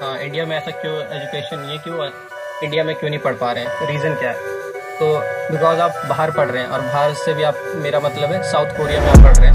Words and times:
India 0.00 0.44
में 0.46 0.56
ऐसा 0.56 0.70
क्यों 0.72 0.96
एजुकेशन 0.96 1.58
नहीं 1.58 1.76
है 1.76 1.82
क्यों 1.84 2.10
इंडिया 2.64 2.82
में 2.84 2.94
क्यों 2.96 3.10
नहीं 3.10 3.20
पढ़ 3.20 3.34
पा 3.36 3.50
रहे 3.52 3.64
हैं? 3.64 3.86
रीज़न 3.86 4.14
क्या 4.14 4.30
है? 4.30 4.36
तो 4.98 5.06
बिकॉज़ 5.52 5.80
आप 5.80 6.06
बाहर 6.08 6.30
पढ़ 6.30 6.50
रहे 6.50 6.62
हैं 6.62 6.68
और 6.70 6.80
बाहर 6.80 7.14
से 7.14 7.34
भी 7.34 7.42
आप, 7.42 7.54
मेरा 7.76 8.00
मतलब 8.00 8.32
है 8.32 8.42
साउथ 8.50 8.76
कोरिया 8.76 9.00
में 9.00 9.08
आप 9.08 9.16
पढ़ 9.16 9.36
रहे 9.36 9.46
हैं। 9.46 9.54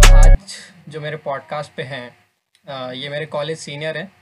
तो 0.00 0.16
आज 0.16 0.56
जो 0.88 1.00
मेरे 1.00 1.16
पॉडकास्ट 1.16 1.72
पे 1.76 1.82
हैं 1.82 2.92
ये 2.92 3.08
मेरे 3.08 3.26
कॉलेज 3.26 3.58
सीनियर 3.58 3.96
हैं 3.96 4.12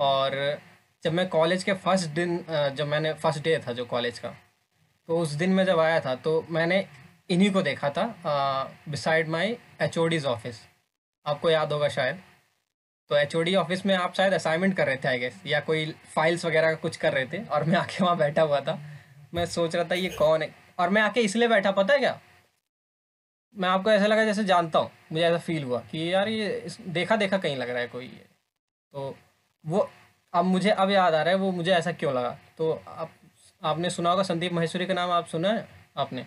और 0.00 0.58
जब 1.04 1.12
मैं 1.12 1.28
कॉलेज 1.28 1.64
के 1.64 1.72
फ़र्स्ट 1.72 2.08
दिन 2.10 2.44
जब 2.50 2.86
मैंने 2.86 3.12
फ़र्स्ट 3.12 3.42
डे 3.44 3.58
था 3.68 3.72
जो 3.72 3.84
कॉलेज 3.84 4.18
का 4.18 4.28
तो 5.08 5.18
उस 5.18 5.32
दिन 5.32 5.50
मैं 5.50 5.64
जब 5.64 5.78
आया 5.80 6.00
था 6.00 6.14
तो 6.14 6.46
मैंने 6.50 6.86
इन्हीं 7.30 7.50
को 7.52 7.62
देखा 7.62 7.90
था 7.90 8.14
बिसाइड 8.88 9.28
माई 9.28 9.56
एच 9.82 9.98
ऑफ़िस 9.98 10.60
आपको 11.26 11.50
याद 11.50 11.72
होगा 11.72 11.88
शायद। 11.88 12.20
तो 13.10 13.16
एचओडी 13.16 13.54
ऑफ़िस 13.54 13.84
में 13.86 13.94
आप 13.94 14.14
शायद 14.14 14.32
असाइनमेंट 14.32 14.76
कर 14.76 14.86
रहे 14.86 14.96
थे 14.96 15.08
आई 15.08 15.18
गेस 15.18 15.40
या 15.46 15.60
कोई 15.60 15.84
फाइल्स 16.14 16.44
वगैरह 16.44 16.70
का 16.70 16.74
कुछ 16.74 16.96
कर 16.96 17.12
रहे 17.12 17.26
थे 17.26 17.42
और 17.44 17.64
मैं 17.64 17.78
आके 17.78 18.04
वहाँ 18.04 18.16
बैठा 18.16 18.42
हुआ 18.42 18.60
था। 18.60 18.78
मैं 19.34 19.44
सोच 19.46 19.74
रहा 19.76 19.84
था 19.84 19.94
ये 19.94 20.08
कौन 20.08 20.42
है? 20.42 20.48
और 20.78 20.90
मैं 20.90 21.02
आके 21.02 21.20
इसलिए 21.20 21.48
बैठा 21.48 21.70
पता 21.70 21.94
है 21.94 21.98
क्या? 21.98 22.18
मैं 23.56 23.68
आपको 23.68 23.90
ऐसा 23.90 24.06
लगा 24.06 24.24
जैसे 24.24 24.44
जानता 24.44 24.78
हूँ 24.78 24.90
मुझे 25.12 25.24
ऐसा 25.24 25.38
फील 25.38 25.64
हुआ 25.64 25.78
कि 25.90 26.12
यार 26.12 26.28
ये 26.28 26.66
देखा 26.88 27.16
देखा 27.16 27.38
कहीं 27.38 27.56
लग 27.56 27.70
रहा 27.70 27.78
है 27.78 27.86
कोई। 27.88 28.04
ये 28.04 28.24
तो 28.94 29.14
वो 29.64 29.88
अब 30.34 30.44
मुझे 30.44 30.70
अब 30.70 30.90
याद 30.90 31.14
आ 31.14 31.22
रहा 31.22 31.34
है 31.34 31.38
वो 31.38 31.50
मुझे 31.52 31.72
ऐसा 31.72 31.92
क्यों 31.92 32.14
लगा? 32.14 32.36
तो 32.58 32.72
आप 32.88 33.10
आपने 33.62 33.90
सुना 33.90 34.10
होगा 34.10 34.22
संदीप 34.22 34.52
महेश्वरी 34.52 34.86
का 34.86 34.94
नाम 34.94 35.10
आप 35.10 35.26
सुना 35.26 35.48
है? 35.48 35.68
आपने? 35.96 36.26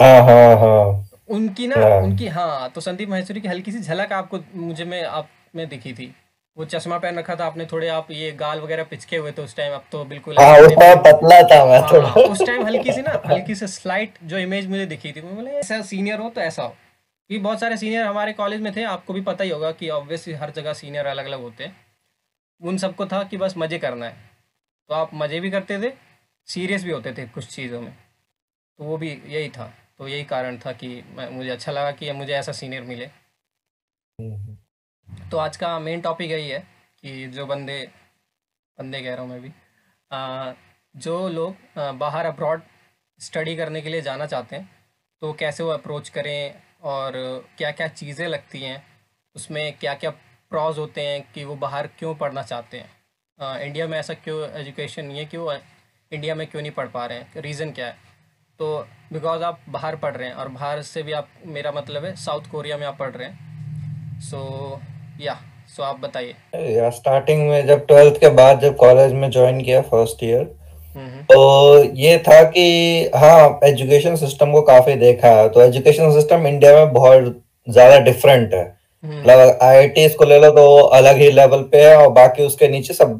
हाँ 0.00 0.22
हाँ 0.22 0.56
हाँ। 0.56 1.08
उनकी 1.28 1.66
ना 1.66 1.76
हाँ। 1.76 2.00
उनकी 2.02 2.28
हाँ 2.28 2.70
तो 2.70 2.80
संदीप 2.80 3.08
महेश्वरी 3.08 3.40
की 3.40 3.48
हल्की 3.48 3.72
सी 3.72 3.78
झलक 3.78 4.12
आपको 4.12 4.40
मुझे 4.54 4.84
में 4.84 5.02
आप 5.02 5.28
में 5.54 5.68
दिखी 5.68 5.92
थी। 5.92 6.14
वो 6.56 6.64
चश्मा 6.64 6.98
पहन 6.98 7.18
रखा 7.18 7.34
था 7.36 7.46
आपने 7.46 7.66
थोड़े 7.66 7.88
आप 7.88 8.10
ये 8.10 8.30
गाल 8.32 8.60
वगैरह 8.60 8.84
पिचके 8.84 9.16
हुए 9.16 9.32
थे 9.32 9.42
उस 9.42 9.56
टाइम 9.56 9.74
अब 9.74 9.84
तो 9.92 10.04
बिल्कुल 10.04 10.38
हाँ 10.38 10.54
ऐसे 10.54 10.66
उस 10.66 10.72
टाइम 10.72 10.98
पतला 10.98 11.40
था 11.42 11.64
मैं 11.64 11.78
हाँ 11.78 11.92
थोड़ा। 11.92 12.08
उस 12.08 12.42
टाइम 12.46 12.66
हल्की 12.66 12.92
सी 12.92 13.02
ना 13.02 13.20
हल्की 13.26 13.54
सी 13.54 13.66
स्लाइट 13.66 14.18
जो 14.24 14.38
इमेज 14.38 14.68
मुझे 14.68 14.86
दिखी 14.86 15.12
थी 15.12 15.20
मैं 15.20 15.34
बोला 15.36 15.50
ऐसा 15.50 15.80
सीनियर 15.82 16.18
हो 16.18 16.30
तो 16.30 16.40
ऐसा 16.40 16.62
हो। 16.62 16.76
कि 17.30 17.38
बहुत 17.38 17.60
सारे 17.60 17.76
सीनियर 17.76 18.06
हमारे 18.06 18.32
कॉलेज 18.32 18.60
में 18.60 18.72
थे 18.76 18.82
आपको 18.82 19.12
भी 19.12 19.20
पता 19.20 19.44
ही 19.44 19.50
होगा 19.50 19.70
कि 19.72 19.88
ऑब्वियसली 19.88 20.34
हर 20.34 20.50
जगह 20.50 20.72
सीनियर 20.72 21.06
अलग 21.06 21.24
अलग 21.24 21.40
होते 21.40 21.64
हैं। 21.64 21.76
उन 22.60 22.78
सबको 22.78 23.06
था 23.06 23.22
कि 23.22 23.36
बस 23.36 23.54
मज़े 23.58 23.78
करना 23.78 24.06
है। 24.06 24.16
तो 24.90 24.94
आप 24.94 25.10
मज़े 25.14 25.40
भी 25.40 25.50
करते 25.50 25.78
थे 25.78 25.92
सीरियस 26.48 26.84
भी 26.84 26.90
होते 26.90 27.12
थे 27.12 27.26
कुछ 27.26 27.46
चीज़ों 27.46 27.80
में। 27.80 27.92
तो 28.78 28.84
वो 28.84 28.96
भी 28.96 29.10
यही 29.26 29.48
था। 29.48 29.72
तो 29.98 30.08
यही 30.08 30.24
कारण 30.24 30.58
था 30.58 30.72
कि 30.72 30.88
मैं 31.16 31.30
मुझे 31.30 31.50
अच्छा 31.50 31.72
लगा 31.72 31.90
कि 31.90 32.12
मुझे 32.12 32.32
ऐसा 32.32 32.52
सीनियर 32.52 32.82
मिले। 32.82 33.06
तो 35.30 35.36
आज 35.36 35.56
का 35.56 35.78
मेन 35.78 36.00
टॉपिक 36.00 36.30
यही 36.30 36.48
है 36.48 36.58
कि 37.02 37.26
जो 37.26 37.46
बंदे 37.46 37.88
बंदे 38.78 39.00
कह 39.00 39.12
रहा 39.12 39.22
हूँ 39.22 39.30
मैं 39.30 39.40
भी 39.42 39.52
आ, 40.12 40.52
जो 40.96 41.28
लोग 41.28 41.56
बाहर 41.98 42.26
अब्रॉड 42.26 42.62
स्टडी 43.18 43.56
करने 43.56 43.80
के 43.80 43.88
लिए 43.88 44.02
जाना 44.02 44.26
चाहते 44.26 44.56
हैं 44.56 44.70
तो 45.20 45.32
कैसे 45.32 45.62
वो 45.62 45.70
अप्रोच 45.70 46.08
करें 46.08 46.62
और 46.82 47.12
क्या 47.58 47.70
क्या 47.70 47.88
चीज़ें 47.88 48.28
लगती 48.28 48.62
हैं 48.62 48.86
उसमें 49.36 49.78
क्या 49.78 49.94
क्या 49.94 50.10
प्रॉज 50.50 50.78
होते 50.78 51.00
हैं 51.00 51.32
कि 51.32 51.44
वो 51.44 51.56
बाहर 51.56 51.86
क्यों 51.86 52.14
पढ़ना 52.14 52.42
चाहते 52.42 52.78
हैं? 52.78 52.90
आ, 53.40 53.58
इंडिया 53.58 53.86
में 53.86 53.98
ऐसा 53.98 54.14
क्यों 54.14 54.50
एजुकेशन 54.50 55.10
ये 55.10 55.24
क्यों 55.24 55.58
इंडिया 56.12 56.34
में 56.34 56.46
क्यों 56.46 56.62
नहीं 56.62 56.72
पढ़ 56.72 56.88
पा 56.88 57.06
रहे 57.06 57.18
हैं? 57.18 57.32
रीज़न 57.36 57.70
क्या 57.70 57.86
है? 57.86 57.96
तो 58.58 58.88
बिकॉज़ 59.12 59.42
आप 59.42 59.60
बाहर 59.68 59.96
पढ़ 59.96 60.16
रहे 60.16 60.28
हैं 60.28 60.34
और 60.34 60.48
बाहर 60.48 60.82
से 60.82 61.02
भी 61.02 61.12
आप 61.12 61.28
मेरा 61.46 61.72
मतलब 61.72 62.04
है 62.04 62.16
साउथ 62.16 62.50
कोरिया 62.50 62.76
में 62.76 62.86
आप 62.86 62.98
पढ़ 62.98 63.10
रहे 63.10 63.28
हैं 63.28 64.20
सो 64.20 64.80
या 65.20 65.38
सो 65.68 65.82
आप 65.82 66.00
बताइए। 66.00 66.74
या 66.74 66.88
स्टार्टिंग 66.90 67.48
में 67.48 67.66
जब 67.66 67.86
ट्वेल्थ 67.86 68.20
के 68.20 68.28
बाद 68.36 68.60
जब 68.60 68.76
कॉलेज 68.76 69.12
में 69.12 69.30
ज्वाइन 69.30 69.60
किया 69.60 69.80
फ़र्स्ट 69.82 70.24
ईयर 70.24 70.48
हम्म। 70.96 71.22
तो 71.24 71.84
ये 71.96 72.16
था 72.18 72.42
कि 72.46 73.10
हाँ 73.16 73.60
एजुकेशन 73.64 74.16
सिस्टम 74.16 74.52
को 74.52 74.62
काफ़ी 74.62 74.94
देखा 74.96 75.28
है। 75.30 75.48
तो 75.48 75.62
एजुकेशन 75.62 76.12
सिस्टम 76.12 76.46
इंडिया 76.46 76.72
में 76.74 76.92
बहुत 76.92 77.42
ज़्यादा 77.66 77.98
डिफरेंट 78.00 78.54
है। 78.54 78.64
हम्म। 79.04 79.18
मतलब 79.20 79.58
आईआईटीज 79.62 80.14
को 80.14 80.24
ले 80.24 80.38
लो 80.40 80.50
तो 80.50 80.76
अलग 80.78 81.16
ही 81.16 81.30
लेवल 81.30 81.62
पे 81.72 81.84
है 81.84 81.96
और 81.96 82.10
बाकी 82.12 82.42
उसके 82.42 82.68
नीचे 82.68 82.94
सब 82.94 83.10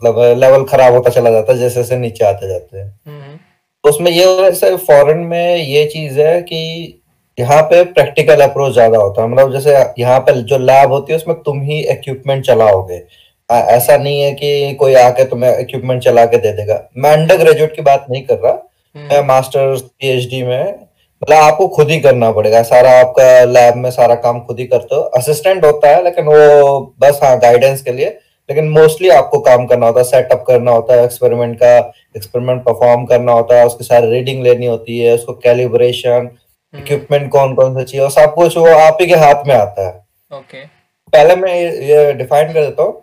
मतलब 0.00 0.38
लेवल 0.38 0.64
खराब 0.64 0.94
होता 0.94 1.10
चला 1.10 1.30
जाता 1.30 1.52
है 1.52 1.58
जैसे 1.58 1.74
जैसे 1.74 1.96
नीचे 1.96 2.24
आते 2.24 2.48
जाते 2.48 2.78
हैं। 2.78 2.88
हम्म। 3.06 3.38
उसमें 3.84 4.10
ये 4.10 4.24
है 4.42 4.76
फॉरेन 4.78 5.18
में 5.18 5.56
ये 5.56 5.84
चीज़ 5.86 6.20
है 6.20 6.40
कि 6.42 6.97
यहाँ 7.38 7.62
पे 7.62 7.82
प्रैक्टिकल 7.86 8.40
अप्रोच 8.40 8.72
ज़्यादा 8.72 8.98
होता 8.98 9.22
है। 9.22 9.28
मतलब 9.28 9.52
जैसे 9.52 9.76
यहाँ 9.98 10.18
पे 10.20 10.32
जो 10.42 10.58
लैब 10.60 10.92
होती 10.92 11.12
है 11.12 11.16
उसमें 11.18 11.36
तुम 11.42 11.60
ही 11.62 11.80
इक्विपमेंट 11.82 12.44
चलाओगे। 12.46 13.02
ऐसा 13.50 13.96
नहीं 13.96 14.20
है 14.20 14.32
कि 14.32 14.74
कोई 14.74 14.94
आके 14.96 15.24
तुम्हें 15.24 15.58
इक्विपमेंट 15.58 16.02
चला 16.02 16.24
के 16.26 16.38
दे 16.38 16.52
देगा। 16.52 16.82
मैं 16.96 17.12
अंडर 17.12 17.36
ग्रेजुएट 17.36 17.74
की 17.76 17.82
बात 17.82 18.06
नहीं 18.10 18.22
कर 18.22 18.38
रहा। 18.38 18.52
मैं 18.96 19.16
हम्म 19.16 19.26
मास्टर्स 19.28 19.80
पीएचडी 19.80 20.42
में 20.42 20.74
मतलब 21.22 21.36
आपको 21.36 21.66
खुद 21.68 21.90
ही 21.90 21.98
करना 22.00 22.30
पड़ेगा। 22.32 22.62
सारा 22.64 22.90
आपका 23.00 23.44
लैब 23.44 23.76
में 23.76 23.90
सारा 23.90 24.14
काम 24.16 24.40
खुद 24.40 24.58
ही 24.58 24.66
करते 24.66 24.94
हो। 24.94 25.00
असिस्टेंट 25.16 25.64
होता 25.64 25.88
है 25.88 26.02
लेकिन 26.04 26.24
वो 26.24 26.80
बस 27.00 27.20
हाँ 27.22 27.38
गाइडेंस 27.38 27.82
के 27.82 27.92
लिए। 27.92 28.06
लेकिन 28.48 28.68
मोस्टली 28.70 29.08
आपको 29.10 29.38
काम 29.40 29.66
करना 29.66 29.86
होता 29.86 30.00
है। 30.00 30.04
सेटअप 30.06 30.44
करना 30.46 30.70
होता 30.70 30.94
है 30.94 31.04
एक्सपेरिमेंट 31.04 31.56
का 31.58 31.76
एक्सपेरिमेंट 32.16 32.62
परफॉर्म 32.64 33.04
करना 33.06 33.32
होता 33.32 33.58
है। 33.58 33.66
उसकी 33.66 33.84
सारी 33.84 34.10
रीडिंग 34.10 34.42
लेनी 34.42 34.66
होती 34.66 34.98
है 34.98 35.14
उसको 35.14 35.32
कैलिब्रेशन 35.42 36.30
इक्विपमेंट 36.74 37.30
कौन 37.32 37.54
कौन 37.54 37.74
सा 37.74 37.82
चाहिए? 37.82 38.04
और 38.04 38.10
सब 38.12 38.34
कुछ 38.34 38.56
वो 38.56 38.66
आप 38.68 38.98
ही 39.00 39.06
के 39.06 39.14
हाथ 39.16 39.46
में 39.46 39.54
आता 39.54 39.86
है। 39.86 39.92
ओके 40.32 40.64
पहले 41.12 41.36
मैं 41.36 41.54
ये 41.54 42.12
डिफाइन 42.14 42.52
कर 42.52 42.60
देता 42.60 42.82
हूँ। 42.82 43.02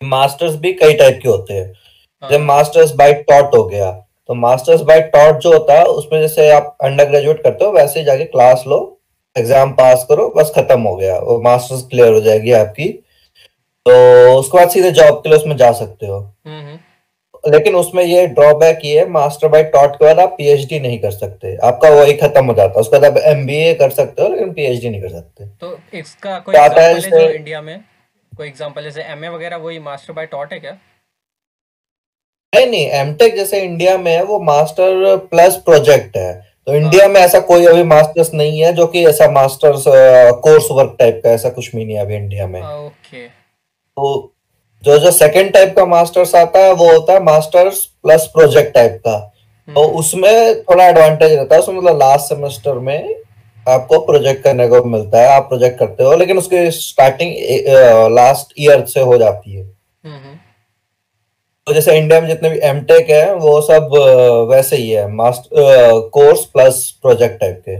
मास्टर्स 0.00 0.54
भी 0.56 0.72
कई 0.74 0.94
टाइप 0.94 1.18
के 1.22 1.28
होते 1.28 1.54
हैं। 1.54 1.72
जब 2.22 2.32
हाँ 2.32 2.46
मास्टर्स 2.46 2.94
बाय 2.94 3.12
टॉट 3.22 3.54
हो 3.54 3.64
गया 3.64 3.90
तो 4.28 4.34
मास्टर्स 4.36 4.80
बाय 4.82 5.00
टॉट 5.12 5.38
जो 5.38 5.52
होता 5.52 5.78
है 5.78 5.84
उसमें 5.86 6.20
जैसे 6.20 6.50
आप 6.50 6.76
अंडर 6.84 7.08
ग्रेजुएट 7.08 7.42
करते 7.42 7.64
हो 7.64 7.70
वैसे 7.72 7.98
ही 8.00 8.04
जाके 8.06 8.24
क्लास 8.26 8.64
लो 8.66 8.78
एग्ज़ाम 9.36 9.72
पास 9.74 10.06
करो 10.08 10.28
बस 10.36 10.52
खत्म 10.56 10.80
हो 10.80 10.94
गया। 10.96 11.18
वो 11.18 11.40
मास्टर्स 11.42 11.82
क्लियर 11.88 12.12
हो 12.12 12.20
जाएगी 12.20 12.52
आपकी। 12.54 12.88
तो 13.86 14.38
उसके 14.38 14.58
बाद 14.58 14.70
सीधे 14.70 14.90
जॉब 14.92 15.16
के 15.16 15.28
लिए 15.28 15.38
उसमें 15.38 15.56
जा 15.56 15.70
सकते 15.74 16.06
हो। 16.06 16.18
हम्म 16.18 16.60
हम्म। 16.60 16.78
लेकिन 17.46 17.74
उसमें 17.74 18.02
ये 18.04 18.26
ड्रॉबैक 18.28 18.80
ये 18.84 18.98
है 18.98 19.08
मास्टर 19.10 19.48
बाय 19.48 19.62
टॉट 19.72 19.94
के 19.94 20.04
बाद 20.04 20.20
आप 20.20 20.34
पीएचडी 20.38 20.80
नहीं 20.80 20.98
कर 21.00 21.10
सकते। 21.12 21.56
आपका 21.64 21.88
वही 21.90 22.14
खत्म 22.14 22.44
हो 22.44 22.54
जाता 22.54 22.72
है। 22.72 22.80
उसके 22.80 22.98
बाद 22.98 23.10
आप 23.10 23.22
एमबीए 23.26 23.74
कर 23.74 23.90
सकते 23.90 24.22
हो 24.22 24.28
लेकिन 24.28 24.52
पीएचडी 24.52 24.90
नहीं 24.90 25.02
कर 25.02 25.08
सकते। 25.10 25.46
तो 25.46 25.78
इसका 25.94 26.38
कोई 26.38 26.54
एग्जांपल 26.54 26.80
है 26.80 27.10
जो 27.10 27.28
इंडिया 27.30 27.60
में? 27.62 27.78
कोई 28.32 28.46
एग्जांपल 28.48 28.82
जैसे 28.82 29.02
एमए 29.02 29.28
वगैरह 29.28 29.56
वही 29.58 29.78
मास्टर 29.80 30.12
बाय 30.12 30.26
टॉट 30.26 30.52
है 30.52 30.58
क्या? 30.60 30.72
नहीं 32.52 32.66
नहीं 32.66 32.86
एमटेक 32.96 33.34
जैसे 33.36 33.60
इंडिया 33.60 33.96
में 33.98 34.10
है 34.12 34.22
वो 34.24 34.38
मास्टर 34.42 35.16
प्लस 35.30 35.56
प्रोजेक्ट 35.64 36.16
है। 36.16 36.32
तो 36.66 36.74
इंडिया 36.74 37.06
में 37.08 37.20
ऐसा 37.20 37.38
कोई 37.42 37.64
अभी 37.66 37.82
मास्टर्स 37.84 38.32
नहीं 38.34 38.60
है 38.60 38.72
जो 38.72 38.86
कि 38.86 39.04
ऐसा 39.06 39.30
मास्टर्स 39.30 39.84
कोर्स 40.42 40.68
वर्क 40.70 40.94
टाइप 40.98 41.20
का 41.24 41.30
ऐसा 41.30 41.48
कुछ 41.48 41.74
भी 41.74 41.84
नहीं 41.84 41.96
है 41.96 42.02
अभी 42.02 42.14
इंडिया 42.16 42.46
में। 42.46 42.60
ओके। 42.62 43.26
तो 43.26 44.33
जो 44.84 44.98
जो 44.98 45.10
सेकंड 45.10 45.52
टाइप 45.52 45.74
का 45.76 45.84
मास्टर्स 45.86 46.34
आता 46.34 46.58
है 46.58 46.72
वो 46.72 46.90
होता 46.92 47.12
है 47.12 47.22
मास्टर्स 47.24 47.84
प्लस 48.02 48.26
प्रोजेक्ट 48.34 48.74
टाइप 48.74 49.00
का। 49.06 49.18
तो 49.68 49.82
उसमें 49.98 50.62
थोड़ा 50.62 50.86
एडवांटेज 50.86 51.32
रहता 51.32 51.54
है 51.54 51.60
उसमें 51.60 51.76
मतलब 51.76 51.98
लास्ट 51.98 52.28
सेमेस्टर 52.28 52.78
में 52.80 53.14
आपको 53.66 53.98
प्रोजेक्ट 54.06 54.42
करने 54.44 54.66
को 54.68 54.82
मिलता 54.86 55.20
है 55.20 55.28
आप 55.28 55.48
प्रोजेक्ट 55.48 55.78
करते 55.78 56.04
हो 56.04 56.14
लेकिन 56.16 56.38
उसकी 56.38 56.70
स्टार्टिंग 56.70 57.32
लास्ट 58.12 58.52
ईयर 58.58 58.84
से 58.86 59.00
हो 59.00 59.16
जाती 59.18 59.52
है। 59.52 59.62
हम्म 59.62 60.14
हम्म। 60.14 60.36
तो 61.66 61.72
जैसे 61.72 61.96
इंडिया 61.98 62.20
में 62.20 62.28
जितने 62.28 62.48
भी 62.50 62.58
एमटेक 62.68 63.10
है 63.10 63.34
वो 63.36 63.60
सब 63.62 63.96
वैसे 64.50 64.76
ही 64.76 64.90
है 64.90 65.06
master 65.12 66.08
course 66.14 66.44
plus 66.46 66.88
project 67.02 67.40
type 67.40 67.62
के। 67.68 67.76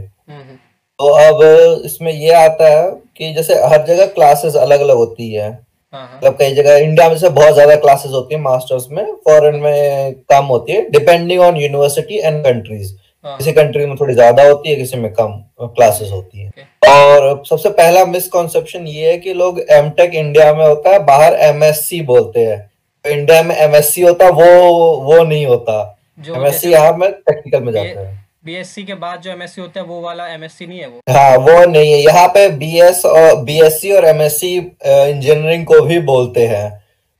तो 0.99 1.07
अब 1.19 1.41
इसमें 1.85 2.11
ये 2.13 2.33
आता 2.33 2.67
है 2.69 2.89
कि 3.17 3.33
जैसे 3.33 3.53
हर 3.63 3.85
जगह 3.85 4.05
क्लासेस 4.07 4.55
अलग 4.55 4.79
अलग 4.79 4.95
होती 4.95 5.35
हाँ। 5.35 5.51
मतलब 5.95 6.35
कई 6.39 6.53
जगह 6.55 6.77
इंडिया 6.77 7.09
में 7.09 7.17
से 7.17 7.29
बहुत 7.31 7.53
ज़्यादा 7.53 7.75
क्लासेस 7.77 8.11
होती 8.11 8.35
है 8.35 8.41
मास्टर्स 8.41 8.87
में 8.91 9.05
फॉरेन 9.25 9.55
में 9.55 10.13
कम 10.31 10.45
होती 10.45 10.73
है 10.73 10.89
depending 10.89 11.41
on 11.41 11.57
university 11.57 12.17
and 12.17 12.43
countries 12.45 12.93
हाँ। 13.25 13.37
किसी 13.37 13.51
कंट्री 13.51 13.85
में 13.85 13.95
थोड़ी 13.99 14.13
ज़्यादा 14.13 14.43
होती 14.43 14.69
है 14.69 14.75
किसी 14.75 14.97
में 14.97 15.11
कम 15.13 15.31
क्लासेस 15.61 16.11
होती 16.11 16.39
है। 16.39 16.47
ओके 16.47 16.89
और 16.89 17.43
सबसे 17.49 17.69
पहला 17.71 18.05
मिसकॉन्सेप्शन 18.05 18.87
ये 18.87 19.11
है 19.11 19.17
कि 19.17 19.33
लोग 19.33 19.59
एमटेक 19.71 20.15
इंडिया 20.15 20.53
में 20.53 20.65
होता 20.65 20.89
है 20.89 20.99
बाहर 21.05 21.33
एमएससी 21.43 22.01
बोलते 22.03 22.45
हैं। 22.45 22.59
तो 23.05 23.09
इंडिया 23.09 23.41
में 23.43 23.55
एमएससी 23.55 24.01
होता 24.01 24.25
है 24.25 24.31
वो 24.31 24.95
वो 25.03 25.23
नहीं 25.23 25.45
होता। 25.45 25.97
जो 26.19 26.35
एमएससी 26.35 26.53
जैसे 26.59 26.69
यहाँ 26.69 26.97
में 26.97 27.11
टेक्निकल 27.11 27.63
में 27.63 27.71
जाता 27.73 27.99
है। 27.99 28.24
बीएससी 28.45 28.83
के 28.83 28.93
बाद 28.95 29.21
जो 29.21 29.31
एमएससी 29.31 29.61
होता 29.61 29.79
है 29.79 29.85
वो 29.85 29.99
वाला 30.01 30.27
एमएससी 30.27 30.65
नहीं 30.67 30.79
है 30.79 30.87
वो? 30.87 30.99
हाँ 31.09 31.37
वो 31.37 31.65
नहीं 31.65 31.91
है। 31.91 31.99
यहाँ 31.99 32.27
पे 32.27 32.47
बीएस 32.57 33.05
और 33.05 33.35
बीएससी 33.43 33.91
और 33.91 34.05
एमएससी 34.05 34.55
इंजीनियरिंग 34.57 35.65
को 35.65 35.81
भी 35.81 35.99
बोलते 36.09 36.45
हैं। 36.47 36.69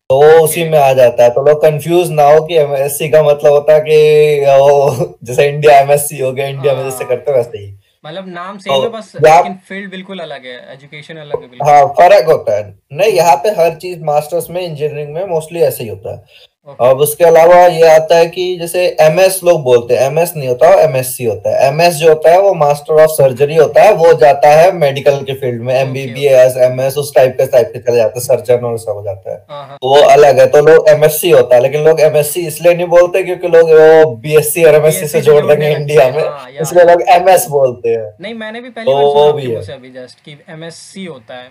तो 0.10 0.22
वो 0.22 0.44
उसी 0.44 0.64
में 0.70 0.78
आ 0.80 0.92
जाता 0.94 1.24
है। 1.24 1.30
तो 1.30 1.42
लोग 1.44 1.62
कंफ्यूज 1.62 2.12
ना 2.12 2.24
हो 2.24 2.46
कि 2.46 2.58
एमएससी 2.58 3.10
का 3.10 3.24
मतलब 3.24 3.54
होता 3.54 3.74
है 3.74 3.82
कि 3.82 4.46
वो 4.60 5.18
जैसे 5.24 5.48
इंडिया 5.50 5.80
एमएससी 5.80 6.20
हो 6.20 6.32
गया 6.32 6.48
इंडिया 6.48 6.74
में 6.74 6.84
जैसे 6.84 7.04
हाँ। 7.04 7.10
करते 7.10 7.32
हैं 7.32 7.38
वैसे 7.38 7.58
ही। 7.58 7.74
मतलब 8.04 8.28
नाम 8.28 8.58
सेम 8.58 8.74
है 8.74 8.90
बस 8.90 9.12
लेकिन 9.16 9.54
फ़ील्ड 9.68 9.90
बिल्कुल 9.92 10.20
अलग 10.20 10.46
है। 10.46 10.58
एजुकेशन 10.74 11.18
अलग 11.18 11.42
है 11.42 11.48
बिल्कुल। 11.50 11.68
हाँ 11.68 11.86
फ़र्क 12.00 12.28
होता 12.28 12.58
है। 12.58 12.74
नहीं 12.94 13.12
यहाँ 13.14 13.36
पे 13.36 13.50
हर 13.58 13.76
चीज़ 13.76 14.04
मास्टर्स 14.04 14.50
में 14.50 14.62
इंजीनियरिंग 14.62 15.14
में 15.14 15.26
मोस्टली 15.28 15.62
ऐसे 15.62 15.84
ही 15.84 15.90
होता 15.90 16.16
है। 16.16 16.24
अब 16.68 17.00
उसके 17.00 17.24
अलावा 17.24 17.56
ये 17.58 17.88
आता 17.88 18.16
है 18.18 18.26
कि 18.28 18.44
जैसे 18.60 18.86
एमएस 19.02 19.40
लोग 19.44 19.62
बोलते 19.64 19.96
हैं 19.96 20.02
एमएस 20.04 20.32
नहीं 20.36 20.48
होता 20.48 20.70
एमएससी 20.84 21.26
होता 21.26 21.50
है। 21.50 21.68
एमएस 21.68 21.96
जो 21.96 22.08
होता 22.10 22.32
है 22.32 22.40
वो 22.42 22.54
मास्टर 22.56 23.02
ऑफ़ 23.02 23.12
सर्जरी 23.12 23.56
होता 23.56 23.82
है 23.82 23.94
वो 23.96 24.14
जाता 24.22 24.50
है 24.52 24.72
मेडिकल 24.76 25.18
के 25.24 25.34
फ़ील्ड 25.34 25.62
में 25.62 25.74
ओके 25.74 25.82
ओके। 25.82 25.82
एमबीबीएस 25.82 26.56
एमएस 26.62 26.98
उस 26.98 27.14
टाइप 27.16 27.36
के 27.40 27.46
टाइप 27.48 27.70
के 27.74 27.80
चले 27.80 27.96
जाते 27.96 28.20
हैं 28.20 28.26
सर्जन 28.28 28.66
और 28.66 28.78
सब 28.78 28.92
हो 28.92 29.04
जाता 29.04 29.32
है। 29.32 29.38
हाँ 29.50 29.68
हाँ। 29.68 29.78
तो 29.82 29.90
वो 29.90 30.02
अलग 30.08 30.40
है 30.40 30.48
तो 30.48 30.62
लोग 30.62 30.90
एमएससी 30.90 31.30
होता 31.30 31.56
है 31.56 31.62
लेकिन 31.62 31.84
लोग 31.84 32.00
एमएससी 32.02 32.46
इसलिए 32.48 32.74
नहीं 32.74 32.88
बोलते 32.88 33.24
क्योंकि 33.24 33.48
लोग 33.48 33.70
वो 33.72 34.16
बीएससी 34.18 34.64
और 34.64 34.76
एमएससी 34.76 35.00
से 35.00 35.08
से 35.08 35.22
जोड़ 35.22 35.46
देंगे 35.46 35.70
इंडिया 35.70 36.10
में। 36.10 36.24
हाँ 36.24 36.50
इसलिए 36.62 36.86
लोग 36.86 37.02
एमएस 37.10 37.48
बोलते 37.50 37.90
हैं। 37.90 38.10
नहीं 38.22 38.34
मैंने 38.34 38.62
भी 38.62 38.70
पहली 38.70 38.86
तो 38.86 39.14
वो 39.14 39.32
भी 39.34 39.52
है। 39.52 39.62
से 39.62 40.38
एमएससी 40.50 41.06
होता 41.06 41.34
है। 41.34 41.48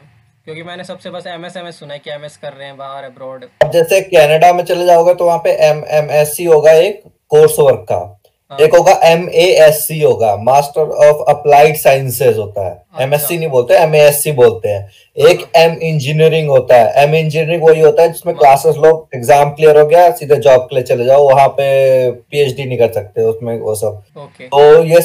क्योंकि 0.46 0.62
मैंने 0.62 0.84
सबसे 0.84 1.10
बस 1.10 1.26
एमएस 1.26 1.56
एमएस 1.56 1.78
सुना 1.78 1.94
है 1.94 1.98
कि 1.98 2.10
एमएस 2.10 2.36
कर 2.36 2.52
रहे 2.52 2.66
हैं 2.66 2.76
बाहर 2.76 3.04
अब्रॉड 3.04 3.44
जैसे 3.72 4.00
कनाडा 4.00 4.52
में 4.52 4.62
चले 4.64 4.84
जाओगे 4.86 5.14
तो 5.14 5.24
वहाँ 5.26 5.38
पे 5.44 5.52
एम 5.68 5.82
एम 5.90 6.10
एस 6.12 6.36
सी 6.36 6.44
होगा 6.44 6.72
एक 6.72 7.02
कोर्स 7.30 7.58
वर्क 7.58 7.86
का। 7.88 7.96
हाँ। 8.50 8.58
एक 8.58 8.74
होगा 8.74 8.92
एम 9.04 9.28
ए 9.28 9.46
एस 9.66 9.80
सी 9.86 10.00
होगा 10.02 10.34
मास्टर 10.42 10.90
ऑफ़ 11.06 11.24
अप्लाइड 11.30 11.76
साइंसेज 11.76 12.38
होता 12.38 12.66
है। 12.66 13.04
एम 13.04 13.14
एस 13.14 13.26
सी 13.28 13.38
नहीं 13.38 13.48
बोलते 13.50 13.74
एम 13.74 13.94
ए 13.94 14.00
एस 14.00 14.22
सी 14.22 14.32
बोलते 14.34 14.68
हैं। 14.68 14.82
हाँ। 14.82 15.30
एक 15.30 15.40
हाँ 15.40 15.62
एम 15.62 15.78
इंजीनियरिंग 15.82 16.48
होता 16.48 16.76
है। 16.76 17.04
एम 17.04 17.14
इंजीनियरिंग 17.14 17.62
वही 17.62 17.80
होता 17.80 18.02
है 18.02 18.12
जिसमें 18.12 18.36
क्लासेस 18.36 18.76
लोग 18.76 19.08
एग्ज़ाम 19.14 19.50
क्लियर 19.50 19.78
हो 19.78 19.86
गया 19.86 20.10
सीधे 20.12 20.36
जॉब 20.38 20.60
के 20.60 20.76
लिए 20.76 20.84
चले 20.84 21.04
जाओ 21.04 21.28
वहाँ 21.28 21.48
पे 21.50 22.10
पीएचडी 22.12 22.64
नहीं 22.64 22.78
कर 22.78 22.92
सकते 22.92 23.22
उसमें 23.24 23.58
वो 23.60 23.74
सब। 23.74 24.02
तो 24.42 24.82
ये 24.84 25.00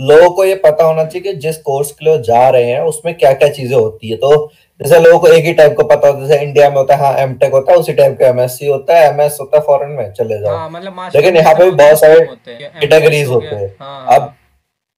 लोगों 0.00 0.28
को 0.30 0.44
ये 0.44 0.54
पता 0.56 0.84
होना 0.84 1.04
चाहिए 1.04 1.22
कि 1.22 1.38
जिस 1.40 1.56
कोर्स 1.62 1.90
के 1.92 2.04
लिए 2.04 2.18
जा 2.22 2.48
रहे 2.48 2.70
हैं 2.70 2.80
उसमें 2.82 3.14
क्या 3.14 3.32
क्या 3.32 3.48
चीज़ें 3.50 3.76
होती 3.76 4.10
है। 4.10 4.16
तो 4.16 4.30
जैसे 4.80 4.98
लोगों 5.00 5.18
को 5.18 5.26
एक 5.28 5.44
ही 5.44 5.52
टाइप 5.54 5.76
का 5.78 5.84
पता 5.86 6.08
होता 6.08 6.18
है 6.18 6.28
जैसे 6.28 6.42
इंडिया 6.42 6.68
में 6.70 6.76
होता 6.76 6.94
है 6.94 7.00
हाँ 7.00 7.18
एमटेक 7.18 7.52
होता 7.52 7.72
है 7.72 7.78
उसी 7.78 7.92
टाइप 7.92 8.16
का 8.20 8.26
एमएससी 8.26 8.66
होता 8.66 8.98
है 8.98 9.08
एमएस 9.08 9.36
होता 9.40 9.56
है 9.56 9.62
फॉरेन 9.64 9.90
में 9.90 10.12
चले 10.12 10.38
जाओ। 10.38 10.56
हाँ 10.56 10.70
मतलब 10.70 11.10
लेकिन 11.14 11.36
यहाँ 11.36 11.54
पे 11.54 11.64
भी 11.64 11.70
बहुत 11.72 12.00
सारे 12.00 12.20
कैटेगरीज 12.48 13.28
होते 13.28 13.54
हैं। 13.56 13.68
हाँ 13.80 14.16
अब 14.16 14.34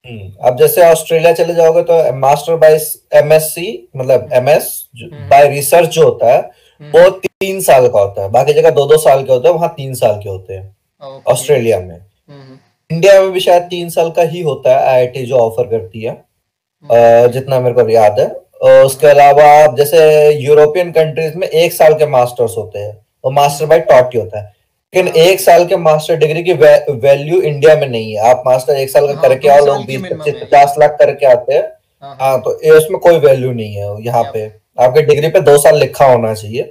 हम्म, 0.05 0.31
अब 0.45 0.57
जैसे 0.59 0.85
ऑस्ट्रेलिया 0.85 1.33
चले 1.33 1.55
जाओगे 1.55 1.83
तो 1.83 2.13
मास्टर 2.17 2.57
बाय 2.57 2.79
एमएससी 3.15 3.89
मतलब 3.97 4.23
hmm. 4.23 4.35
MS 4.35 4.69
hmm. 4.95 5.29
By 5.29 5.49
research 5.49 5.89
जो 5.89 6.05
होता 6.05 6.33
है 6.33 6.39
हम्म। 6.39 6.91
वो 6.93 7.11
तीन 7.11 7.61
साल 7.61 7.89
का 7.89 8.01
होता 8.01 8.23
है। 8.23 8.31
बाकी 8.31 8.53
जगह 8.53 8.71
दो 8.71 8.87
दो 8.87 8.97
साल 8.99 9.23
के 9.25 9.33
होते 9.33 9.49
हैं 9.49 9.55
वहाँ 9.55 9.73
तीन 9.77 9.95
साल 9.95 10.15
के 10.23 10.29
होते 10.29 10.55
हैं। 10.55 11.23
ऑस्ट्रेलिया 11.27 11.81
में। 11.81 11.95
हम्म 11.95 12.59
इंडिया 12.91 13.21
में 13.21 13.31
भी 13.33 13.41
शायद 13.41 13.63
तीन 13.63 13.89
साल 13.91 14.11
का 14.11 14.23
ही 14.25 14.41
होता 14.43 14.71
है 14.71 14.87
आईआईटी 14.87 15.25
जो 15.27 15.37
ऑफ़र 15.39 15.67
करती 15.69 16.03
है। 16.03 16.11
हम्म 16.11 17.33
जितना 17.33 17.61
मेरे 17.61 17.75
को 17.75 17.89
याद 17.91 18.21
है। 18.21 18.29
उसके 18.61 19.07
अलावा 19.07 19.45
आप 19.63 19.77
जैसे 19.77 20.31
यूरोपियन 20.35 20.91
कंट्रीज़ 20.91 21.37
में 21.37 21.47
एक 21.49 21.73
साल 21.73 21.95
के 21.95 22.07
मास्टर्स 22.07 22.55
होते 22.59 22.79
हैं 22.79 22.99
और 23.25 23.33
मास्टर 23.33 23.67
बाय 23.67 23.81
टॉट 23.81 24.15
ही 24.15 24.21
होता 24.21 24.39
है। 24.39 24.55
लेकिन 24.95 25.23
एक 25.23 25.41
साल 25.41 25.65
के 25.67 25.77
मास्टर 25.77 26.17
डिग्री 26.17 26.43
की 26.43 26.53
वै, 26.53 26.87
वैल्यू 26.91 27.41
इंडिया 27.41 27.75
में 27.77 27.89
नहीं 27.89 28.13
है। 28.13 28.29
आप 28.31 28.43
मास्टर 28.47 28.77
एक 28.77 28.91
साल 28.91 29.07
का 29.07 29.13
हाँ 29.13 29.23
करके 29.23 29.49
आओ 29.49 29.65
लोग 29.67 29.85
बीस 29.87 30.03
पच्चीस 30.03 30.35
पचास 30.35 30.75
लाख 30.79 30.97
करके 30.99 31.27
आते 31.27 31.55
हैं। 31.55 31.63
हाँ 31.63 32.17
हाँ। 32.21 32.31
हाँ 32.31 32.41
तो 32.41 32.51
उसमें 32.77 32.99
कोई 33.01 33.19
वैल्यू 33.19 33.53
नहीं 33.53 33.75
है 33.75 34.03
यहाँ 34.03 34.23
पे। 34.35 34.47
आपके 34.79 35.03
डिग्री 35.03 35.29
पे 35.29 35.41
दो 35.41 35.57
साल 35.59 35.79
लिखा 35.79 36.07
होना 36.07 36.33
चाहिए। 36.35 36.63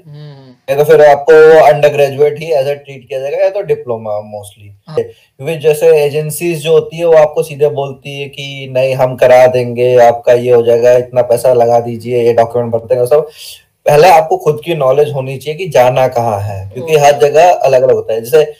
नहीं 0.68 0.78
तो 0.78 0.84
फिर 0.84 1.02
आपको 1.06 1.34
अंडर 1.64 1.90
ग्रेजुएट 1.90 2.40
ही 2.40 2.52
एज 2.54 2.68
ए 2.68 2.76
ट्रीट 2.76 3.08
किया 3.08 3.20
जाएगा 3.20 3.38
या 3.38 3.50
तो 3.50 3.62
डिप्लोमा 3.64 4.20
मोस्टली 4.22 4.68
हाँ। 4.88 4.96
क्योंकि 4.98 5.56
जैसे 5.58 5.88
एजेंसीज 5.98 6.64
जो 6.64 6.72
होती 6.74 6.98
है 6.98 7.06
वो 7.06 7.18
आपको 7.18 7.44
सीधे 7.44 7.70
बोलती 7.76 8.20
है 8.20 8.28
कि 8.30 8.68
नहीं 8.72 8.96
हम 8.96 9.16
करा 9.16 9.46
देंगे 9.48 9.96
आपका 10.06 10.34
ये 10.34 10.52
हो 10.52 10.62
जाएगा 10.62 10.94
इतना 10.98 11.22
पैसा 11.32 11.54
लगा 11.54 11.80
दीजिए 11.80 12.24
ये 12.24 12.34
डॉक्यूमेंट 12.34 12.74
भरते 12.74 12.96
हैं 12.96 13.06
सब। 13.06 13.30
पहले 13.86 14.10
आपको 14.10 14.38
खुद 14.38 14.62
की 14.66 14.76
नॉलेज 14.76 15.12
होनी 15.14 15.38
चाहिए 15.38 15.58
कि 15.58 15.68
जाना 15.70 16.08
कहाँ 16.08 16.40
है 16.42 16.70
क्योंकि 16.70 16.96
हर 16.96 17.16
ओके 17.16 17.28
जगह 17.28 17.52
अलग 17.52 17.82
अलग 17.82 17.94
होता 17.96 18.14
है। 18.14 18.22
जैसे 18.22 18.54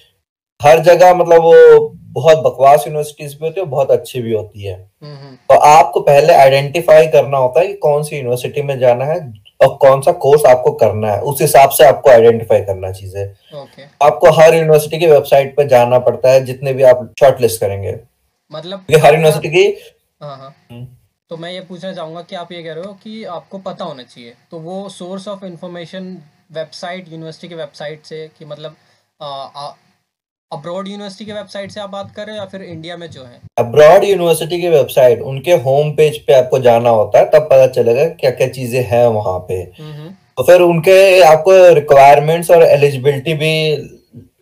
हर 0.62 0.80
जगह 0.80 1.14
मतलब 1.14 1.42
वो 1.42 1.90
बहुत 2.14 2.38
बकवास 2.38 2.84
यूनिवर्सिटीज 2.88 3.34
भी 3.34 3.46
होती 3.46 3.60
है 3.60 3.66
बहुत 3.66 3.92
अच्छी 3.92 4.22
भी 4.22 4.34
होती 4.34 4.64
है। 4.64 4.76
हम्म 4.76 5.16
हम्म। 5.16 5.36
तो 5.50 5.56
आपको 5.70 6.00
पहले 6.02 6.34
आइडेंटिफाई 6.34 7.08
करना 7.08 7.38
होता 7.38 7.60
है 7.60 7.68
कि 7.68 7.74
कौन 7.74 8.04
सी 8.04 8.16
यूनिवर्सिटी 8.16 8.62
में 8.62 8.78
जाना 8.80 9.06
है 9.06 9.20
और 9.60 9.76
कौन 9.82 10.02
सा 10.02 10.12
कोर्स 10.24 10.46
आपको 10.46 10.72
करना 10.74 11.12
है 11.12 11.22
उस 11.22 11.42
हिसाब 11.42 11.70
से 11.70 11.86
आपको 11.86 12.10
आइडेंटिफाई 12.12 12.62
करना 12.62 12.92
चीज़ें। 12.92 13.62
ओके 13.62 13.84
आपको 14.02 14.32
हर 14.32 14.56
यूनिवर्सिटी 14.56 15.00
की 15.00 15.08
वेबसाइट 15.08 15.56
पे 15.58 15.68
जाना 15.68 16.00
पड़ता 16.00 16.32
है 16.32 16.44
जितने 16.46 16.74
भी 16.74 16.84
आप 16.84 17.10
शॉर्ट 17.20 17.42
लिस्ट 17.42 17.62
करेंगे। 17.62 17.96
मतलब 18.52 18.86
हर 18.96 19.14
यूनिवर्सिटी 19.14 19.50
की 19.50 19.66
हाँ 20.22 20.38
हाँ। 20.38 20.54
तो 21.32 21.38
मैं 21.38 21.52
ये 21.52 21.62
पूछना 21.62 21.94
चाहूँगा 21.94 22.22
कि 22.22 22.36
आप 22.36 22.52
ये 22.52 22.62
कह 22.64 22.74
रहे 22.74 22.84
हो 22.84 22.94
कि 22.94 23.24
आपको 23.36 23.58
पता 23.60 23.86
होना 23.86 24.04
चाहिए 24.04 24.34
तो 24.52 24.60
वो 24.60 24.78
source 24.90 25.28
of 25.28 25.46
information 25.46 26.18
website 26.52 27.12
university 27.12 27.48
की 27.48 27.56
वेबसाइट 27.56 28.06
से 28.06 28.28
कि 28.38 28.46
मतलब 28.46 28.76
अब्रॉड 30.52 30.88
यूनिवर्सिटी 30.88 31.26
की 31.26 31.32
वेबसाइट 31.32 31.72
से 31.72 31.80
आप 31.80 31.90
बात 31.90 32.12
कर 32.16 32.26
रहे 32.26 32.36
हो 32.36 32.42
या 32.42 32.46
फिर 32.50 32.62
इंडिया 32.64 32.96
में 32.98 33.10
जो 33.12 33.22
है? 33.22 33.40
अब्रॉड 33.60 34.04
यूनिवर्सिटी 34.04 34.60
की 34.62 34.70
वेबसाइट 34.70 35.22
उनके 35.24 35.54
होम 35.64 35.90
पेज 35.92 36.18
पे 36.26 36.34
आपको 36.34 36.60
जाना 36.60 36.90
होता 36.90 37.20
है 37.20 37.26
तब 37.26 37.48
पता 37.52 37.68
चलेगा 37.74 38.06
क्या 38.20 38.32
क्या 38.32 38.48
चीज़ें 38.50 38.84
हैं 38.84 39.06
वहाँ 39.08 39.38
पे। 39.50 39.64
तो 40.38 40.44
फिर 40.44 40.62
उनके 40.62 41.22
आपको 41.24 41.52
रिक्वायरमेंट्स 41.74 42.52
और 42.52 42.64
एलिजिबिलिटी 42.64 43.34
भी 43.34 43.52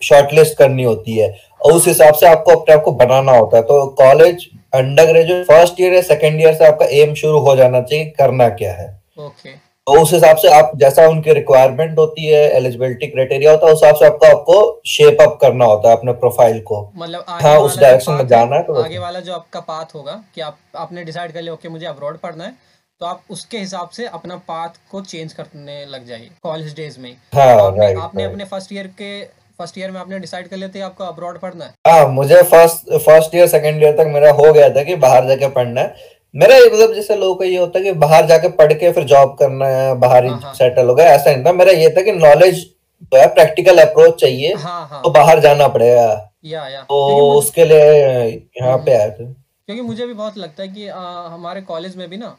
शॉर्टलिस्ट 0.03 0.57
करनी 0.57 0.83
होती 0.83 1.17
है। 1.17 1.29
और 1.61 1.73
उस 1.73 1.87
हिसाब 1.87 2.13
से 2.13 2.27
आपको 2.27 2.55
अपने 2.55 2.75
आप 2.75 2.83
को 2.83 2.91
बनाना 2.93 3.31
होता 3.31 3.57
है। 3.57 3.63
तो 3.63 3.85
college 3.97 4.47
under 4.75 5.05
graduate 5.05 5.45
first 5.47 5.81
year 5.81 5.93
या 5.93 6.01
सेकेंड 6.03 6.41
ईयर 6.41 6.53
से 6.53 6.65
आपका 6.65 6.85
एम 7.01 7.13
शुरू 7.15 7.39
हो 7.39 7.55
जाना 7.55 7.81
चाहिए 7.81 8.05
करना 8.17 8.49
क्या 8.51 8.73
है। 8.73 8.87
ओके 9.19 9.53
तो 9.87 10.01
उस 10.01 10.11
हिसाब 10.13 10.37
से 10.37 10.47
आप 10.55 10.71
जैसा 10.79 11.07
उनकी 11.07 11.33
रिक्वायरमेंट 11.33 11.97
होती 11.97 12.25
है 12.25 12.41
एलिजिबिलिटी 12.57 13.07
क्राइटेरिया 13.07 13.51
होता 13.51 13.67
है 13.67 13.73
उस 13.73 13.81
हिसाब 13.83 13.95
से 13.95 14.05
आपको 14.05 14.25
आपको 14.27 14.81
शेप 14.87 15.21
अप 15.21 15.37
करना 15.41 15.65
होता 15.65 15.89
है 15.89 15.97
अपने 15.97 16.11
प्रोफ़ाइल 16.21 16.59
को। 16.61 16.79
मतलब 16.95 17.25
हाँ 17.29 17.57
उस 17.59 17.77
डायरेक्शन 17.79 18.13
में 18.13 18.27
जाना 18.27 18.55
है 18.55 18.63
तो 18.63 18.81
आगे 18.83 18.97
वाला 18.99 19.19
जो 19.19 19.33
आपका 19.33 19.59
पाथ 19.59 19.93
होगा 19.95 20.13
कि 20.35 20.41
आप 20.41 20.57
आपने 20.75 21.03
डिसाइड 21.03 21.33
कर 21.33 21.41
लिया 21.41 21.53
ओके 21.53 21.69
मुझे 21.69 21.85
अब्रॉड 21.85 22.19
पढ़ना 22.19 22.43
है 22.43 22.53
तो 23.01 23.05
आप 23.05 23.23
उसके 23.31 23.57
हिसाब 23.57 23.89
से 23.89 24.07
अपना 24.13 24.35
पाथ 24.47 24.79
को 24.91 25.01
चेंज 25.03 25.33
करने 25.33 25.85
लग 25.85 26.07
जाइए 26.07 26.29
कॉलेज 26.43 26.75
डेज़ 26.75 26.99
में 26.99 27.11
हाँ। 27.33 27.57
तो 27.57 27.63
आपने 27.63 27.85
राइट 27.85 27.97
आपने 27.97 28.23
राइट 28.23 28.31
अपने 28.31 28.45
फ़र्स्ट 28.45 28.73
ईयर 28.73 28.87
के 29.01 29.21
फ़र्स्ट 29.59 29.77
ईयर 29.77 29.91
में 29.91 29.99
आपने 29.99 30.19
डिसाइड 30.19 30.47
कर 30.47 30.67
था 30.69 30.85
आपको 30.85 31.03
अब्रॉड 31.03 31.39
पढ़ना 31.39 31.65
है? 31.65 31.73
हाँ 31.87 32.07
मुझे 32.09 32.41
first 32.43 32.91
first 32.95 33.35
year 33.35 33.47
second 33.47 33.83
year 33.83 33.97
तक 33.97 34.07
मेरा 34.13 34.31
हो 34.33 34.51
गया 34.53 34.69
था 34.69 34.83
कि 34.83 34.95
बाहर 34.97 35.27
जाके 35.27 35.47
पढ़ना 35.49 35.81
है। 35.81 36.11
मेरा 36.35 36.55
ये 36.55 36.69
मतलब 36.69 36.93
जैसे 36.93 37.15
लोगों 37.15 37.35
का 37.35 37.45
ये 37.45 37.57
होता 37.57 37.79
है 37.79 37.83
कि 37.85 37.91
बाहर 37.99 38.25
जाके 38.27 38.49
पढ़ 38.49 38.73
के 38.73 38.91
फिर 38.91 39.03
जॉब 39.03 39.35
करना 39.39 39.67
है 39.67 39.93
बाहर 39.99 40.23
ही 40.23 40.29
हाँ 40.29 40.39
हाँ। 40.41 40.53
सेटल 40.53 40.87
हो 40.87 40.95
गया 40.95 41.13
ऐसा 41.15 41.31
नहीं 41.31 41.45
था। 41.45 41.51
मेरा 41.53 41.71
ये 41.71 41.89
था 41.89 42.01
कि 42.01 42.11
नॉलेज 42.11 42.55
जो 43.03 43.19
है 43.19 43.27
प्रैक्टिकल 43.33 43.77
अप्रोच 43.77 44.19
चाहिए 44.21 44.53
हाँ 44.53 44.87
हाँ। 44.87 45.01
तो 45.03 45.09
बाहर 45.09 45.39
जाना 45.39 45.67
पड़ेगा। 45.67 46.07
या 46.45 46.67
या। 46.67 46.81
तो 46.81 47.31
उसके 47.31 47.65
लिए 47.65 47.91
यहाँ 48.25 48.73
हम्म। 48.73 48.85
पे 48.85 48.93
आए 48.93 49.09
थे। 49.09 49.25
क्योंकि 49.25 49.81
मुझे 49.81 50.05
भी 50.07 50.13
बहुत 50.13 50.37
लगता 50.37 50.63
है 50.63 50.69
कि 50.69 50.87
आ, 50.87 50.99
हमारे 51.27 51.61
कॉलेज 51.61 51.95
में 51.97 52.09
भी 52.09 52.17
ना 52.17 52.35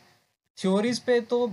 थ्योरीज 0.59 0.99
पे 0.99 1.21
तो 1.21 1.51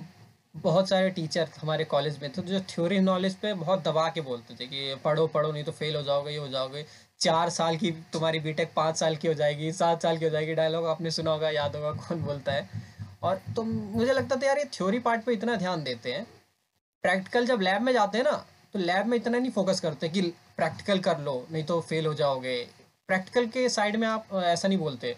बहुत 0.56 0.89
सारे 0.89 1.10
टीचर 1.10 1.48
हमारे 1.62 1.84
कॉलेज 1.84 2.18
में 2.22 2.32
तो 2.32 2.42
जो 2.42 2.60
थ्योरी 2.70 3.00
नॉलेज 3.00 3.36
पे 3.36 3.54
बहुत 3.54 3.88
दबा 3.88 4.08
के 4.16 4.22
बोलते 4.22 4.54
थे 4.54 4.66
कि 4.66 4.96
पढ़ो 5.06 5.27
पढ़ो 5.27 5.51
नहीं 5.51 5.63
तो 5.63 5.72
फेल 5.72 5.96
हो 5.96 6.01
जाओगे 6.01 6.32
ये 6.32 6.38
हो 6.38 6.48
जाओगे। 6.48 6.86
चार 7.22 7.50
साल 7.50 7.75
की 7.78 7.92
तुम्हारी 8.13 8.40
बीटेक 8.40 8.72
पाँच 8.75 8.96
साल 8.98 9.16
की 9.16 9.28
हो 9.28 9.34
जाएगी, 9.34 9.72
सात 9.72 10.04
साल 10.04 10.18
की 10.18 10.25
हो 10.25 10.32
जाएगी 10.32 10.54
डायलॉग 10.54 10.86
आपने 10.88 11.12
सुना 11.12 11.32
होगा, 11.32 11.50
याद 11.50 11.75
होगा 11.75 11.92
कौन 11.94 12.22
बोलता 12.24 12.51
है। 12.51 12.70
और 13.24 13.42
तो 13.56 13.63
मुझे 13.63 14.13
लगता 14.13 14.36
था 14.36 14.46
यार 14.48 14.58
ये 14.58 14.66
थ्योरी 14.74 15.00
पार्ट 15.00 15.24
पे 15.24 15.34
इतना 15.34 15.56
ध्यान 15.56 15.84
देते 15.84 16.13
हैं। 16.13 16.24
प्रैक्टिकल 17.04 17.46
जब 17.46 17.62
लैब 17.62 17.82
में 17.82 17.92
जाते 17.94 18.18
हैं 18.18 18.25
ना 18.25 18.32
तो 18.74 18.80
लैब 18.80 19.06
में 19.06 19.18
इतना 19.18 19.38
नहीं 19.38 19.51
फोकस 19.51 19.80
करते 19.80 20.10
कि 20.10 20.22
प्रैक्टिकल 20.58 21.00
कर 21.00 21.20
लो, 21.20 21.46
नहीं 21.51 21.63
तो 21.63 21.80
फेल 21.82 22.06
हो 22.06 22.13
जाओगे। 22.13 22.56
प्रैक्टिकल 23.10 23.46
के 23.48 23.68
साइड 23.70 23.96
में 23.96 24.08
आप 24.08 24.28
ऐसा 24.36 24.68
नहीं 24.68 24.78
बोलते। 24.78 25.16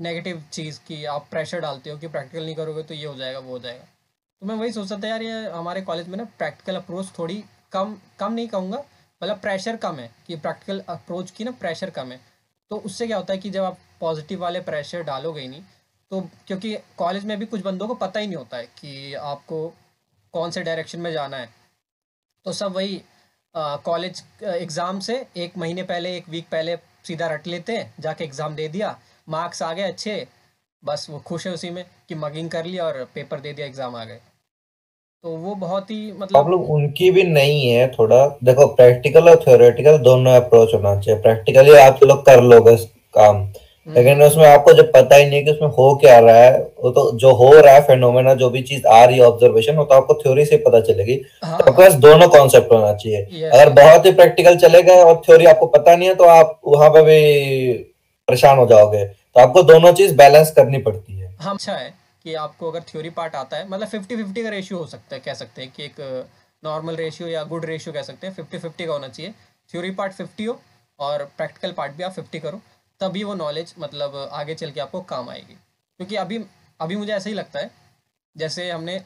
नेगेटिव 0.00 0.42
चीज़ 0.52 0.78
की 0.78 1.04
आप 1.06 1.26
प्रेशर 1.30 1.60
डालते 1.60 1.90
हो 1.90 1.98
कि 1.98 2.08
प्रैक्टिकल 2.08 2.44
नहीं 2.44 2.54
करोगे 2.54 2.82
तो 2.82 2.94
ये 2.94 3.06
हो 3.06 3.14
जाएगा, 3.14 3.38
वो 3.38 3.52
हो 3.52 3.58
जाएगा। 3.58 3.84
तो 4.42 4.46
मैं 4.46 4.54
वही 4.54 4.72
सोचता 4.72 4.96
था 4.96 5.08
यार 5.08 5.22
ये 5.22 5.48
हमारे 5.50 5.82
कॉलेज 5.82 6.08
में 6.08 6.16
ना 6.18 6.24
प्रैक्टिकल 6.38 6.76
अप्रोच 6.76 7.12
थोड़ी 7.18 7.42
कम 7.72 7.96
कम 8.18 8.32
नहीं 8.32 8.48
कहूँगा। 8.48 8.84
मतलब 9.20 9.40
प्रेशर 9.40 9.76
कम 9.76 9.96
है, 9.96 10.10
कि 10.26 10.36
प्रैक्टिकल 10.36 10.82
अप्रोच 10.88 11.30
की 11.30 11.44
ना 11.44 11.50
प्रेशर 11.52 11.90
कम 11.90 12.12
है। 12.12 12.20
तो 12.70 12.76
उससे 12.78 13.06
क्या 13.06 13.16
होता 13.16 13.32
है 13.32 13.38
कि 13.38 13.50
जब 13.50 13.64
आप 13.64 13.78
पॉजिटिव 14.00 14.40
वाले 14.40 14.60
प्रेशर 14.62 15.02
डालोगे 15.04 15.46
नहीं 15.48 15.62
तो 16.10 16.20
क्योंकि 16.46 16.76
कॉलेज 16.98 17.24
में 17.24 17.38
भी 17.38 17.46
कुछ 17.46 17.62
बंदों 17.62 17.86
को 17.88 17.94
पता 17.96 18.20
ही 18.20 18.26
नहीं 18.26 18.36
होता 18.36 18.56
है 18.56 18.66
कि 18.76 19.14
आपको 19.14 19.66
कौन 20.34 20.50
से 20.50 20.62
डायरेक्शन 20.62 21.00
में 21.00 21.10
जाना 21.12 21.36
है। 21.36 21.48
तो 22.46 22.52
सब 22.52 22.72
वही 22.74 23.02
कॉलेज 23.54 24.22
एग्ज़ाम 24.44 25.00
से 25.00 25.26
एक 25.36 25.56
महीने 25.58 25.82
पहले, 25.82 26.16
एक 26.16 26.28
वीक 26.28 26.48
पहले 26.48 26.76
सीधा 27.04 27.26
रट 27.26 27.46
लेते 27.46 27.76
हैं, 27.76 27.94
जाके 28.00 28.24
एग्ज़ाम 28.24 28.54
दे 28.54 28.68
दिया 28.68 28.98
मार्क्स 29.28 29.62
आ 29.62 29.72
गए 29.72 29.82
अच्छे, 29.82 30.26
बस 30.82 31.06
वो 31.10 31.18
खुश 31.20 31.46
है 31.46 31.52
उसी 31.52 31.70
में 31.70 31.84
कि 32.08 32.14
मगिंग 32.16 32.50
कर 32.50 32.64
लिया 32.64 32.84
और 32.84 33.04
पेपर 33.14 33.40
दे 33.40 33.52
दिया 33.52 33.66
एग्ज़ाम 33.66 33.96
आ 33.96 34.04
गए। 34.04 34.20
तो 35.24 35.36
वो 35.36 35.54
बहुत 35.54 35.90
ही 35.90 36.00
मतलब 36.12 36.28
प्रॉब्लम 36.28 36.60
उनकी 36.74 37.10
भी 37.10 37.22
नहीं 37.22 37.68
है 37.68 37.86
थोड़ा। 37.88 38.26
देखो 38.44 38.66
प्रैक्टिकल 38.74 39.28
और 39.28 39.36
थ्योरेटिकल 39.36 39.96
दोनों 39.98 40.34
अप्रोच 40.34 40.74
होना 40.74 40.94
चाहिए। 41.00 41.20
प्रैक्टिकली 41.22 41.74
आप 41.76 42.04
लोग 42.04 42.24
कर 42.26 42.42
लोगे 42.42 42.76
काम। 43.14 43.48
लेकिन 43.86 44.22
उसमें 44.22 44.46
आपको 44.46 44.72
जब 44.72 44.90
पता 44.92 45.16
ही 45.16 45.26
नहीं 45.26 45.44
कि 45.44 45.50
उसमें 45.50 45.68
हो 45.68 45.94
क्या 45.94 46.18
रहा 46.18 46.36
है 46.36 46.58
वो 46.82 46.90
तो 46.90 47.10
जो 47.18 47.32
हो 47.32 47.50
रहा 47.52 47.74
है 47.74 47.80
फेनोमेना 47.82 48.34
जो 48.34 48.50
भी 48.50 48.62
चीज़ 48.62 48.86
आ 48.86 49.04
रही 49.04 49.18
है 49.18 49.24
ऑब्जर्वेशन 49.24 49.76
वो 49.76 49.84
तो 49.84 49.94
आपको 49.94 50.14
थ्योरी 50.14 50.44
से 50.44 50.56
पता 50.56 50.80
चलेगी। 50.80 51.20
हाँ। 51.44 51.58
तो 51.58 51.64
आपके 51.64 51.82
पास 51.82 51.94
दोनों 52.00 52.28
कॉन्सेप्ट 52.28 52.72
होना 52.72 52.92
चाहिए। 52.94 53.48
अगर 53.50 53.72
बहुत 53.74 54.06
ही 54.06 54.12
प्रैक्टिकल 54.12 54.56
चले 54.56 54.82
गए 54.82 55.02
और 55.02 55.22
थ्योरी 55.26 55.46
आपको 55.46 55.66
पता 55.66 55.96
नहीं 55.96 56.08
है 56.08 56.14
तो 56.14 56.24
आप 56.24 56.58
वहाँ 56.66 56.90
पे 56.90 57.02
भी 57.02 57.72
परेशान 58.28 58.58
हो 58.58 58.66
जाओगे। 58.66 59.04
तो 59.04 59.40
आपको 59.40 59.62
दोनों 59.64 59.92
चीज़ 59.92 60.16
बैलेंस 60.16 60.50
करनी 60.50 60.78
पड़ती 60.78 61.18
है। 61.18 61.34
हाँ 61.40 61.54
अच्छा 61.54 61.72
है। 61.72 61.92
कि 62.28 62.34
आपको 62.36 62.70
अगर 62.70 62.82
थ्योरी 62.88 63.10
पार्ट 63.12 63.34
आता 63.36 63.56
है 63.56 63.68
मतलब 63.68 63.88
फिफ्टी 63.88 64.16
फिफ्टी 64.16 64.42
का 64.42 64.48
रेशियो 64.50 64.78
हो 64.78 64.86
सकता 64.86 65.14
है, 65.16 65.20
कह 65.20 65.34
सकते 65.34 65.62
हैं 65.62 65.70
कि 65.72 65.84
एक 65.84 66.00
नॉर्मल 66.62 66.96
रेशियो 66.96 67.28
या 67.28 67.44
गुड 67.46 67.64
रेशियो 67.64 67.92
कह 67.94 68.02
सकते 68.02 68.26
हैं 68.26 68.34
फिफ्टी 68.34 68.58
फिफ्टी 68.58 68.86
का 68.86 68.92
होना 68.92 69.08
चाहिए। 69.08 69.32
थ्योरी 69.70 69.90
पार्ट 69.92 70.12
फिफ्टी 70.12 70.44
हो 70.44 70.60
और 70.98 71.24
प्रैक्टिकल 71.36 71.72
पार्ट 71.72 71.92
भी 71.92 72.02
आप 72.02 72.12
फिफ्टी 72.12 72.40
करो, 72.40 72.60
तभी 73.00 73.24
वो 73.24 73.34
नॉलेज 73.36 73.74
मतलब 73.78 74.16
आगे 74.32 74.54
चल 74.54 74.70
के 74.70 74.80
आपको 74.80 75.00
काम 75.08 75.30
आएगी। 75.30 75.54
क्योंकि 75.54 76.16
अभी 76.16 76.44
अभी 76.80 76.96
मुझे 76.96 77.12
ऐसा 77.12 77.28
ही 77.30 77.34
लगता 77.36 77.60
है, 77.60 77.70
जैसे 78.36 78.70
हमने 78.70 79.00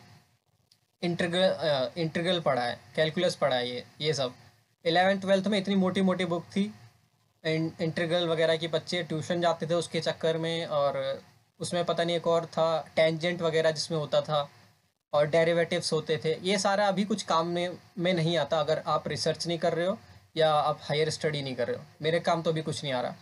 इंटीग्रल 1.03 1.91
इंटीग्रल 1.99 2.41
पढ़ा 2.43 2.63
है 2.63 2.79
कैलकुलस 2.97 3.35
पढ़ा 3.37 3.57
है 3.57 3.69
ये 3.69 3.85
ये 4.01 4.15
सब। 4.15 4.35
इलेवेंथ 4.85 5.21
ट्वेल्थ 5.21 5.47
में 5.47 5.59
इतनी 5.59 5.77
मोटी 5.77 6.03
मोटी 6.03 6.25
बुक 6.27 6.45
थी 6.57 6.73
इंटीग्रल 7.45 8.29
वगैरह 8.29 8.57
के 8.57 8.69
बच्चे 8.71 9.03
ट्यूशन 9.05 9.41
जाते 9.41 9.67
थे 9.67 9.75
उसके 9.75 10.01
चक्कर 10.01 10.39
में 10.39 10.67
और 10.69 10.99
उसमें 11.61 11.85
पता 11.85 12.05
नहीं 12.05 12.17
एक 12.17 12.27
और 12.27 12.47
था 12.47 12.67
टेंजेंट 12.97 13.43
वगैरह 13.43 13.71
जिसमें 13.71 13.99
होता 13.99 14.21
था 14.21 14.49
और 15.13 15.27
डेरिवेटिव्स 15.27 15.93
होते 15.93 16.17
थे 16.25 16.37
ये 16.43 16.59
सारा 16.59 16.87
अभी 16.89 17.05
कुछ 17.05 17.23
काम 17.23 17.47
में 17.47 17.77
में 17.99 18.13
नहीं 18.15 18.37
आता 18.39 18.61
अगर 18.61 18.83
आप 18.87 19.09
रिसर्च 19.09 19.47
नहीं 19.47 19.59
कर 19.59 19.73
रहे 19.73 19.87
हो 19.87 19.99
या 20.37 20.53
आप 20.53 20.79
हायर 20.83 21.11
स्टडी 21.11 21.43
नहीं 21.43 21.55
कर 21.55 21.67
रहे 21.67 21.77
हो। 21.77 21.83
मेरे 22.03 22.21
काम 22.21 22.43
तो 22.43 22.51
अभी 22.51 22.63
कुछ 22.63 22.83
नहीं 22.85 22.93
आ 22.93 23.01
रहा। 23.01 23.15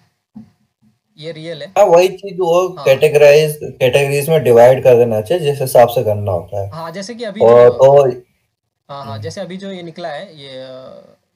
ये 1.18 1.32
रियल 1.32 1.62
है। 1.62 1.68
हाँ 1.78 1.84
वही 1.86 2.08
चीज़ 2.08 2.40
वो 2.40 2.68
कैटेगराइज 2.78 3.58
हाँ 3.62 3.70
कैटेगरीज 3.72 4.28
में 4.28 4.42
डिवाइड 4.44 4.82
कर 4.84 4.96
देना 4.96 5.20
चाहिए 5.20 5.44
जिस 5.44 5.60
हिसाब 5.60 5.88
से 5.88 6.04
करना 6.04 6.32
होता 6.32 6.60
है। 6.60 6.70
हाँ 6.70 6.90
जैसे 6.92 7.14
कि 7.14 7.24
अभी 7.24 7.40
और 7.40 7.70
तो 7.70 8.10
हाँ 8.88 9.04
हाँ 9.04 9.18
जैसे 9.18 9.40
अभी 9.40 9.56
जो 9.56 9.70
ये 9.72 9.82
निकला 9.82 10.08
है 10.08 10.36
ये 10.38 10.64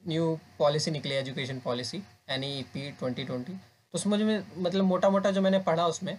न्यू 0.09 0.39
पॉलिसी 0.59 0.91
निकली 0.91 1.15
education 1.15 1.59
policy 1.65 2.03
N 2.31 2.45
E 2.45 2.65
P 2.75 2.91
twenty 2.91 3.25
twenty 3.25 3.53
तो 3.53 3.95
उसमें 3.95 4.19
जो 4.19 4.63
मतलब 4.63 4.85
मोटा 4.85 5.11
मोटा 5.11 5.31
जो 5.31 5.41
मैंने 5.41 5.59
पढ़ा 5.69 5.87
उसमें 5.87 6.17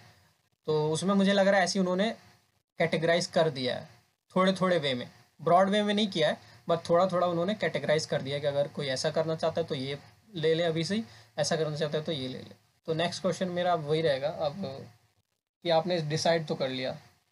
तो 0.67 0.89
उसमें 0.91 1.13
मुझे 1.15 1.33
लग 1.33 1.47
रहा 1.47 1.59
है 1.59 1.63
ऐसे 1.63 1.79
उन्होंने 1.79 2.09
कैटेगराइज 2.79 3.25
कर 3.27 3.49
दिया 3.49 3.75
है, 3.75 3.87
थोड़े 4.35 4.53
थोड़े 4.53 4.77
वे 4.79 4.93
में। 4.93 5.09
ब्रॉड 5.39 5.69
वे 5.69 5.81
में 5.83 5.93
नहीं 5.93 6.07
किया 6.07 6.29
है 6.29 6.37
बट 6.69 6.79
थोड़ा 6.89 7.05
थोड़ा 7.07 7.27
उन्होंने 7.27 7.53
कैटेगराइज 7.55 8.05
कर 8.05 8.21
दिया 8.21 8.39
कि 8.39 8.47
अगर 8.47 8.67
कोई 8.67 8.87
ऐसा 8.87 9.09
करना 9.11 9.35
चाहता 9.35 9.61
है 9.61 9.67
तो 9.67 9.75
ये 9.75 9.97
ले 10.35 10.53
ले 10.53 10.63
अभी 10.63 10.83
से 10.83 10.95
ही, 10.95 11.03
ऐसा 11.37 11.55
करना 11.55 11.75
चाहता 11.75 11.97
है 11.97 12.03
तो 12.03 12.11
ये 12.11 12.27
ले 12.27 12.37
ले। 12.37 12.55
तो 12.87 12.93
नेक्स्ट 12.93 13.21
क्वेश्चन 13.21 13.49
मेरा 13.49 13.73
अब 13.73 13.87
वही 13.87 14.01
रहेगा, 14.01 14.27
अब 14.27 14.87
कि 15.63 15.69
आपने 15.69 15.97
डिसाइड 16.01 16.47
तो 16.47 16.55
कर 16.55 16.69
लिया। 16.69 16.91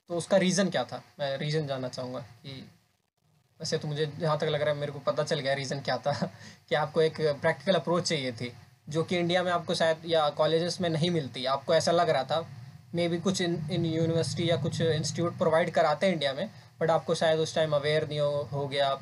तो 0.10 0.18
उसका 0.18 0.38
रीज़न 0.38 0.70
क्या 0.70 0.84
था? 0.84 1.04
मैं 1.20 1.38
रीज़न 1.38 1.68
जानना 1.68 1.88
चाहूँगा 1.88 2.20
कि 2.20 2.52
वैसे 3.60 3.78
तो 3.78 3.88
मुझे 3.88 4.06
जहाँ 4.20 4.38
तक 4.38 4.46
लग 4.46 4.62
रहा 4.62 4.74
है, 4.74 4.80
मेरे 4.80 4.92
को 4.92 5.00
पता 5.00 5.24
चल 5.24 5.40
गया 5.40 5.54
रीज़न 5.54 5.82
क्या 5.82 5.98
था, 5.98 6.14
कि 6.70 6.76
आपको 6.76 7.02
एक 7.02 7.22
प्रैक्टिकल 7.42 7.76
अप्रोच 7.76 8.04
चाहिए 8.04 8.32
थी, 8.32 8.52
जो 8.90 9.04
कि 9.04 9.18
इंडिया 9.18 9.44
में 9.44 9.52
आपको 9.52 9.76
शायद 9.76 10.02
या 10.06 10.30
कॉलेजेस 10.30 10.80
में 10.82 10.90
नहीं 10.90 11.12
मिलती। 11.12 11.46
आपको 11.46 11.76
ऐसा 11.76 11.92
लग 11.92 12.10
रहा 12.10 12.24
था 12.24 12.48
मे 12.94 13.08
बी 13.08 13.18
कुछ 13.20 13.42
इन 13.42 13.58
इन 13.72 13.86
यूनिवर्सिटी 13.86 14.50
या 14.50 14.56
कुछ 14.58 14.82
इंस्टीट्यूट 14.82 15.38
प्रोवाइड 15.38 15.70
कराते 15.74 16.06
हैं 16.06 16.14
इंडिया 16.14 16.34
में 16.34 16.50
बट 16.82 16.90
आपको 16.92 17.16
शायद 17.16 17.40
उस 17.40 17.56
टाइम 17.56 17.72
अवेयर 17.74 18.06
नहीं 18.10 18.20
हो, 18.20 18.48
हो 18.54 18.68
गया 18.68 18.88
आप 18.88 19.02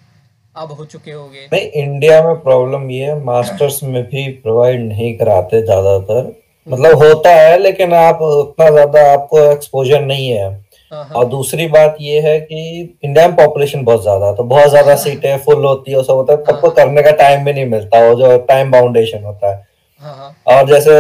अब 0.56 0.72
हो 0.72 0.86
चुके 0.86 1.12
होगे। 1.12 1.48
नहीं 1.54 1.68
इंडिया 1.82 2.22
में 2.24 2.36
प्रॉब्लम 2.42 2.90
ये 2.92 3.06
है 3.06 3.20
मास्टर्स 3.24 3.82
में 3.84 4.04
भी 4.06 4.28
प्रोवाइड 4.44 4.82
नहीं 4.82 5.14
कराते 5.18 5.62
ज़्यादातर। 5.62 6.32
मतलब 6.68 6.98
होता 6.98 7.30
है 7.32 7.58
लेकिन 7.60 7.94
आप 7.96 8.22
उतना 8.22 8.70
ज़्यादा 8.70 9.02
आपको 9.12 9.40
एक्सपोजर 9.42 10.02
नहीं 10.02 10.30
है। 10.30 10.50
हाँ 10.92 11.04
हाँ। 11.04 11.16
और 11.16 11.26
दूसरी 11.30 11.68
बात 11.70 11.96
ये 12.02 12.20
है 12.22 12.40
कि 12.42 12.60
इंडिया 13.04 13.28
में 13.28 13.36
पॉपुलेशन 13.36 13.84
बहुत 13.84 14.02
ज़्यादा 14.02 14.26
है 14.26 14.36
तो 14.36 14.44
बहुत 14.46 14.70
ज़्यादा 14.70 14.96
सीटें 15.04 15.38
फुल 15.46 15.66
होती 15.66 15.92
है 15.92 16.04
सब 16.04 16.14
होता 16.14 16.34
है 16.34 16.44
सबको 16.46 16.70
करने 16.72 17.04
का 17.04 17.12
टाइम 17.18 17.46
भी 17.46 17.54
नहीं 17.54 17.66
मिलता 17.68 18.00
वो 18.08 18.14
जो 18.20 18.38
टाइम 18.48 18.72
बाउंडेशन 18.72 19.24
होता 19.24 19.52
है। 19.52 19.64
हाँ 20.04 20.16
हाँ। 20.16 20.36
और 20.56 20.68
जैसे 20.68 20.92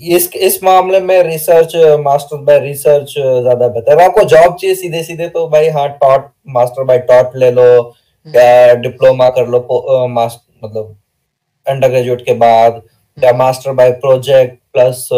इस 0.00 0.28
इस 0.36 0.62
मामले 0.64 1.00
में 1.00 1.22
रिसर्च 1.22 1.74
मास्टर 2.00 2.36
बाय 2.44 2.58
रिसर्च 2.60 3.12
ज़्यादा 3.18 3.68
बेहतर 3.68 4.00
आपको 4.02 4.24
जॉब 4.24 4.56
चाहिए 4.60 4.74
सीधे 4.76 5.02
सीधे 5.02 5.28
तो 5.28 5.46
भाई 5.48 5.68
हाँ 5.68 5.88
टॉट 6.02 6.30
मास्टर 6.54 6.84
बाय 6.84 6.98
टॉट 7.10 7.36
ले 7.36 7.50
लो 7.50 7.64
या 8.26 8.74
डिप्लोमा 8.74 9.28
कर 9.28 9.48
लो 9.48 9.58
पो- 9.70 10.08
मास 10.10 10.40
मतलब 10.64 10.96
अंडर 11.66 11.88
ग्रेजुएट 11.88 12.24
के 12.26 12.34
बाद 12.34 12.82
या 13.18 13.32
master 13.36 13.72
by 13.72 13.90
project 14.04 14.58
plus 14.72 15.08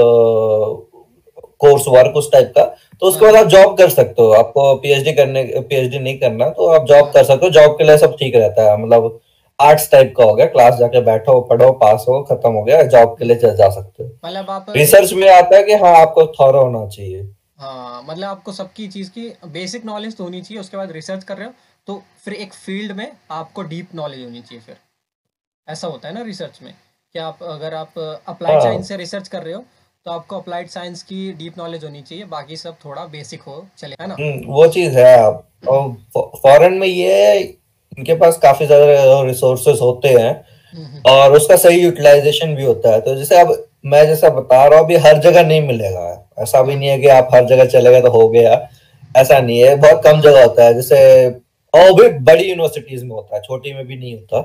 course 1.60 1.84
work 1.88 2.16
उस 2.16 2.30
टाइप 2.32 2.52
का 2.56 2.64
तो 3.00 3.06
उसके 3.06 3.24
बाद 3.26 3.36
आप 3.36 3.46
जॉब 3.50 3.76
कर 3.78 3.88
सकते 3.90 4.22
हो। 4.22 4.30
आपको 4.32 4.74
पीएचडी 4.82 5.12
करने 5.12 5.42
पीएचडी 5.68 5.98
नहीं 5.98 6.18
करना 6.18 6.48
तो 6.50 6.66
आप 6.74 6.86
जॉब 6.88 7.10
कर 7.14 7.24
सकते 7.24 7.46
हो। 7.46 7.50
जॉब 7.52 7.72
के 7.78 7.84
लिए 7.84 7.96
सब 7.98 8.16
ठीक 8.18 8.36
रहता 8.36 8.70
है। 8.70 8.76
मतलब 8.82 9.18
आर्ट्स 9.60 9.90
टाइप 9.90 10.12
का 10.16 10.24
हो 10.24 10.34
गया 10.34 10.46
क्लास 10.46 10.74
जाके 10.78 11.00
बैठो 11.02 11.40
पढ़ो 11.50 11.70
पास 11.82 12.04
हो 12.08 12.22
खत्म 12.30 12.50
हो 12.52 12.62
गया 12.62 12.82
जॉब 12.84 13.16
के 13.18 13.24
लिए 13.24 13.36
जा 13.36 13.68
सकते 13.70 14.02
हो। 14.02 14.10
मतलब 14.24 14.50
आप 14.50 14.66
रिसर्च 14.70 15.12
में 15.12 15.28
आता 15.30 15.56
है 15.56 15.62
कि 15.62 15.74
हाँ 15.74 15.94
आपको 16.00 16.26
थॉरो 16.32 16.62
होना 16.62 16.86
चाहिए। 16.88 17.22
हाँ 17.58 18.02
मतलब 18.08 18.28
आपको 18.28 18.52
सबकी 18.52 18.88
चीज़ 18.88 19.10
की 19.10 19.28
बेसिक 19.52 19.84
नॉलेज 19.84 20.16
तो 20.16 20.24
होनी 20.24 20.40
चाहिए 20.42 20.60
उसके 20.60 20.76
बाद 20.76 20.92
रिसर्च 20.92 21.24
कर 21.24 21.36
रहे 21.36 21.46
हो 21.46 21.52
तो 21.88 22.02
फिर 22.24 22.34
एक 22.34 22.52
फ़ील्ड 22.54 22.92
में 22.92 23.10
आपको 23.30 23.62
डीप 23.64 23.94
नॉलेज 23.94 24.24
होनी 24.24 24.40
चाहिए 24.40 24.62
फिर। 24.64 24.76
ऐसा 25.68 25.88
होता 25.88 26.08
है 26.08 26.14
ना 26.14 26.22
रिसर्च 26.22 26.58
में 26.62 26.72
कि 27.14 27.18
आप 27.18 27.42
अगर 27.42 27.74
आप 27.74 27.98
अप्लाइड 27.98 28.54
हाँ। 28.54 28.62
साइंस 28.62 28.88
से 28.88 28.96
रिसर्च 28.96 29.28
कर 29.28 29.42
रहे 29.42 29.54
हो 29.54 29.64
तो 30.06 30.10
आपको 30.10 30.38
अप्लाइड 30.38 30.68
साइंस 30.68 31.02
की 31.02 31.32
डीप 31.32 31.58
नॉलेज 31.58 31.84
होनी 31.84 32.02
चाहिए 32.02 32.24
बाकी 32.26 32.56
सब 32.56 32.76
थोड़ा 32.84 33.04
बेसिक 33.06 33.42
हो 33.42 33.66
चले 33.78 33.96
है 34.00 34.06
ना? 34.08 34.16
हम्म, 34.20 34.52
वो 34.52 34.66
चीज़ 34.68 34.98
है। 34.98 35.18
आप 35.18 35.48
फॉरेन 36.42 36.72
में 36.72 36.86
ये 36.86 37.56
इनके 37.98 38.14
पास 38.14 38.36
काफ़ी 38.38 38.66
ज़्यादा 38.66 39.22
रिसोर्सेस 39.22 39.78
होते 39.82 40.08
हैं 40.10 40.32
और 41.08 41.32
उसका 41.32 41.56
सही 41.56 41.80
यूटिलाइजेशन 41.80 42.54
भी 42.54 42.64
होता 42.64 42.92
है। 42.92 43.00
तो 43.00 43.14
जैसे 43.16 43.40
अब 43.40 43.56
मैं 43.86 44.06
जैसा 44.06 44.28
बता 44.30 44.64
रहा 44.64 44.78
हूँ 44.78 44.84
अभी 44.86 44.96
हर 44.98 45.18
जगह 45.20 45.46
नहीं 45.46 45.60
मिलेगा। 45.66 46.32
ऐसा 46.38 46.62
भी 46.62 46.74
नहीं 46.76 46.88
है 46.88 46.98
कि 46.98 47.08
आप 47.08 47.28
हर 47.34 47.44
जगह 47.46 47.64
चले 47.66 47.90
गए 47.90 48.02
तो 48.02 48.10
हो 48.10 48.28
गया। 48.28 48.60
ऐसा 49.14 49.38
नहीं 49.38 49.58
है 49.58 49.74
बहुत 49.76 50.02
कम 50.04 50.20
जगह 50.20 50.42
होता 50.42 50.64
है। 50.64 50.74
जैसे 50.74 51.28
और 51.74 51.92
भी 51.94 52.08
बड़ी 52.24 52.44
यूनिवर्सिटीज 52.44 53.02
में 53.02 53.10
होता 53.10 53.36
है 53.36 53.42
छोटी 53.42 53.72
में 53.74 53.86
भी 53.86 53.96
नहीं 53.96 54.14
होता। 54.14 54.38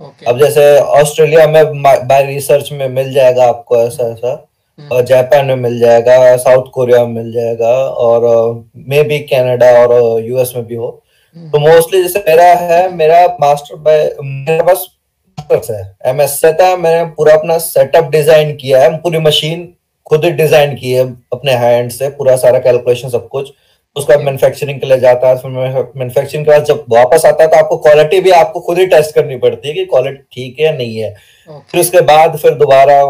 ओके 0.00 0.26
अब 0.26 0.38
जैसे 0.38 0.78
ऑस्ट्रेलिया 0.78 1.46
में 1.46 1.82
बाय 1.82 2.24
रिसर्च 2.26 2.70
में 2.72 2.88
मिल 2.88 3.12
जाएगा 3.12 3.44
आपको 3.46 3.76
ऐसा 3.78 4.04
ऐसा। 4.04 4.32
हम्म। 4.78 4.88
और 4.88 5.04
जापान 5.04 5.46
में 5.46 5.56
मिल 5.56 5.78
जाएगा 5.78 6.36
साउथ 6.36 6.70
कोरिया 6.72 7.04
में 7.04 7.14
मिल 7.14 7.32
जाएगा 7.32 7.70
और 8.02 8.26
मे 8.88 9.02
बी 9.02 9.18
कनाडा 9.30 9.70
और 9.78 10.24
यूएस 10.24 10.52
में 10.56 10.64
भी 10.66 10.74
हो। 10.74 10.90
तो 11.52 11.58
मोस्टली 11.60 12.02
जैसे 12.02 12.24
मेरा 12.28 12.44
है 12.56 12.80
मेरा 12.94 13.26
मास्टर 13.40 13.76
मेरे 14.22 14.62
पास 14.62 14.86
मास्टर्स 15.38 15.70
है। 15.70 15.82
एमएस 16.06 16.40
से 16.40 16.52
था 16.54 16.74
मैंने 16.76 17.04
पूरा 17.14 17.34
अपना 17.34 17.58
सेटअप 17.60 18.10
डिज़ाइन 18.10 18.54
किया 18.56 18.82
है। 18.82 18.96
पूरी 19.00 19.18
मशीन 19.20 19.72
खुद 20.06 20.24
ही 20.24 20.30
डिज़ाइन 20.32 20.74
की 20.76 20.92
है 20.92 21.04
अपने 21.32 21.52
हैंड 21.56 21.90
से 21.90 22.08
पूरा 22.10 22.36
सारा 22.38 22.58
कैलकुलेशन 22.60 23.08
सब 23.08 23.28
कुछ। 23.28 23.52
उसका 23.96 24.16
मैन्युफैक्चरिंग 24.18 24.80
के 24.80 24.86
लिए 24.86 24.98
जाता 25.00 25.28
है 25.28 25.36
फिर 25.38 25.50
मैन्युफैक्चरिंग 25.50 26.44
के 26.44 26.50
बाद 26.50 26.64
जब 26.64 26.84
वापस 26.90 27.24
आता 27.26 27.42
है 27.42 27.50
तो 27.50 27.56
आपको 27.56 27.76
क्वालिटी 27.78 28.20
भी 28.20 28.30
आपको 28.32 28.60
खुद 28.60 28.78
ही 28.78 28.86
टेस्ट 28.88 29.14
करनी 29.14 29.36
पड़ती 29.38 29.68
है 29.68 29.74
कि 29.74 29.84
क्वालिटी 29.86 30.22
ठीक 30.32 30.58
है 30.58 30.66
या 30.66 30.72
नहीं 30.72 30.96
है। 30.96 31.12
Okay. 31.12 31.70
फिर 31.70 31.80
उसके 31.80 32.00
बाद 32.02 32.36
फिर 32.38 32.54
दोबारा 32.56 33.02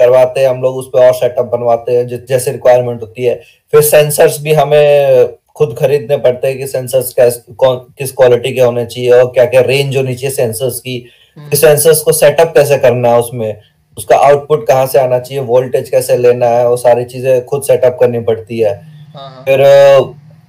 करवाते 0.00 0.40
हैं 0.40 0.48
हम 0.48 0.62
लोग 0.62 0.76
उस 0.76 0.90
पर 0.94 1.06
और 1.06 1.14
सेटअप 1.14 1.46
बनवाते 1.52 1.96
हैं 1.96 2.26
जैसे 2.26 2.52
रिक्वायरमेंट 2.52 3.02
होती 3.02 3.24
है। 3.24 3.34
फिर 3.72 3.82
सेंसर्स 3.84 4.40
भी 4.40 4.52
हमें 4.54 5.26
खुद 5.56 5.74
खरीदने 5.78 6.16
पड़ते 6.16 6.48
हैं 6.48 6.58
कि 6.58 6.66
सेंसर्स 6.66 7.12
कैस 7.12 7.44
किस 7.62 8.12
क्वालिटी 8.12 8.52
के 8.54 8.60
होने 8.60 8.84
चाहिए 8.86 9.10
और 9.10 9.30
क्या 9.32 9.44
क्या 9.44 9.60
रेंज 9.60 9.96
होनी 9.96 10.14
चाहिए 10.14 10.34
सेंसर्स 10.36 10.80
की। 10.80 11.04
हम्म। 11.36 11.56
सेंसर्स 11.56 12.00
को 12.02 12.12
सेटअप 12.12 12.52
कैसे 12.54 12.78
करना 12.78 13.08
है 13.08 13.18
उसमें? 13.18 13.56
उसका 13.96 14.16
आउटपुट 14.18 14.66
कहाँ 14.66 14.86
से 14.86 14.98
आना 14.98 15.18
चाहिए? 15.18 15.42
वोल्टेज 15.44 15.88
कैसे 15.90 16.16
लेना 16.16 16.46
है? 16.46 16.68
वो 16.68 16.76
सारी 16.76 17.04
चीज़ें 17.04 17.44
खुद 17.44 17.62
सेटअप 17.62 17.96
करनी 18.00 18.20
पड़ती 18.20 18.58
है। 18.58 18.74
हाँ 19.14 19.28
हाँ। 19.30 19.44
फिर 19.44 19.64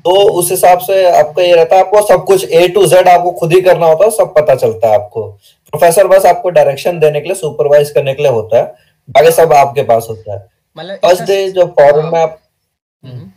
तो 0.06 0.12
उस 0.32 0.52
हिसाब 0.52 0.80
से 0.80 1.04
आपका 1.12 1.44
ये 1.44 1.56
रहता 1.56 1.76
है 1.76 1.82
आपको 1.82 2.02
सब 2.08 2.24
कुछ 2.26 2.52
ए 2.52 2.68
टू 2.68 2.86
जेड 2.88 3.08
आपको 3.08 3.32
खुद 3.32 3.54
ही 3.54 3.62
करना 3.62 3.86
होता 3.86 4.06
है 4.06 4.12
सब 4.12 4.34
पता 4.34 4.56
चलता 4.56 4.88
है 4.88 4.96
आपको। 4.96 5.24
प्रोफेसर 5.68 6.08
बस 6.08 6.26
आपको 6.26 6.50
डायरेक्शन 6.50 7.00
देने 7.00 7.22
के 7.22 7.28
लिए 7.28 7.36
सुपरवाइज 7.36 7.90
करने 7.92 8.14
के 8.14 8.24
लिए 8.24 8.32
होता 8.32 8.58
है 8.58 8.64
बाकी 9.10 9.26
हाँ 9.26 9.32
सब 9.36 9.54
आपके 9.54 9.84
पास 9.84 10.08
होता 10.10 10.34
है। 10.34 10.46
मतलब 10.78 10.96
फ़र्स्ट 10.98 11.24
डे 11.24 11.50
जो 11.52 11.66
फॉरेन 11.80 12.04
हाँ। 12.04 12.12
में 12.12 12.20
आप 12.20 12.38
हम्म। 13.04 13.32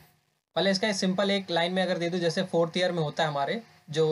पहले 0.56 0.70
इसका 0.70 0.92
सिंपल 0.92 1.30
एक 1.30 1.50
लाइन 1.50 1.72
में 1.72 1.82
अगर 1.82 1.98
दे 1.98 2.08
दूँ, 2.10 2.20
जैसे 2.20 2.42
फोर्थ 2.44 2.76
ईयर 2.76 2.92
में 2.92 3.02
होता 3.02 3.22
है 3.22 3.28
हमारे, 3.28 3.60
जो 3.90 4.06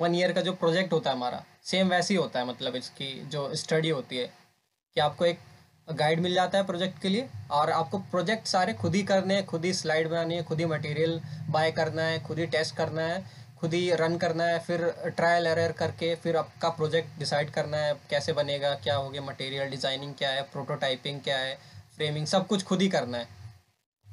वन 0.00 0.14
ईयर 0.14 0.32
का 0.32 0.40
जो 0.40 0.52
प्रोजेक्ट 0.54 0.92
होता 0.92 1.10
है 1.10 1.16
हमारा 1.16 1.42
सेम 1.64 1.88
वैसे 1.88 2.14
ही 2.14 2.20
होता 2.20 2.38
है 2.38 2.46
मतलब 2.46 2.76
इसकी 2.76 3.08
जो 3.30 3.54
स्टडी 3.56 3.88
होती 3.90 4.16
है, 4.16 4.26
कि 4.96 5.00
आपको 5.00 5.24
एक 5.26 5.38
गाइड 5.88 6.20
मिल 6.20 6.34
जाता 6.34 6.58
है 6.58 6.64
प्रोजेक्ट 6.66 7.00
के 7.02 7.08
लिए, 7.08 7.28
और 7.50 7.70
आपको 7.70 7.98
प्रोजेक्ट 8.10 8.46
सारे 8.46 8.72
खुद 8.74 8.94
ही 8.94 9.02
करने 9.02 9.34
हैं, 9.34 9.44
खुद 9.46 9.64
ही 9.64 9.72
स्लाइड 9.74 10.08
बनानी 10.08 10.34
है, 10.34 10.42
खुद 10.44 10.60
ही 10.60 10.66
मटेरियल 10.66 11.20
बाय 11.50 11.70
करना 11.72 12.02
है, 12.02 12.22
खुद 12.22 12.38
ही 12.38 12.46
टेस्ट 12.46 12.76
करना 12.76 13.02
है, 13.02 13.24
खुद 13.60 13.74
ही 13.74 13.90
रन 13.94 14.16
करना 14.18 14.44
है, 14.44 14.58
फिर 14.58 14.84
ट्रायल 15.16 15.46
एरर 15.46 15.72
करके 15.72 16.14
फिर 16.14 16.36
आपका 16.36 16.68
प्रोजेक्ट 16.70 17.18
डिसाइड 17.18 17.50
करना 17.50 17.76
है, 17.76 17.94
कैसे 18.10 18.32
बनेगा, 18.32 18.74
क्या 18.74 18.96
हो 18.96 19.10
गया 19.10 19.22
मटेरियल 19.22 19.70
डिज़ाइनिंग 19.70 20.14
क्या 20.14 20.30
है 20.30 20.42
प्रोटोटाइपिंग 20.52 21.20
क्या 21.20 21.38
है 21.38 21.54
फ्रेमिंग 21.96 22.26
सब 22.26 22.46
कुछ 22.46 22.62
खुद 22.64 22.82
ही 22.82 22.88
करना 22.88 23.18
है। 23.18 23.40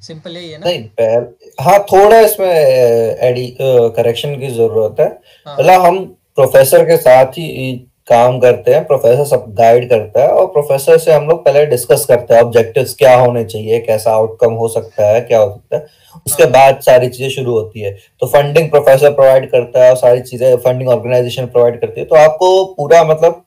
सिंपल 0.02 0.38
यही 0.38 0.50
है 0.50 0.58
ना? 0.58 0.66
नहीं 0.66 0.84
पहल 1.00 1.28
हाँ 1.60 1.80
थोड़ा 1.92 2.20
इसमें 2.22 2.48
एडी 2.48 3.48
करेक्शन 3.62 4.40
की 4.40 4.48
ज़रूरत 4.50 5.00
है। 5.00 5.08
हाँ। 5.46 5.56
मतलब 5.56 5.82
हम 5.82 6.04
प्रोफेसर 6.36 6.84
के 6.86 6.98
साथ 6.98 7.38
ही 7.38 7.86
काम 8.10 8.40
करते 8.40 8.74
हैं 8.74 8.86
प्रोफेसर 8.88 9.26
सब 9.28 9.44
गाइड 9.56 9.90
करता 9.90 10.22
है 10.22 10.28
और 10.30 10.46
प्रोफेसर 10.54 10.98
से 10.98 11.12
हम 11.14 11.28
लोग 11.28 11.44
पहले 11.46 11.66
डिस्कस 11.66 12.06
करते 12.06 12.34
हैं 12.34 12.42
ऑब्जेक्टिव्स 12.42 12.94
क्या 13.00 13.16
होने 13.16 13.44
चाहिए 13.46 13.80
कैसा 13.82 14.12
आउटकम 14.12 14.54
हो 14.54 14.68
सकता 14.68 15.08
है 15.08 15.20
क्या 15.22 15.40
हो 15.40 15.50
सकता 15.50 15.78
है। 15.78 16.22
उसके 16.26 16.44
हाँ। 16.44 16.52
बाद 16.52 16.80
सारी 16.82 17.10
चीज़ें 17.10 17.30
शुरू 17.30 17.52
होती 17.52 17.80
है। 17.80 17.92
तो 18.22 18.28
फंडिंग 18.28 18.70
प्रोफेसर 18.70 19.14
प्रोवाइड 19.14 19.50
करता 19.52 19.84
है 19.84 19.90
और 19.90 19.98
सारी 19.98 20.22
चीज़ें 20.22 20.56
फंडिंग 20.58 20.90
ऑर्गेनाइजेशन 20.90 21.46
प्रोवाइड 21.48 21.80
करती 21.82 22.00
है। 22.02 22.06
तो 22.08 22.16
आपको 22.18 22.66
पूरा 22.74 23.04
मतलब 23.04 23.44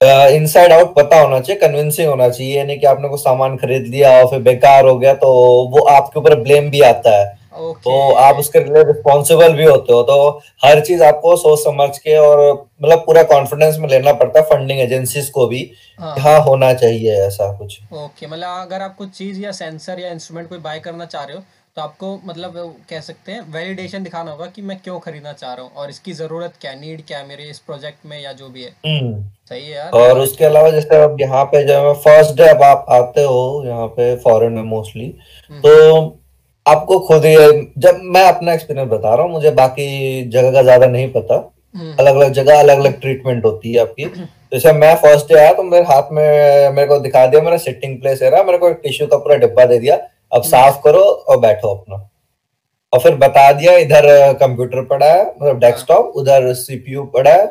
इनसाइड 0.00 0.72
आउट 0.72 0.94
पता 0.94 1.20
होना 1.20 1.38
चाहिए 1.40 1.60
कन्विंसिंग 1.60 2.08
होना 2.08 2.28
चाहिए 2.28 2.56
ये 2.56 2.64
नहीं 2.64 2.78
कि 2.80 2.86
आपने 2.86 3.08
कुछ 3.08 3.20
सामान 3.20 3.56
खरीद 3.56 3.86
लिया 3.86 4.10
और 4.18 4.26
फिर 4.30 4.38
बेकार 4.42 4.84
हो 4.86 4.98
गया 4.98 5.14
तो 5.14 5.32
वो 5.72 5.80
आपके 5.90 6.20
ऊपर 6.20 6.34
ब्लेम 6.40 6.70
भी 6.70 6.80
आता 6.82 7.16
है। 7.18 7.36
तो 7.84 8.12
आप 8.14 8.36
उसके 8.36 8.60
लिए 8.60 8.82
रिस्पॉन्सिबल 8.84 9.52
भी 9.52 9.64
होते 9.64 9.92
हो 9.92 10.02
तो 10.02 10.28
हर 10.64 10.80
चीज़ 10.80 11.02
आपको 11.04 11.34
सोच 11.36 11.58
समझ 11.58 11.88
के 11.98 12.16
और 12.16 12.38
मतलब 12.82 12.98
पूरा 13.06 13.22
कॉन्फिडेंस 13.32 13.78
में 13.78 13.88
लेना 13.88 14.12
पड़ता 14.12 14.38
है 14.40 14.44
फंडिंग 14.46 14.80
एजेंसीज 14.80 15.28
को 15.30 15.46
भी 15.46 15.70
हाँ। 16.00 16.14
हाँ 16.18 16.38
होना 16.40 16.72
चाहिए 16.74 17.16
ऐसा 17.26 17.52
कुछ। 17.58 17.78
ओके 17.94 18.26
मतलब 18.26 18.60
अगर 18.60 18.82
आप 18.82 18.94
कुछ 18.98 19.10
चीज़ 19.10 19.40
या 19.40 19.52
सेंसर 19.52 20.00
या 20.00 20.10
इंस्ट्रूमेंट 20.10 20.48
कोई 20.48 20.58
बाय 20.58 20.78
करना 20.80 21.04
चाह 21.06 21.24
रहे 21.24 21.36
हो 21.36 21.42
तो 21.78 21.82
आपको 21.82 22.08
मतलब 22.26 22.54
कह 22.90 23.00
सकते 23.00 23.32
हैं 23.32 23.40
वैलिडेशन 23.52 24.02
दिखाना 24.02 24.30
होगा 24.30 24.46
कि 24.46 24.62
मैं 24.62 24.76
क्यों 24.84 24.98
खरीदना 25.00 25.32
चाह 25.32 25.52
रहा 25.52 25.64
हूँ 25.64 25.72
और 25.72 25.90
इसकी 25.90 26.12
ज़रूरत 26.12 26.54
क्या 26.60 26.72
नीड 26.74 27.02
क्या 27.06 27.18
है 27.18 27.26
मेरे 27.26 27.44
इस 27.50 27.58
प्रोजेक्ट 27.60 28.06
में 28.06 28.18
या 28.20 28.32
जो 28.32 28.48
भी 28.48 28.62
है। 28.62 28.70
हम्म। 28.86 29.22
सही 29.50 29.62
है 29.62 29.70
यार। 29.70 29.90
और 29.92 30.18
उसके 30.20 30.44
अलावा 30.44 30.70
जैसे 30.70 31.02
अब 31.02 31.20
यहाँ 31.20 31.44
पे 31.52 31.64
जब 31.66 31.92
फ़र्स्ट 32.04 32.34
डे 32.36 32.48
अब 32.48 32.62
आप 32.64 32.86
आते 32.90 33.24
हो 33.24 33.44
यहाँ 33.66 33.86
पे 33.96 34.14
फॉरेन 34.24 34.52
में 34.52 34.62
मोस्टली 34.64 35.06
हम्म। 35.50 35.60
तो 35.60 36.18
आपको 36.66 36.98
खुद 37.06 37.24
ही 37.24 37.36
जब 37.78 38.00
मैं 38.08 38.26
अपना 38.28 38.52
एक्सपीरियंस 38.52 38.90
बता 38.90 39.14
रहा 39.14 39.22
हूँ 39.22 39.32
मुझे 39.32 39.50
बाकी 39.62 39.88
जगह 40.30 40.52
का 40.52 40.62
ज़्यादा 40.62 40.86
नहीं 40.88 41.08
पता। 41.12 41.34
हम्म। 41.74 41.94
अलग 41.94 42.14
अलग 42.14 42.32
जगह 42.34 42.58
अलग 42.58 42.78
अलग 42.78 43.00
ट्रीटमेंट 43.00 43.44
होती 43.44 43.72
है 43.72 43.80
आपकी। 43.80 44.04
जैसे 44.52 44.72
मैं 44.74 44.94
फ़र्स्ट 44.98 45.28
डे 45.28 45.38
आया 45.38 45.52
तो 45.54 45.62
मेरे 45.64 45.84
हाथ 45.86 46.12
में 46.12 46.70
मेरे 46.70 46.86
को 46.88 46.98
दिखा 47.00 47.26
दिया 47.26 47.42
मेरा 47.42 47.56
सिटिंग 47.62 48.00
प्लेस 48.00 48.22
है 48.22 48.30
रहा 48.30 48.42
मेरे 48.44 48.58
को 48.58 48.68
एक 48.68 48.80
टिश्यू 48.82 49.06
का 49.06 49.16
पूरा 49.16 49.36
डिब्बा 49.38 49.64
दे 49.66 49.78
दिया। 49.78 49.96
अब 50.32 50.42
साफ़ 50.44 50.80
करो 50.84 51.00
और 51.00 51.38
बैठो 51.40 51.74
अपना। 51.74 51.96
और 52.92 53.00
फिर 53.00 53.14
बता 53.16 53.50
दिया 53.52 53.76
इधर 53.78 54.32
कंप्यूटर 54.34 54.84
पड़ा 54.86 55.06
है 55.06 55.22
मतलब 55.22 55.46
हाँ। 55.46 55.58
डेस्कटॉप 55.60 56.12
उधर 56.16 56.52
सीपीयू 56.56 57.04
पड़ा 57.14 57.30
है। 57.30 57.46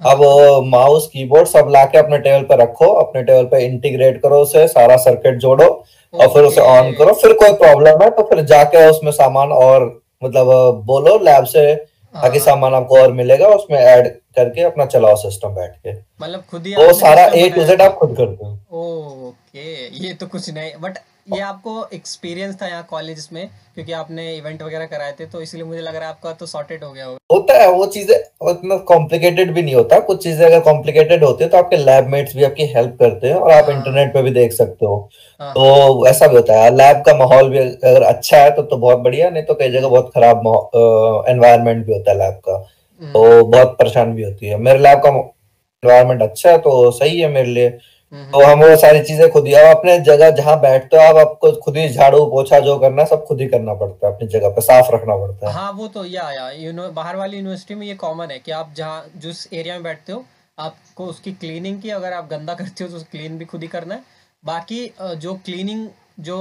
अब 0.00 0.22
हाँ 0.22 0.60
माउस 0.62 1.06
कीबोर्ड 1.06 1.48
सब 1.48 1.68
लाके 1.70 1.98
अपने 1.98 2.18
टेबल 2.18 2.42
पे 2.44 2.56
रखो 2.56 2.86
अपने 3.00 3.22
टेबल 3.22 3.44
पे 3.46 3.64
इंटीग्रेट 3.64 4.20
करो 4.22 4.40
उसे 4.42 4.66
सारा 4.68 4.96
सर्किट 4.98 5.38
जोड़ो 5.40 5.66
और 6.14 6.28
फिर 6.28 6.44
उसे 6.44 6.60
ऑन 6.60 6.92
करो। 6.92 7.12
फिर 7.14 7.32
कोई 7.34 7.52
प्रॉब्लम 7.58 8.02
है 8.02 8.10
तो 8.10 8.22
फिर 8.22 8.40
जाके 8.46 8.86
उसमें 8.90 9.10
सामान 9.12 9.52
और 9.54 9.84
मतलब 10.22 10.82
बोलो 10.86 11.16
लैब 11.24 11.44
से 11.44 11.74
ताकि 11.74 12.38
हाँ। 12.38 12.44
सामान 12.46 12.74
आपको 12.74 12.98
और 12.98 13.12
मिलेगा 13.12 13.48
उसमें 13.48 13.78
ऐड 13.78 14.08
करके 14.36 14.62
अपना 14.62 14.84
चलाओ 14.86 15.14
सिस्टम 15.16 15.54
बैठ 15.54 15.76
के। 15.76 15.92
मतलब 15.92 16.42
खुद 16.50 16.66
ही 16.66 16.74
वो 16.76 16.92
सारा 16.94 17.24
ए 17.26 17.48
टू 17.50 17.64
जेड 17.64 17.82
आप 17.82 17.94
खुद 17.94 18.14
करते 18.16 18.44
हो। 18.44 19.34
ओके 19.54 19.88
ये 19.98 20.12
तो 20.14 20.26
कुछ 20.26 20.48
नहीं 20.50 20.70
बट 20.80 20.98
ये 21.32 21.40
आपको 21.42 21.72
एक्सपीरियंस 21.94 22.54
था 22.60 22.66
यहाँ 22.66 22.86
कॉलेज 22.90 23.28
में 23.32 23.48
क्योंकि 23.74 23.92
आपने 23.92 24.24
इवेंट 24.36 24.62
वगैरह 24.62 24.86
कराए 24.86 25.12
थे 25.18 25.26
तो 25.26 25.40
इसलिए 25.42 25.64
मुझे 25.64 25.80
लग 25.80 25.96
रहा 25.96 26.04
है 26.04 26.08
आपका 26.08 26.32
तो 26.32 26.46
सॉर्टेड 26.46 26.84
हो 26.84 26.90
गया 26.92 27.04
होगा। 27.04 27.18
होता 27.32 27.58
है 27.58 27.68
वो 27.70 27.86
चीज़ें 27.86 28.14
उतना 28.50 28.76
कॉम्प्लिकेटेड 28.88 29.52
भी 29.54 29.62
नहीं 29.62 29.74
होता 29.74 29.98
कुछ 30.08 30.22
चीज़ें 30.22 30.44
अगर 30.46 30.60
कॉम्प्लिकेटेड 30.62 31.24
होती 31.24 31.44
है 31.44 31.50
तो 31.50 31.58
आपके 31.58 31.76
लैबमेट्स 31.76 32.36
भी 32.36 32.44
आपकी 32.44 32.66
हेल्प 32.74 32.96
करते 33.00 33.28
हैं 33.28 33.34
और 33.34 33.52
आप 33.52 33.68
हाँ। 33.70 33.76
इंटरनेट 33.76 34.12
पे 34.14 34.22
भी 34.22 34.30
देख 34.30 34.52
सकते 34.52 34.86
हो। 34.86 34.96
हाँ। 35.40 35.46
हाँ 35.46 35.54
तो 35.54 36.06
ऐसा 36.08 36.26
भी 36.26 36.36
होता 36.36 36.62
है 36.62 36.74
लैब 36.76 37.02
का 37.06 37.14
माहौल 37.18 37.50
भी 37.50 37.58
अगर 37.58 38.02
अच्छा 38.04 38.38
है 38.38 38.50
तो 38.56 38.62
तो 38.64 38.76
बहुत 38.78 38.98
बढ़िया 39.00 39.30
नहीं 39.30 39.44
तो 39.44 39.54
कई 39.54 39.70
जगह 39.70 39.88
बहुत 39.88 40.10
खराब 40.14 40.42
एनवायरमेंट 41.28 41.86
भी 41.86 41.92
होता 41.92 42.10
है 42.10 42.18
लैब 42.18 42.40
का। 42.48 42.56
हम्म। 42.56 43.12
तो 43.12 43.44
बहुत 43.46 43.76
परेशान 43.78 44.14
भी 44.14 44.22
होती 44.22 44.46
है। 44.46 44.56
मेरे 44.58 44.78
लैब 44.80 44.98
का 44.98 45.08
एनवायरनमेंट 45.08 46.22
अच्छा 46.22 46.50
है 46.50 46.58
तो 46.60 46.90
सही 46.92 47.20
है 47.20 47.28
मेरे 47.30 47.48
लिए। 47.50 47.78
तो 48.12 48.44
हम 48.44 48.62
वो 48.62 48.76
सारी 48.76 49.00
चीज़ें 49.02 49.30
खुद 49.30 49.46
ही 49.46 49.52
अब 49.54 49.66
अपने 49.68 49.98
जगह 50.04 50.30
जहाँ 50.32 50.58
बैठते 50.60 50.96
हो 50.96 51.02
आप 51.02 51.16
आपको 51.18 51.50
खुद 51.62 51.76
ही 51.76 51.88
झाड़ू 51.88 52.24
पोछा 52.26 52.58
जो 52.60 52.78
करना 52.78 53.04
सब 53.04 53.24
खुद 53.26 53.40
ही 53.40 53.46
करना 53.48 53.74
पड़ता 53.74 54.06
है 54.06 54.14
अपनी 54.14 54.28
जगह 54.28 54.48
पे 54.50 54.60
साफ़ 54.62 54.90
रखना 54.94 55.16
पड़ता 55.16 55.46
है। 55.46 55.52
हाँ 55.54 55.70
वो 55.72 55.86
तो 55.88 56.04
या 56.06 56.30
या 56.32 56.50
यूनो 56.52 56.88
बाहर 56.92 57.16
वाली 57.16 57.36
यूनिवर्सिटी 57.36 57.74
में 57.74 57.86
ये 57.86 57.94
कॉमन 57.96 58.30
है 58.30 58.38
कि 58.38 58.52
आप 58.52 58.72
जहाँ 58.76 59.04
जिस 59.16 59.46
एरिया 59.52 59.74
में 59.74 59.82
बैठते 59.82 60.12
हो 60.12 60.24
आपको 60.58 61.06
उसकी 61.06 61.32
क्लीनिंग 61.34 61.80
की 61.82 61.90
अगर 61.90 62.12
आप 62.12 62.28
गंदा 62.30 62.54
करते 62.54 62.84
हो 62.84 62.90
तो 62.90 63.04
क्लीन 63.10 63.38
भी 63.38 63.44
खुद 63.44 63.62
ही 63.62 63.68
करना 63.68 63.94
है। 63.94 64.02
बाकी 64.44 64.84
जो 65.16 65.34
क्लीनिंग 65.44 65.88
जो 66.20 66.38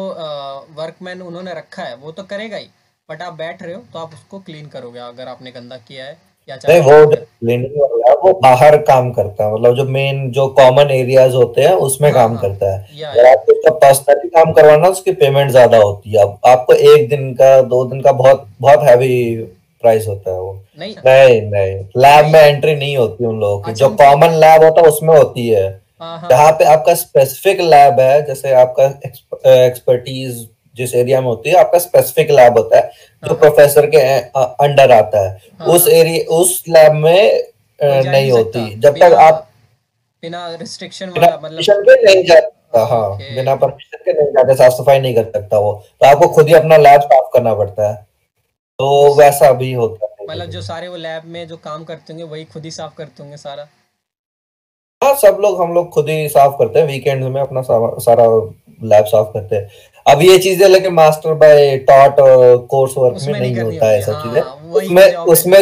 वर्कमैन 0.75 1.21
उन्होंने 1.21 1.53
रखा 1.53 1.83
है 1.83 1.95
वो 1.95 2.11
तो 2.11 2.23
करेगा 2.25 2.57
ही 2.57 2.67
बट 3.09 3.21
आप 3.21 3.33
बैठ 3.35 3.63
रहे 3.63 3.73
हो 3.73 3.81
तो 3.93 3.99
आप 3.99 4.13
उसको 4.13 4.39
क्लीन 4.41 4.67
करोगे 4.69 4.99
अगर 5.01 5.27
आपने 5.27 5.51
गंदा 5.51 5.77
किया 5.79 6.05
है। 6.05 6.17
नहीं 6.49 6.79
वो 6.81 7.05
क्लीनिंग 7.07 7.71
वाला 7.77 8.09
है 8.09 8.15
वो 8.23 8.31
बाहर 8.43 8.77
काम 8.83 9.11
करता 9.11 9.45
है 9.45 9.53
मतलब 9.53 9.75
जो 9.75 9.83
मेन 9.87 10.29
जो 10.31 10.47
कॉमन 10.57 10.91
एरियाज़ 10.91 11.35
होते 11.35 11.61
हैं 11.61 11.73
उसमें 11.87 12.09
हाँ 12.09 12.13
काम 12.19 12.31
हाँ। 12.31 12.41
करता 12.41 12.71
है। 12.73 13.03
अगर 13.05 13.25
आपको 13.25 13.53
उसका 13.53 13.71
पर्सनली 13.77 14.29
काम 14.29 14.51
करवाना 14.53 14.87
उसकी 14.87 15.11
पेमेंट 15.13 15.51
ज़्यादा 15.51 15.77
होती 15.77 16.11
है। 16.11 16.25
आपको 16.47 16.73
एक 16.73 17.07
दिन 17.09 17.33
का 17.33 17.61
दो 17.63 17.83
दिन 17.85 18.01
का 18.01 18.11
बहुत 18.13 18.47
बहुत 18.61 18.83
हैवी 18.83 19.35
प्राइस 19.83 20.07
होता 20.07 20.31
है 20.31 20.39
वो। 20.39 20.53
नहीं। 20.79 20.95
नहीं 21.05 21.41
नहीं। 21.41 21.75
लैब 21.97 22.23
नहीं। 22.23 22.33
में 22.33 22.39
एंट्री 22.41 22.75
नहीं 22.75 22.95
होती 22.97 23.25
उन 23.25 23.39
लोगों 23.39 23.59
की। 23.59 23.71
अच्छा 23.71 23.85
जो 23.87 23.93
कॉमन 23.95 24.35
लैब 24.39 24.63
होता 24.63 24.81
है 24.81 24.87
उसमें 24.87 25.15
होती 25.17 25.47
है। 25.49 25.67
हाँ 26.01 26.17
हाँ। 26.19 26.29
जहाँ 26.29 26.51
पे 26.51 26.65
आपका 26.65 26.93
स्पेसिफिक 26.95 27.61
लैब 27.61 27.99
है 27.99 28.21
जैसे 28.25 28.53
आपका 28.55 28.85
एक्सपर्टीज 29.57 30.47
जिस 30.75 30.93
एरिया 30.95 31.19
में 31.21 31.27
होती 31.27 31.49
है 31.49 31.55
आपका 31.59 31.79
स्पेसिफिक 31.79 32.31
लैब 32.31 32.57
होता 32.57 32.77
है 32.77 32.81
जो 32.83 32.89
हाँ। 33.23 33.29
हाँ 33.29 33.37
प्रोफेसर 33.39 33.85
के 33.95 33.97
अंडर 34.65 34.91
आता 34.91 35.19
है। 35.21 35.37
हाँ। 35.59 35.67
उस 35.67 35.87
एरिया 35.89 36.23
उस 36.35 36.63
लैब 36.69 36.93
में 36.93 37.43
नहीं 37.79 38.31
होती। 38.31 38.73
जब 38.79 38.97
तक 38.97 39.13
आप 39.19 39.47
बिना 40.23 40.47
रिस्ट्रिक्शन 40.55 41.09
वाला 41.09 41.37
मतलब 41.43 41.83
के 41.89 42.03
नहीं 42.03 42.23
जा 42.25 42.39
हाँ। 42.85 43.17
बिना 43.17 43.55
परमिशन 43.55 43.97
के 44.05 44.13
नहीं 44.13 44.31
जाके 44.33 44.55
साफ़ 44.55 44.73
सफ़ाई 44.73 44.99
नहीं 44.99 45.15
कर 45.15 45.23
सकता 45.31 45.59
वो। 45.59 45.73
तो 46.01 46.05
आपको 46.07 46.27
खुद 46.35 46.47
ही 46.47 46.53
अपना 46.53 46.77
लैब 46.77 47.01
साफ़ 47.01 47.29
करना 47.33 47.53
पड़ता 47.55 47.89
है। 47.89 47.95
तो 48.79 49.13
वैसा 49.15 49.51
भी 49.53 49.71
होता 49.73 50.05
है। 50.05 50.25
मतलब 50.29 50.49
जो 50.49 50.61
सारे 50.61 50.87
वो 50.87 50.95
लैब 50.97 51.23
में 51.25 51.47
जो 51.47 51.57
काम 51.57 51.83
करते 51.83 52.13
होंगे 52.13 52.23
वही 52.25 52.43
खुद 52.45 52.65
ही 52.65 52.71
साफ़ 52.71 52.93
करते 52.97 53.23
होंगे 53.23 53.37
सारा? 53.37 53.67
हाँ 55.01 55.13
सब 55.15 55.37
लोग 55.41 55.61
हम 55.61 55.73
लोग 55.73 55.89
खुद 55.89 56.09
ही 56.09 56.27
साफ़ 56.29 56.53
करते 56.59 56.79
हैं। 56.79 56.87
वीकेंड 56.87 57.23
में 57.23 57.41
अपना 57.41 57.61
सारा 57.61 58.25
लैब 58.83 59.05
साफ़ 59.05 59.27
करते 59.33 59.55
हैं। 59.55 59.69
अब 60.05 60.21
ये 60.21 60.37
चीज़ें 60.39 60.67
लेकिन 60.69 60.93
master 60.93 61.33
by 61.35 61.77
taught 61.87 62.15
course 62.69 62.97
work 62.97 63.17
में 63.27 63.39
नहीं 63.39 63.55
होता 63.57 63.87
है 63.87 64.01
सब 64.01 64.21
चीज़ें। 64.23 64.41
हाँ। 64.41 64.55
उसमें 64.73 65.15
उसमें 65.27 65.59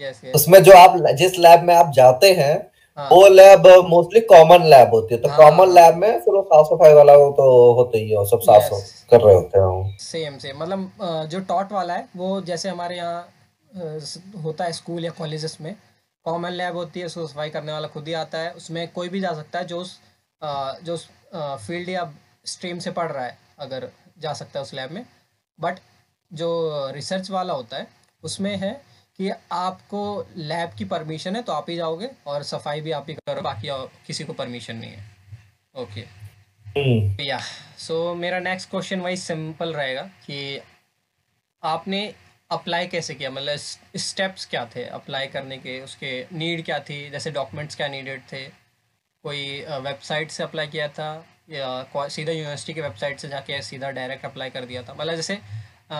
यस 0.00 0.20
उसमें 0.34 0.62
जो 0.62 0.72
आप 0.74 0.96
जिस 1.14 1.38
लैब 1.38 1.62
में 1.62 1.74
आप 1.74 1.92
जाते 1.94 2.32
हैं 2.34 2.54
हाँ। 2.98 3.08
वो 3.10 3.26
लैब 3.30 3.66
मोस्टली 3.88 4.20
कॉमन 4.28 4.64
लैब 4.68 4.94
होती 4.94 5.14
है। 5.14 5.20
तो 5.20 5.28
कॉमन 5.36 5.66
हाँ। 5.66 5.74
लैब 5.74 5.96
में 5.96 6.10
फिर 6.20 6.34
वो 6.34 6.42
साफ़ 6.44 6.66
सफ़ाई 6.66 6.94
वाला 6.94 7.12
वो 7.16 7.30
तो 7.32 7.50
होते 7.74 7.98
ही 7.98 8.10
है 8.10 8.24
सब 8.26 8.40
साफ़ 8.42 8.72
कर 9.12 9.20
रहे 9.20 9.34
होते 9.34 9.58
हैं 9.58 9.96
सेम 10.00 10.38
सेम 10.38 10.62
मतलब 10.62 11.28
जो 11.30 11.40
टॉट 11.48 11.72
वाला 11.72 11.94
है 11.94 12.06
वो 12.16 12.40
जैसे 12.42 12.68
हमारे 12.68 12.96
यहाँ 12.96 13.28
होता 14.44 14.64
है 14.64 14.72
स्कूल 14.72 15.04
या 15.04 15.10
कॉलेजेस 15.18 15.56
में 15.60 15.74
कॉमन 16.26 16.52
लैब 16.52 16.76
होती 16.76 17.00
है 17.00 17.06
उसको 17.06 17.26
सफ़ाई 17.26 17.50
करने 17.50 17.72
वाला 17.72 17.88
खुद 17.88 18.08
ही 18.08 18.14
आता 18.14 18.38
है। 18.38 18.50
उसमें 18.52 18.86
कोई 18.94 19.08
भी 19.08 19.20
जा 19.20 19.32
सकता 19.34 19.58
है 19.58 19.66
जो 19.66 19.78
उस 19.78 19.98
जो 20.84 20.94
उस 20.94 21.08
फ़ील्ड 21.34 21.88
या 21.88 22.02
स्ट्रीम 22.44 22.78
से 22.78 22.90
पढ़ 22.90 23.10
रहा 23.12 23.24
है 23.24 23.38
अगर 23.58 23.90
जा 24.18 24.32
सकता 24.32 24.58
है 24.58 24.62
उस 24.62 24.74
लैब 24.74 24.90
में। 24.90 25.04
बट 25.58 25.78
जो 26.30 26.90
रिसर्च 26.94 27.30
वाला 27.30 27.54
होता 27.54 27.76
है 27.76 27.86
उसमें 28.22 28.56
है 28.56 28.72
कि 29.18 29.30
आपको 29.52 30.02
लैब 30.36 30.72
की 30.78 30.84
परमिशन 30.84 31.36
है 31.36 31.42
तो 31.42 31.52
आप 31.52 31.70
ही 31.70 31.76
जाओगे 31.76 32.10
और 32.26 32.42
सफ़ाई 32.42 32.80
भी 32.80 32.90
आप 32.92 33.06
ही 33.08 33.14
करो 33.16 33.42
बाकी 33.42 33.68
किसी 34.06 34.24
को 34.24 34.32
परमिशन 34.32 34.76
नहीं 34.76 34.90
है। 34.90 35.08
ओके 35.74 37.24
या 37.24 37.38
सो 37.78 38.14
मेरा 38.14 38.38
नेक्स्ट 38.40 38.70
क्वेश्चन 38.70 39.00
वही 39.00 39.16
सिंपल 39.16 39.72
रहेगा 39.74 40.02
कि 40.26 40.60
आपने 41.62 42.02
अप्लाई 42.50 42.86
कैसे 42.86 43.14
किया? 43.14 43.30
मतलब 43.30 43.56
स्टेप्स 43.98 44.46
क्या 44.46 44.64
थे 44.66 44.84
अप्लाई 44.84 45.26
करने 45.26 45.58
के? 45.58 45.80
उसके 45.80 46.26
नीड 46.32 46.64
क्या 46.64 46.78
थी? 46.80 47.10
जैसे 47.10 47.30
डॉक्यूमेंट्स 47.30 47.76
क्या 47.76 47.88
नीडेड 47.88 48.22
थे? 48.32 48.44
कोई 49.24 49.60
वेबसाइट 49.80 50.30
से 50.30 50.42
अप्लाई 50.42 50.66
किया 50.66 50.88
था? 50.88 51.10
सीधा 51.50 52.32
यूनिवर्सिटी 52.32 52.74
की 52.74 52.80
वेबसाइट 52.80 53.20
से 53.20 53.28
जाके 53.28 53.60
सीधा 53.62 53.90
डायरेक्ट 53.92 54.24
अप्लाई 54.24 54.50
कर 54.50 54.64
दिया 54.64 54.82
था। 54.82 54.94
मतलब 54.94 55.14
जैसे 55.16 55.38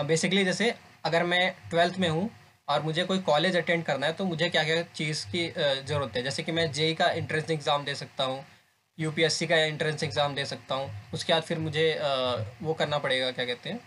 बेसिकली 0.05 0.43
जैसे 0.45 0.73
अगर 1.05 1.23
मैं 1.23 1.49
ट्वेल्थ 1.69 1.97
में 1.99 2.07
हूँ 2.09 2.29
और 2.67 2.81
मुझे 2.83 3.03
कोई 3.05 3.19
कॉलेज 3.21 3.57
अटेंड 3.57 3.83
करना 3.85 4.07
है 4.07 4.13
तो 4.13 4.25
मुझे 4.25 4.49
क्या 4.49 4.63
क्या 4.63 4.81
चीज़ 4.95 5.25
की 5.27 5.47
ज़रूरत 5.57 6.15
है? 6.15 6.23
जैसे 6.23 6.43
कि 6.43 6.51
मैं 6.51 6.71
जेई 6.71 6.93
का 6.93 7.05
एंट्रेंस 7.07 7.49
एग्ज़ाम 7.51 7.85
दे 7.85 7.95
सकता 7.95 8.23
हूँ 8.23 8.43
यूपीएससी 8.97 9.47
का 9.47 9.55
एंट्रेंस 9.57 10.03
एग्ज़ाम 10.03 10.35
दे 10.35 10.45
सकता 10.45 10.75
हूँ, 10.75 10.89
उसके 11.13 11.33
बाद 11.33 11.43
फिर 11.43 11.59
मुझे 11.59 11.85
वो 12.61 12.73
करना 12.73 12.97
पड़ेगा, 12.99 13.31
क्या 13.31 13.45
कहते 13.45 13.69
हैं 13.69 13.79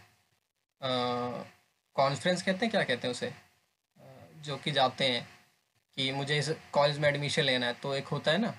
कॉन्फ्रेंस 1.96 2.42
कहते 2.42 2.66
हैं, 2.66 2.70
क्या 2.70 2.82
कहते 2.82 3.08
हैं 3.08 3.14
उसे? 3.14 3.32
जो 4.44 4.56
कि 4.56 4.70
जाते 4.72 5.04
हैं 5.04 5.26
कि 5.98 6.10
मुझे 6.12 6.38
इस 6.38 6.50
कॉलेज 6.72 6.98
में 6.98 7.08
एडमिशन 7.08 7.42
लेना 7.42 7.66
है। 7.66 7.72
तो 7.82 7.94
एक 7.94 8.08
होता 8.08 8.32
है 8.32 8.38
ना 8.38 8.54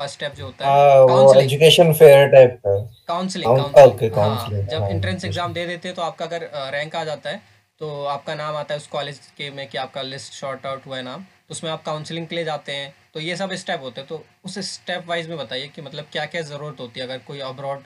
फ़र्स्ट 0.00 0.14
स्टेप 0.14 0.34
जो 0.34 0.44
होता 0.44 0.66
है 0.66 0.70
हाँ 0.70 1.06
काउंसलिंग 1.08 1.44
एजुकेशन 1.44 1.92
फेयर 1.94 2.28
टाइप 2.28 2.58
का 2.66 2.76
काउंसलिंग 3.08 3.58
काउंसलिंग 3.74 4.14
हाँ 4.14 4.66
जब 4.70 4.82
हाँ 4.82 4.90
एंट्रेंस 4.90 5.24
एग्ज़ाम 5.24 5.52
दे 5.52 5.66
देते 5.66 5.88
हैं 5.88 5.94
तो 5.96 6.02
आपका 6.02 6.24
अगर 6.24 6.50
रैंक 6.72 6.96
आ 6.96 7.04
जाता 7.04 7.30
है 7.30 7.42
तो 7.80 8.04
आपका 8.06 8.34
नाम 8.34 8.56
आता 8.56 8.74
है 8.74 8.80
उस 8.80 8.86
कॉलेज 8.86 9.18
के 9.38 9.50
में 9.50 9.66
कि 9.68 9.78
आपका 9.78 10.02
लिस्ट 10.04 10.32
शॉर्ट 10.32 10.66
आउट 10.66 10.86
हुआ 10.86 10.96
है 10.96 11.02
नाम 11.02 11.22
तो 11.22 11.52
उसमें 11.52 11.70
आप 11.70 11.82
काउंसलिंग 11.84 12.26
के 12.26 12.36
लिए 12.36 12.44
जाते 12.44 12.72
हैं। 12.72 12.92
तो 13.14 13.20
ये 13.20 13.36
सब 13.36 13.52
स्टेप 13.54 13.80
होते 13.82 14.00
हैं। 14.00 14.08
तो 14.08 14.22
उस 14.44 14.58
स्टेप 14.66 15.04
वाइज 15.08 15.28
में 15.28 15.36
बताइए 15.38 15.66
कि 15.68 15.82
मतलब 15.82 16.04
क्या 16.12 16.24
क्या 16.26 16.42
ज़रूरत 16.42 16.80
होती 16.80 17.00
है 17.00 17.06
अगर 17.06 17.18
कोई 17.26 17.40
अब्रॉड 17.40 17.82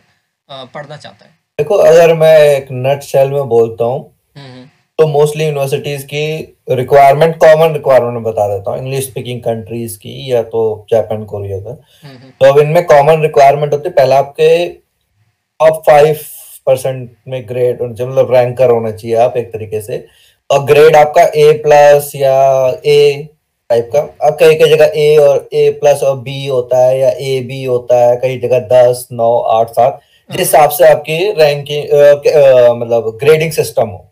पढ़ना 0.49 0.97
चाहता 0.97 1.25
है? 1.25 1.31
देखो 1.59 1.75
अगर 1.77 2.15
मैं 2.15 2.37
एक 2.41 2.69
नट 2.73 3.03
शेल 3.03 3.31
में 3.31 3.49
बोलता 3.49 3.85
हूँ 3.85 3.99
हम्म 4.37 4.47
हम्म। 4.47 4.69
तो 4.99 5.07
मोस्टली 5.07 5.45
यूनिवर्सिटीज 5.45 6.03
की 6.05 6.23
रिक्वायरमेंट 6.71 7.37
कॉमन 7.41 7.73
रिक्वायरमेंट 7.73 8.25
बता 8.25 8.47
देता 8.49 8.71
हूँ 8.71 8.79
इंग्लिश 8.79 9.05
स्पीकिंग 9.05 9.41
कंट्रीज़ 9.43 9.97
की 9.99 10.33
या 10.33 10.43
तो 10.45 10.63
जापान 10.91 11.25
कोरिया 11.25 11.59
का। 11.59 11.71
हम्म 11.71 12.17
हम्म, 12.17 12.31
तो 12.31 12.53
अब 12.53 12.59
इनमें 12.59 12.85
कॉमन 12.87 13.23
रिक्वायरमेंट 13.23 13.73
होती 13.73 13.89
है 13.89 13.95
पहला 13.95 14.19
आपके 14.19 14.67
टॉप 15.61 15.83
फाइव 15.87 16.17
परसेंट 16.67 17.11
में 17.29 17.45
ग्रेड 17.49 17.83
मतलब 17.83 18.33
रैंकर 18.35 18.71
होना 18.71 18.91
चाहिए 18.91 19.17
आप 19.17 19.37
एक 19.37 19.53
तरीके 19.53 19.81
से। 19.81 20.05
और 20.51 20.65
ग्रेड 20.65 20.97
आपका 20.97 21.23
ए 21.37 21.53
प्लस 21.65 22.11
या 22.17 22.35
ए 22.87 23.29
टाइप 23.71 23.91
का। 23.95 24.01
अब 24.27 24.37
कई 24.41 24.55
कई 24.55 24.71
जगह 24.71 24.93
ए 24.97 25.17
और 25.19 25.49
ए 25.53 25.69
प्लस 25.81 26.03
और 26.03 26.19
बी 26.21 26.47
होता 26.47 26.85
है 26.87 26.99
या 26.99 27.11
ए 27.11 27.41
बी 27.49 27.63
होता 27.65 28.05
है 28.05 28.17
कई 28.23 28.39
जगह 28.41 28.69
दस 28.73 29.07
नौ 29.13 29.33
आठ 29.59 29.71
सात 29.71 30.01
जिस 30.31 30.55
हाँ 30.55 30.63
हिसाब 30.63 30.71
से 30.71 30.89
आपकी 30.89 31.19
रैंकिंग 31.33 31.85
मतलब 32.83 33.17
ग्रेडिंग 33.21 33.53
सिस्टम 33.53 33.89
हो। 33.89 34.05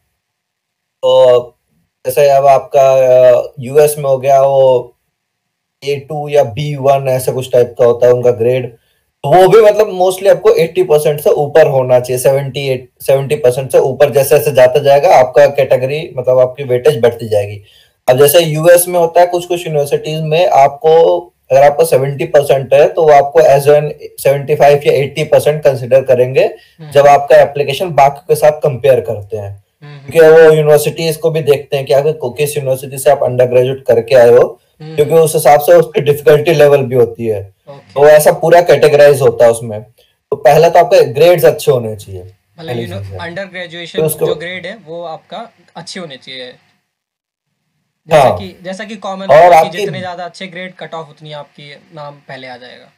तो 1.07 1.57
जैसे 2.05 2.29
अब 2.31 2.47
आपका 2.47 2.85
यूएस 3.61 3.95
में 3.99 4.05
हो 4.05 4.19
गया 4.19 4.41
वो 4.43 4.97
ए 5.83 5.97
टू 6.09 6.29
या 6.29 6.43
बी 6.43 6.75
वन 6.77 7.09
ऐसा 7.09 7.33
कुछ 7.33 7.53
टाइप 7.53 7.75
का 7.79 7.85
होता 7.85 8.07
है 8.07 8.13
उनका 8.13 8.31
ग्रेड 8.31 8.67
तो 9.25 9.31
वो 9.31 9.49
भी 9.49 9.61
मतलब 9.61 9.89
मोस्टली 9.93 10.29
आपको 10.29 10.51
80 10.51 10.87
परसेंट 10.89 11.21
से 11.21 11.31
ऊपर 11.31 11.67
होना 11.67 12.01
चाहिए 12.01 12.23
70 12.23 12.77
70 13.07 13.37
परसेंट 13.37 13.73
से 13.73 13.79
ऊपर 13.79 14.11
जैसे 14.11 14.39
जैसे 14.39 14.53
जाता 14.53 14.81
जाएगा 14.81 15.15
आपका 15.17 15.47
कैटेगरी 15.47 16.01
मतलब 16.17 16.39
आपकी 16.39 16.65
वेटेज 16.65 17.01
बढ़ती 17.01 17.29
जाएगी। 17.29 17.63
अब 18.09 18.19
जैसे 18.19 18.41
यूएस 18.41 18.89
में 18.89 18.99
होता 19.01 19.21
है 19.21 19.27
कुछ 19.27 19.47
कुछ 19.47 19.67
यूनिवर्सिटीज 19.67 20.21
में 20.23 20.47
आपको 20.47 20.97
अगर 21.51 21.63
आपको 21.63 21.85
70 21.85 22.27
परसेंट 22.27 22.75
है 22.75 22.89
तो 22.89 23.03
वो 23.03 23.13
आपको 23.13 23.41
एज 23.41 23.69
एन 23.69 23.89
75 24.21 24.87
या 24.87 24.93
80 25.03 25.25
परसेंट 25.25 25.63
कंसिडर 25.65 26.03
करेंगे 26.03 26.45
हम्म। 26.45 26.91
जब 26.91 27.07
आपका 27.07 27.37
एप्लीकेशन 27.37 27.91
बाकी 27.95 28.21
के 28.29 28.35
साथ 28.35 28.61
कंपेयर 28.61 29.01
करते 29.01 29.37
हैं। 29.37 29.66
क्योंकि 30.11 30.21
वो 30.21 30.51
यूनिवर्सिटीज 30.53 31.17
को 31.17 31.31
भी 31.31 31.41
देखते 31.43 31.77
हैं 31.77 31.87
कि 31.87 31.93
अगर 31.93 32.19
किस 32.25 32.57
यूनिवर्सिटी 32.57 32.99
से 32.99 33.11
आप 33.11 33.23
अंडर 33.23 33.47
ग्रेजुएट 33.47 33.85
करके 33.87 34.15
आए 34.15 34.31
हो 34.31 34.43
हम्म। 34.81 34.95
क्योंकि 34.95 35.13
हम्म, 35.13 35.23
उस 35.23 35.35
हिसाब 35.35 35.61
से 35.61 35.75
उसकी 35.75 36.01
डिफिकल्टी 36.01 36.53
लेवल 36.55 36.83
भी 36.85 36.95
होती 36.95 37.27
है। 37.27 37.43
तो 37.69 38.09
ऐसा 38.09 38.33
पूरा 38.41 38.61
कैटेगराइज 38.63 39.21
होता 39.23 39.45
है 39.45 39.51
उसमें। 39.51 39.83
तो 39.83 40.37
पहला 40.39 40.69
तो 40.69 40.79
आपके 40.79 41.05
ग्रेड्स 41.13 41.45
अच्छे 41.45 41.71
होने 41.73 41.95
चाहिए। 41.97 42.23
मतलब 42.59 42.77
यू 42.77 42.87
नो 42.89 43.19
अंडर 43.21 43.45
ग्रेजुएशन 43.47 44.09
जो 44.09 44.35
ग्रेड 44.35 44.67
है 44.67 44.77
वो 44.87 45.03
आपका 45.07 45.49
अच्छे 45.77 46.01
होने 46.01 46.17
चाहिए। 46.17 46.53
जैसा 48.09 48.23
हाँ 48.23 48.37
कि 48.39 48.57
जैसा 48.63 48.85
कि 48.85 48.97
कॉमन 48.97 49.27
और 49.27 49.53
है 49.53 49.55
आपकी 49.55 49.79
जितने 49.79 49.99
ज़्यादा 49.99 50.25
अच्छे 50.25 50.47
ग्रेड 50.47 50.75
कट 50.75 50.95
ऑफ़ 50.95 51.09
उतनी 51.11 51.33
आपकी 51.35 51.75
नाम 51.95 52.15
पहले 52.29 52.49
आ 52.49 52.57
जाएगा। 52.57 52.91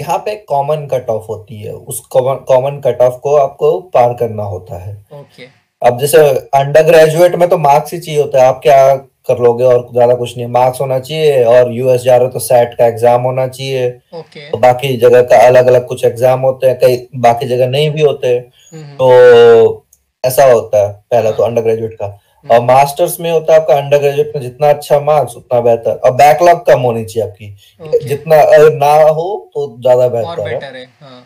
यहाँ 0.00 0.18
पे 0.18 0.34
कॉमन 0.48 0.86
कट 0.86 1.08
ऑफ़ 1.10 1.26
होती 1.28 1.60
है। 1.60 1.72
उस 1.72 2.00
कॉमन 2.12 2.80
कट 2.84 3.00
ऑफ़ 3.02 3.18
को 3.22 3.34
आपको 3.36 3.78
पार 3.94 4.14
करना 4.20 4.42
होता 4.44 4.78
है। 4.78 4.94
ओके 5.12 5.46
अब 5.82 5.98
जैसे 6.00 6.18
अंडर 6.54 6.82
ग्रेजुएट 6.82 7.34
में 7.34 7.48
तो 7.48 7.58
मार्क्स 7.58 7.92
ही 7.92 7.98
चाहिए 7.98 8.20
होता 8.20 8.40
है। 8.40 8.48
आप 8.48 8.60
क्या 8.62 8.94
कर 9.28 9.38
लोगे? 9.38 9.64
और 9.64 9.86
ज़्यादा 9.92 10.14
कुछ 10.14 10.36
नहीं। 10.36 10.46
मार्क्स 10.48 10.80
होना 10.80 10.98
चाहिए 10.98 11.44
और 11.44 11.72
यूएस 11.72 12.02
जा 12.02 12.16
रहे 12.16 12.26
हो 12.26 12.32
तो 12.32 12.38
सेट 12.38 12.74
का 12.78 12.86
एग्ज़ाम 12.86 13.22
होना 13.22 13.46
चाहिए। 13.48 13.88
ओके 14.14 14.50
तो 14.50 14.58
बाकी 14.58 14.96
जगह 14.98 15.22
का 15.22 15.36
अलग 15.46 15.66
अलग 15.66 15.86
कुछ 15.88 16.04
एग्ज़ाम 16.04 16.40
होते 16.40 16.66
हैं। 16.66 16.78
कई 16.78 16.96
बाकी 17.18 17.46
जगह 17.46 17.68
नहीं 17.68 17.90
भी 17.90 18.02
होते। 18.02 18.28
हम्म 18.28 18.82
हम्म, 18.82 18.96
तो 18.96 19.86
ऐसा 20.24 20.44
होता 20.44 20.78
है। 20.78 20.92
पहला 21.10 21.30
तो 21.30 21.42
अंडर 21.42 21.62
ग्रेजुएट 21.62 21.94
का। 21.94 22.06
और 22.44 22.56
हम्म 22.56 22.66
मास्टर्स 22.68 23.18
में 23.20 23.30
होता 23.30 23.52
है 23.52 23.60
आपका 23.60 23.74
अंडर 23.74 23.98
ग्रेजुएट 23.98 24.32
में 24.36 24.42
जितना 24.42 24.68
अच्छा 24.68 24.98
मार्क्स 25.02 25.36
उतना 25.36 25.60
बेहतर। 25.60 25.94
और 25.98 26.12
बैकलॉग 26.14 26.64
कम 26.66 26.80
होनी 26.80 27.04
चाहिए 27.04 27.28
आपकी। 27.28 28.06
जितना 28.08 28.36
ना 28.76 28.92
हो 29.10 29.28
तो 29.54 29.66
ज़्यादा 29.80 30.08
बेहतर 30.08 30.48
है। 30.48 30.58
है 30.74 30.84
हाँ। 31.00 31.22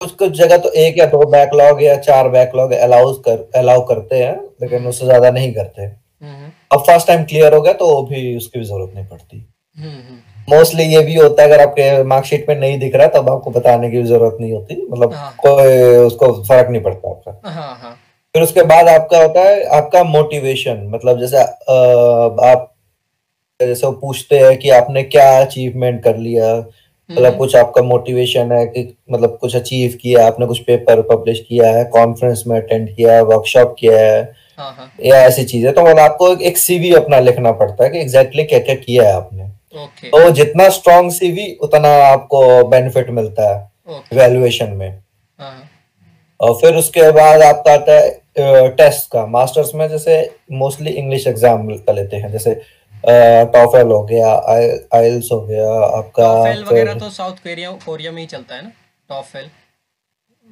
कुछ 0.00 0.10
कुछ 0.12 0.32
जगह 0.32 0.56
तो 0.58 0.70
एक 0.78 0.98
या 0.98 1.06
दो 1.06 1.18
बैकलॉग 1.30 1.82
या 1.82 1.96
चार 1.98 2.28
बैकलॉग 2.28 2.72
अलाउ 2.74 3.12
कर 3.20 3.48
अलाउ 3.56 3.84
करते 3.86 4.16
हैं 4.16 4.34
लेकिन 4.62 4.78
हम्म। 4.78 4.88
उससे 4.88 5.04
ज़्यादा 5.04 5.30
नहीं 5.30 5.52
करते। 5.54 5.82
हम्म। 5.82 6.50
अब 6.70 6.80
फ़र्स्ट 6.80 7.06
टाइम 7.06 7.24
क्लियर 7.24 7.54
हो 7.54 7.60
गया 7.60 7.72
तो 7.74 8.02
भी 8.02 8.36
उसकी 8.36 8.58
भी 8.58 8.64
ज़रूरत 8.64 8.94
नहीं 8.94 9.06
पड़ती। 9.06 9.46
मोस्टली 10.48 10.82
ये 10.84 11.00
भी 11.02 11.14
होता 11.14 11.42
है 11.42 11.48
अगर 11.48 11.60
आपके 11.60 12.02
मार्कशीट 12.04 12.48
में 12.48 12.54
नहीं 12.56 12.78
दिख 12.78 12.94
रहा 12.94 13.06
है 13.06 13.12
तब 13.12 13.30
आपको 13.30 13.50
बताने 13.50 13.90
की 13.90 14.02
ज़रूरत 14.02 14.36
नहीं 14.40 14.52
होती। 14.52 14.86
मतलब 14.90 15.14
हाँ। 15.14 15.34
कोई 15.38 15.96
उसको 15.98 16.32
फ़र्क 16.42 16.68
नहीं 16.70 16.82
पड़ता 16.82 17.10
आपका। 17.10 17.50
हाँ 17.50 17.74
हाँ। 17.76 17.96
फिर 18.36 18.42
उसके 18.42 18.62
बाद 18.62 18.88
आपका 18.88 19.18
होता 19.18 19.40
है 19.40 19.62
आपका 19.76 20.02
मोटिवेशन 20.04 20.80
मतलब 20.94 21.20
जैसे 21.20 21.36
आप 22.46 22.72
जैसे 23.60 23.86
वो 23.86 23.92
पूछते 23.92 24.38
हैं 24.38 24.56
कि 24.58 24.70
आपने 24.70 25.02
क्या 25.04 25.28
अचीवमेंट 25.40 26.02
कर 26.04 26.16
लिया? 26.16 26.56
मतलब 27.10 27.26
हम्म। 27.26 27.38
कुछ 27.38 27.54
आपका 27.56 27.82
मोटिवेशन 27.82 28.52
है 28.52 28.66
कि 28.66 28.82
मतलब 29.12 29.36
कुछ 29.40 29.54
अचीव 29.56 29.96
किया 30.02 30.26
आपने 30.26 30.46
कुछ 30.46 30.58
पेपर 30.58 31.00
पब्लिश 31.02 31.40
किया 31.48 31.68
है 31.68 31.84
कॉन्फ्रेंस 31.92 32.42
में 32.46 32.56
अटेंड 32.56 32.94
किया 32.96 33.12
है 33.12 33.22
वर्कशॉप 33.22 33.74
किया 33.78 33.98
है 33.98 34.20
हाँ 34.58 34.72
हाँ। 34.72 34.90
या 35.04 35.22
ऐसी 35.22 35.44
चीज़ें 35.44 35.72
तो 35.72 35.82
मतलब 35.82 35.98
आपको 35.98 36.32
एक 36.42 36.58
सीवी 36.58 36.92
अपना 36.94 37.20
लिखना 37.20 37.52
पड़ता 37.52 37.84
है 37.84 37.90
कि 37.90 38.00
एग्जैक्टली 38.00 38.44
क्या 38.44 38.58
क्या 38.58 38.74
किया 38.74 39.08
है 39.08 39.14
आपने। 39.14 39.48
तो 40.10 40.30
जितना 40.32 40.68
स्ट्रॉन्ग 40.70 41.12
सीवी 41.12 41.48
उतना 41.62 41.94
आपको 42.02 42.42
बेनिफिट 42.68 43.10
मिलता 43.10 43.48
है 43.48 44.00
वैल्यूएशन 44.12 44.72
में। 44.72 44.88
हाँ। 45.38 45.70
और 46.40 46.54
फिर 46.54 46.74
उसके 46.74 47.10
बाद 47.12 47.42
आपका 47.42 47.72
आता 47.72 47.92
है 47.92 48.08
टेस्ट 48.36 49.10
का 49.12 49.26
मास्टर्स 49.28 49.74
में 49.74 49.88
जैसे 49.88 50.18
मोस्टली 50.54 50.90
इंग्लिश 50.92 51.26
एग्ज़ाम 51.26 51.68
का 51.68 51.92
लेते 51.92 52.16
हैं 52.16 52.30
जैसे 52.32 52.54
टॉफेल 53.52 53.86
हो 53.88 54.02
गया 54.04 54.32
आइल्स 54.94 55.28
हो 55.32 55.40
गया 55.42 55.70
आपका 55.98 56.34
टॉफेल 56.34 56.64
वगैरह 56.64 56.94
तो 56.98 57.10
साउथ 57.12 57.36
कोरिया 57.44 57.70
कोरिया 57.86 58.12
में 58.12 58.20
ही 58.20 58.26
चलता 58.26 58.54
है 58.54 58.62
ना 58.62 58.70
टॉफेल 59.10 59.48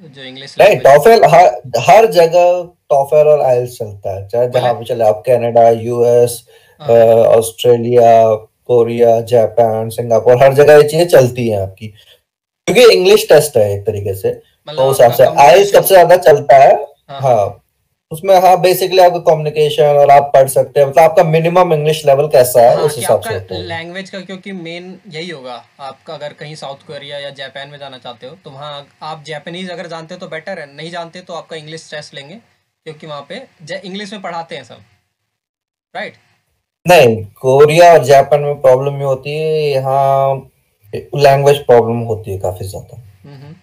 जो 0.02 0.22
इंग्लिश 0.22 0.54
नहीं 0.58 0.78
टॉफेल 0.80 1.24
हर 1.34 1.48
हर 1.88 2.06
जगह 2.12 2.62
टॉफेल 2.90 3.28
और 3.28 3.40
आइल्स 3.42 3.78
चलता 3.78 4.14
है 4.14 4.26
चाहे 4.28 4.48
जहाँ 4.50 4.76
भी 4.78 4.84
चले 4.84 5.04
आप 5.04 5.22
Canada 5.26 5.68
US 5.70 6.42
Australia 6.80 8.24
Korea 8.68 9.20
Japan 9.30 9.88
Singapore 9.90 10.42
हर 10.42 10.54
जगह 10.54 10.76
ये 10.76 10.88
चीज़ें 10.88 11.06
चलती 11.08 11.48
हैं 11.48 11.60
आपकी। 11.60 11.88
क्योंकि 11.88 12.92
इंग्लिश 12.92 13.26
टेस्ट 13.28 13.56
है 13.56 13.70
एक 13.72 13.84
तरीके 13.86 14.14
से 14.14 14.30
तो 14.30 14.70
मतलब 14.70 14.84
उस 14.84 15.00
हिसाब 15.00 15.12
से 15.14 15.24
आइल्स 15.42 15.72
सबसे 15.72 15.94
ज़्यादा 15.94 16.16
चलता 16.18 16.56
है। 16.56 16.72
हाँ। 17.10 17.20
हाँ। 17.20 17.63
उसमें 18.14 18.34
हाँ 18.40 18.56
बेसिकली 18.60 18.98
आपका 19.00 19.18
कम्युनिकेशन 19.26 19.98
और 19.98 20.10
आप 20.10 20.30
पढ़ 20.34 20.48
सकते 20.48 20.80
हैं। 20.80 20.86
मतलब 20.86 21.02
आपका 21.02 21.22
मिनिमम 21.26 21.72
इंग्लिश 21.72 22.04
लेवल 22.06 22.28
कैसा 22.30 22.62
है 22.62 22.74
हाँ 22.76 22.84
उस 22.84 22.96
हिसाब 22.96 23.20
से 23.22 23.62
लैंग्वेज 23.64 24.10
का 24.10 24.20
क्योंकि 24.22 24.52
मेन 24.54 24.98
यही 25.10 25.28
होगा 25.30 25.54
आपका 25.82 26.14
अगर 26.14 26.32
कहीं 26.40 26.54
साउथ 26.56 26.86
कोरिया 26.86 27.18
या 27.18 27.30
जापान 27.38 27.68
में 27.68 27.78
जाना 27.78 27.98
चाहते 27.98 28.26
हो 28.26 28.36
तो 28.44 28.50
वहाँ 28.50 28.86
आप 29.02 29.22
जापानीज 29.26 29.70
अगर 29.70 29.86
जानते 29.88 30.14
हो 30.14 30.20
तो 30.20 30.28
बेटर 30.28 30.58
है 30.58 30.66
नहीं 30.74 30.90
जानते 30.90 31.20
तो 31.22 31.34
आपका 31.34 31.56
इंग्लिश 31.56 31.90
टेस्ट 31.90 32.14
लेंगे 32.14 32.34
क्योंकि 32.34 33.06
वहाँ 33.06 33.26
पे 33.28 33.42
इंग्लिश 33.78 34.12
में 34.12 34.22
पढ़ाते 34.22 34.56
हैं 34.56 34.64
सब। 34.64 34.80
राइट 35.94 36.14
नहीं 36.86 37.24
कोरिया 37.40 37.92
और 37.92 38.04
जापान 38.04 38.40
में 38.40 38.60
प्रॉब्लम 38.60 38.98
ये 38.98 39.04
होती 39.04 39.30
है 39.30 39.60
यहाँ 39.70 40.50
लैंग्वेज 40.92 41.58
प्रॉब्लम 41.66 42.00
होती 42.06 42.30
है 42.30 42.38
काफ़ी 42.38 42.66
ज़्यादा। 42.66 42.96
हम्म 42.96 43.34
हम्म, 43.34 43.54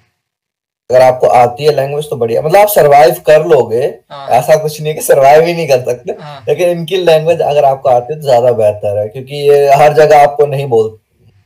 अगर 0.91 1.01
आपको 1.01 1.27
आती 1.36 1.65
है 1.65 1.75
लैंग्वेज 1.75 2.10
तो 2.10 2.15
बढ़िया। 2.17 2.41
मतलब 2.41 2.60
आप 2.60 2.67
सरवाइव 2.69 3.15
कर 3.27 3.45
लोगे। 3.47 3.84
हाँ। 4.12 4.27
ऐसा 4.32 4.56
कुछ 4.58 4.80
नहीं 4.80 4.89
है 4.89 4.93
कि 4.95 5.01
सरवाइव 5.04 5.43
ही 5.43 5.54
नहीं 5.54 5.67
कर 5.67 5.84
सकते। 5.84 6.15
हाँ। 6.21 6.43
लेकिन 6.47 6.69
इनकी 6.69 6.97
लैंग्वेज 7.04 7.41
अगर 7.43 7.65
आपको 7.65 7.89
आती 7.89 8.13
है 8.13 8.19
तो 8.19 8.25
ज़्यादा 8.25 8.51
बेहतर 8.54 8.97
है 8.97 9.08
क्योंकि 9.10 9.36
ये 9.49 9.73
हर 9.75 9.93
जगह 9.95 10.21
आपको 10.21 10.45
नहीं 10.47 10.67
बोल 10.69 10.97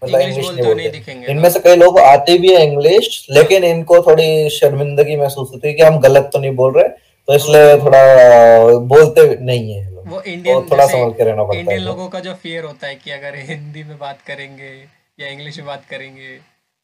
मतलब 0.02 0.20
इंग्लिश 0.22 0.50
नहीं 0.50 0.66
बोलते। 0.66 1.32
इनमें 1.32 1.44
हाँ 1.44 1.50
से 1.50 1.60
कई 1.60 1.76
लोग 1.76 2.00
आती 2.00 2.38
भी 2.38 2.54
है 2.54 2.64
इंग्लिश 2.64 3.26
हाँ 3.30 3.38
लेकिन 3.38 3.64
इनको 3.66 4.02
थोड़ी 4.08 4.50
शर्मिंदगी 4.52 5.16
महसूस 5.18 5.50
होती 5.54 5.68
है 5.68 5.74
कि 5.74 5.84
हम 5.84 6.00
गलत 6.02 6.30
तो 6.34 6.40
नहीं 6.40 6.56
बोल 6.56 6.74
रहे 6.74 6.88
तो 7.28 7.36
इसलिए 7.36 7.78
थोड़ा 7.80 8.02
बोलते 8.88 9.28
नहीं 9.42 9.74
है 9.74 9.84
वो 9.90 10.18
तो 10.18 10.24
इंडियन 10.24 10.68
थोड़ा 10.72 10.86
जैसे 10.86 10.98
संभल 10.98 11.12
के 11.12 11.24
रहना 11.24 11.44
पड़ता 11.44 11.54
है 11.54 11.62
इंडियन 11.62 11.82
लोगों 11.82 12.08
का 12.08 12.20
जो 12.20 12.34
फियर 12.44 12.64
होता 12.64 12.88
है 12.88 12.96
कि 12.96 13.12
अगर 13.12 13.36
हिंदी 13.46 13.84
में 13.84 13.98
बात 14.00 14.18
करेंगे 14.28 14.74
या 15.20 15.28
इंग्लिश 15.28 15.58
में 15.58 15.66
बात 15.68 15.84
करेंगे 15.90 16.38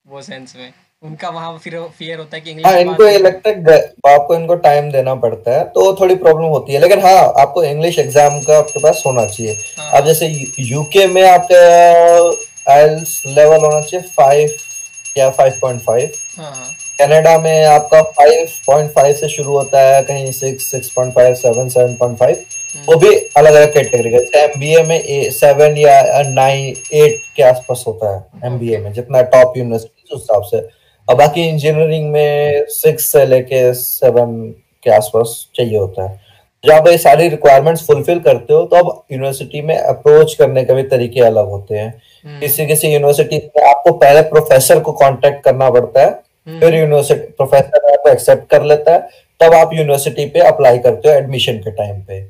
वो 0.06 0.22
सेंस 0.22 0.56
में। 0.58 0.72
उनका 1.04 1.30
वहाँ 1.30 1.58
फिर 1.58 1.78
फियर 1.98 2.18
होता 2.20 2.36
है 2.36 2.42
कि 2.42 2.50
इंग्लिश 2.52 2.66
हाँ 2.68 2.80
इनको 2.80 3.06
ये 3.08 3.18
लगता 3.20 3.50
है 3.50 3.62
ग- 3.64 4.10
आपको 4.10 4.36
इनको 4.36 4.56
टाइम 4.66 4.92
देना 4.92 5.14
पड़ता 5.22 5.52
है 5.52 5.64
तो 5.76 5.94
थोड़ी 6.00 6.16
प्रॉब्लम 6.16 6.46
होती 6.48 6.74
है। 6.74 6.80
लेकिन 6.80 7.00
हाँ 7.02 7.22
आपको 7.42 7.64
इंग्लिश 7.64 7.98
एग्ज़ाम 8.00 8.40
का 8.42 8.58
आपके 8.58 8.80
पास 8.80 9.02
होना 9.06 9.26
चाहिए। 9.26 9.56
हाँ। 9.78 9.92
अब 10.00 10.06
जैसे 10.06 10.28
यूके 10.60 11.06
में 11.14 11.22
आपका 11.30 12.74
आइल्स 12.74 13.22
लेवल 13.28 13.66
होना 13.66 13.80
चाहिए 13.82 14.06
फाइव 14.18 14.54
या 15.18 15.30
फाइव 15.38 15.54
पॉइंट 15.62 15.82
फाइव 15.82 16.12
कनाडा 17.00 17.38
में 17.40 17.66
आपका 17.66 18.02
फाइव 18.18 18.48
पॉइंट 18.68 18.92
फाइव 18.96 19.16
से 19.16 19.28
शुरू 19.30 19.58
होता 19.58 19.80
है 19.86 20.02
कहीं 20.04 20.32
six 20.32 20.66
six 20.72 20.90
point 20.96 21.14
five 21.14 21.34
seven 21.36 21.70
seven 21.70 21.96
point 22.00 22.18
five 22.18 22.44
वो 22.88 22.96
भी 23.00 23.14
अलग 23.38 23.54
अलग 23.54 23.74
कैटेगरी 23.74 24.10
का 24.26 24.40
एम 24.42 24.60
बी 24.60 24.74
ए 24.76 24.84
में 24.88 25.32
सेवन 25.40 25.78
या 25.78 26.22
नाइन 26.28 26.76
एट 27.02 27.20
के 27.36 27.44
आसपास 27.44 27.84
होता 27.88 28.14
है 28.16 28.46
एम 28.52 28.60
बी 28.60 28.74
ए 28.74 28.78
में 28.84 28.92
जितना 28.94 29.22
टॉप 29.34 29.58
यूनिवर्सिटी 29.58 30.16
उस 30.16 30.22
हिसाब 30.22 30.44
से। 30.52 30.60
और 31.12 31.18
बाकी 31.18 31.42
इंजीनियरिंग 31.44 32.12
में 32.12 32.66
सिक्स 32.70 33.12
से 33.12 33.26
लेके 33.26 33.74
सेवन 33.74 34.36
के 34.84 34.92
आसपास 34.92 35.34
चाहिए 35.56 35.78
होता 35.78 36.04
है। 36.04 36.20
जब 36.64 36.88
ये 36.88 36.98
सारी 36.98 37.28
रिक्वायरमेंट्स 37.30 37.86
फुलफिल 37.88 38.20
करते 38.20 38.54
हो 38.54 38.64
तो 38.64 38.76
अब 38.76 39.04
यूनिवर्सिटी 39.12 39.62
में 39.62 39.76
अप्रोच 39.78 40.34
करने 40.34 40.64
के 40.64 40.74
भी 40.74 40.84
तरीके 40.84 41.22
अलग 41.22 41.48
होते 41.48 41.78
हैं। 41.78 41.88
हम्म, 42.26 42.40
किसी 42.40 42.66
किसी 42.68 42.94
यूनिवर्सिटी 42.94 43.38
में 43.58 43.64
आपको 43.64 43.92
पहले 43.94 44.22
प्रोफेसर 44.30 44.80
को 44.80 44.92
कांटेक्ट 44.92 45.44
करना 45.44 45.70
पड़ता 45.70 46.02
है 46.02 46.10
हम्म, 46.10 46.60
फिर 46.60 46.76
यूनिवर्सिटी 46.76 47.34
प्रोफेसर 47.34 47.92
आपको 47.92 48.10
एक्सेप्ट 48.10 48.50
कर 48.50 48.64
लेता 48.64 48.94
है 48.94 49.10
तब 49.40 49.54
आप 49.54 49.74
यूनिवर्सिटी 49.74 50.26
पे 50.26 50.40
अप्लाई 50.48 50.78
करते 50.78 51.10
हो 51.10 51.16
एडमिशन 51.16 51.58
के 51.58 51.72
टाइम 51.72 52.02
पे। 52.02 52.22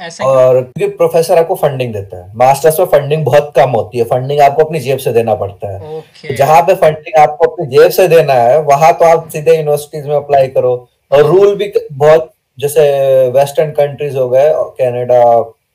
ऐसा 0.00 0.24
और 0.24 0.60
क्योंकि 0.60 0.96
प्रोफेसर 0.96 1.38
आपको 1.38 1.54
फंडिंग 1.54 1.92
देता 1.94 2.16
है। 2.16 2.32
मास्टर्स 2.36 2.78
में 2.80 2.86
फंडिंग 2.88 3.24
बहुत 3.24 3.52
कम 3.56 3.70
होती 3.70 3.98
है। 3.98 4.04
फंडिंग 4.04 4.40
आपको 4.40 4.64
अपनी 4.64 4.80
जेब 4.80 4.98
से 4.98 5.12
देना 5.12 5.34
पड़ता 5.34 5.72
है। 5.72 5.96
ओके 5.98 6.28
तो 6.28 6.34
जहाँ 6.34 6.60
पे 6.62 6.74
फंडिंग 6.76 7.20
आपको 7.20 7.46
अपनी 7.46 7.66
जेब 7.66 7.90
से 7.90 8.08
देना 8.08 8.34
है 8.34 8.60
वहाँ 8.62 8.92
तो 8.92 9.04
आप 9.06 9.28
सीधे 9.28 9.56
यूनिवर्सिटीज 9.56 10.06
में 10.06 10.14
अप्लाई 10.16 10.48
करो। 10.48 10.74
और 11.12 11.24
रूल 11.24 11.54
भी 11.56 11.72
बहुत 11.92 12.30
जैसे 12.58 12.82
वेस्टर्न 13.30 13.70
कंट्रीज़ 13.72 14.16
हो 14.16 14.28
गए 14.28 14.52
कैनेडा 14.78 15.22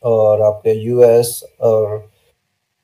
और 0.05 0.41
आपके 0.41 0.73
यूएस 0.75 1.41
और 1.61 2.03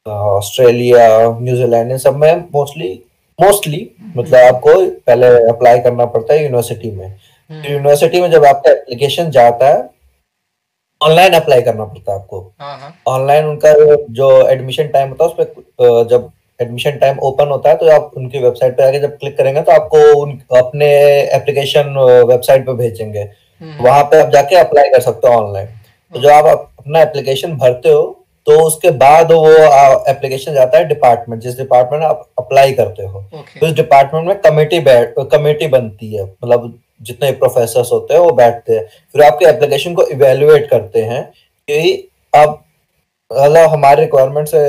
ऑस्ट्रेलिया 0.06 1.08
न्यूजीलैंड 1.40 1.92
इन 1.92 1.98
सब 1.98 2.16
में 2.16 2.44
मोस्टली 2.54 2.94
मोस्टली 3.40 3.90
मतलब 4.18 4.40
आपको 4.46 4.74
पहले 5.08 5.28
अप्लाई 5.50 5.80
करना 5.80 6.06
पड़ता 6.06 6.34
है 6.34 6.44
यूनिवर्सिटी 6.44 6.92
में। 6.92 7.06
हम्म, 7.06 7.72
यूनिवर्सिटी 7.72 8.22
में 8.22 8.30
जब 8.32 8.46
आपका 8.46 8.72
एप्लीकेशन 8.72 9.30
जाता 9.32 9.68
है 9.68 9.90
ऑनलाइन 11.02 11.34
अप्लाई 11.34 11.62
करना 11.62 11.86
पड़ता 11.86 12.14
है 12.14 12.20
आपको। 12.20 12.40
हाँ 12.60 12.78
हाँ। 12.80 12.94
ऑनलाइन 13.08 13.46
उनका 13.46 13.74
जो 14.12 14.30
एडमिशन 14.50 14.88
टाइम 14.90 15.10
होता 15.10 15.24
है 15.24 15.30
उस 15.30 15.36
पर 15.80 16.08
जब 16.10 16.30
एडमिशन 16.60 16.98
टाइम 16.98 17.20
ओपन 17.24 17.48
होता 17.50 17.70
है 17.70 17.76
तो 17.78 17.90
आप 17.92 18.12
उनकी 18.18 18.40
वेबसाइट 18.40 18.78
पे 18.78 18.88
आके 18.88 19.00
जब 19.00 19.18
क्लिक 19.18 19.38
करेंगे 19.38 19.62
तो 19.62 19.72
आपको 19.72 20.00
उन 20.22 20.40
अपने 20.58 20.90
एप्लीकेशन 21.36 21.94
वेबसाइट 22.28 22.66
पे 22.66 22.74
भेजेंगे। 22.74 23.20
हम्म, 23.20 23.84
वहाँ 23.84 24.04
पे 24.04 24.22
आप 24.22 24.30
जाके 24.32 24.56
अप्लाई 24.58 24.90
कर 24.90 25.00
सकते 25.02 25.28
हो 25.28 25.34
ऑनलाइन 25.36 25.68
तो 26.14 26.22
जब 26.22 26.30
आप 26.30 26.74
अपना 26.80 27.02
एप्लीकेशन 27.02 27.56
भरते 27.58 27.90
हो 27.90 28.04
तो 28.48 28.60
उसके 28.62 28.90
बाद 29.00 29.32
वो 29.32 29.50
एप्लीकेशन 30.10 30.54
जाता 30.54 30.78
है 30.78 30.86
डिपार्टमेंट 30.88 31.42
जिस 31.42 31.58
डिपार्टमेंट 31.58 32.02
में 32.02 32.08
आप 32.10 32.26
अप्लाई 32.40 32.72
करते 32.74 33.06
हो 33.06 33.20
ओके 33.20 33.60
तो 33.60 33.66
उस 33.66 33.74
डिपार्टमेंट 33.74 34.28
में 34.28 34.40
कमेटी 34.42 34.80
बैठ 34.82 35.14
कमेटी 35.32 35.68
बनती 35.70 36.14
है। 36.16 36.24
मतलब 36.24 36.80
जितने 37.02 37.32
प्रोफेसर 37.34 37.86
होते 37.92 38.14
हैं 38.14 38.22
वो 38.22 38.32
बैठते 38.34 38.74
हैं। 38.74 38.86
फिर 39.14 39.22
आपके 39.24 39.46
एप्लीकेशन 39.46 39.94
को 39.94 40.06
इवेलुएट 40.08 40.70
करते 40.70 41.02
हैं 41.04 41.24
कि 41.68 42.10
अब 42.34 42.64
मतलब 43.32 43.70
हमारे 43.70 44.02
रिक्वायरमेंट 44.02 44.48
से 44.48 44.60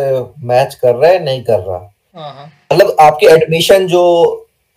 मैच 0.46 0.74
कर 0.74 0.94
रहा 0.94 1.10
है 1.10 1.22
नहीं 1.24 1.42
कर 1.44 1.58
रहा। 1.58 1.78
हाँ 2.16 2.32
हाँ। 2.34 2.50
मतलब 2.72 2.96
आपकी 3.00 3.26
एडमिशन 3.26 3.86
जो 3.86 4.04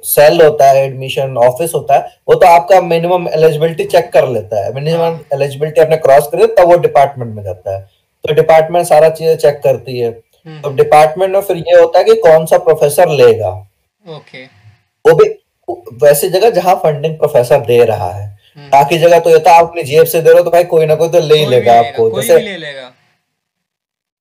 सेल 0.04 0.42
होता 0.42 0.70
है 0.70 0.86
एडमिशन 0.86 1.38
ऑफ़िस 1.40 1.74
होता 1.76 1.96
है 1.96 2.18
वो 2.28 2.36
तो 2.36 2.48
आपका 2.48 2.80
मिनिमम 2.82 3.28
एलिजिबिलिटी 3.30 3.84
चेक 3.86 4.12
कर 4.14 4.28
लेता 4.30 4.64
है। 4.66 4.74
मिनिमम 4.74 5.20
एलिजिबिलिटी 5.34 5.82
आपने 5.82 5.98
क्रॉस 5.98 6.28
करे 6.32 6.48
तब 6.50 6.68
वो 6.68 6.78
डिपार्टमेंट 6.80 7.36
में 7.36 7.44
जाता 7.44 7.76
है। 7.76 7.82
तो 8.24 8.34
डिपार्टमेंट 8.34 8.86
सारा 8.88 9.10
चीज़ें 9.10 9.36
चेक 9.38 9.60
करती 9.64 10.00
है। 10.00 10.10
हम्म, 10.10 10.62
तो 10.62 10.70
डिपार्टमेंट 10.74 11.34
में 11.34 11.42
फिर 11.42 11.58
ये 11.58 11.80
होता 11.80 12.00
है 12.00 12.06
कि 12.06 12.16
कौन 12.22 12.46
सा 12.46 12.58
प्रोफेसर 12.60 13.10
लेगा। 13.12 13.50
ओके। 14.06 14.44
वो 15.06 15.14
भी 15.14 15.26
वैसी 16.04 16.30
जगह 16.30 16.50
जहाँ 16.52 16.76
फंडिंग 16.76 17.18
प्रोफेसर 17.18 17.60
दे 17.66 17.84
रहा 17.84 18.12
है। 18.12 18.26
हम्म, 18.58 18.70
बाकी 18.70 18.98
जगह 18.98 19.20
तो 19.20 19.30
ये 19.30 19.40
था 19.40 19.52
आप 19.52 19.70
अपनी 19.70 19.84
जेब 19.84 20.06
से 20.06 20.22
दे 20.22 20.30
रहे 20.30 20.38
हो 20.38 20.44
तो 20.44 20.52
भाई 20.52 20.64
कोई 20.66 20.86
ना 20.86 20.96
कोई 20.96 21.10
तो 21.10 21.20
ले 21.20 21.38
ही 21.38 21.46
लेगा 21.46 21.78
आपको। 21.80 22.10
जैसे 22.12 22.40
ले 22.40 22.58
लेगा। 22.58 22.92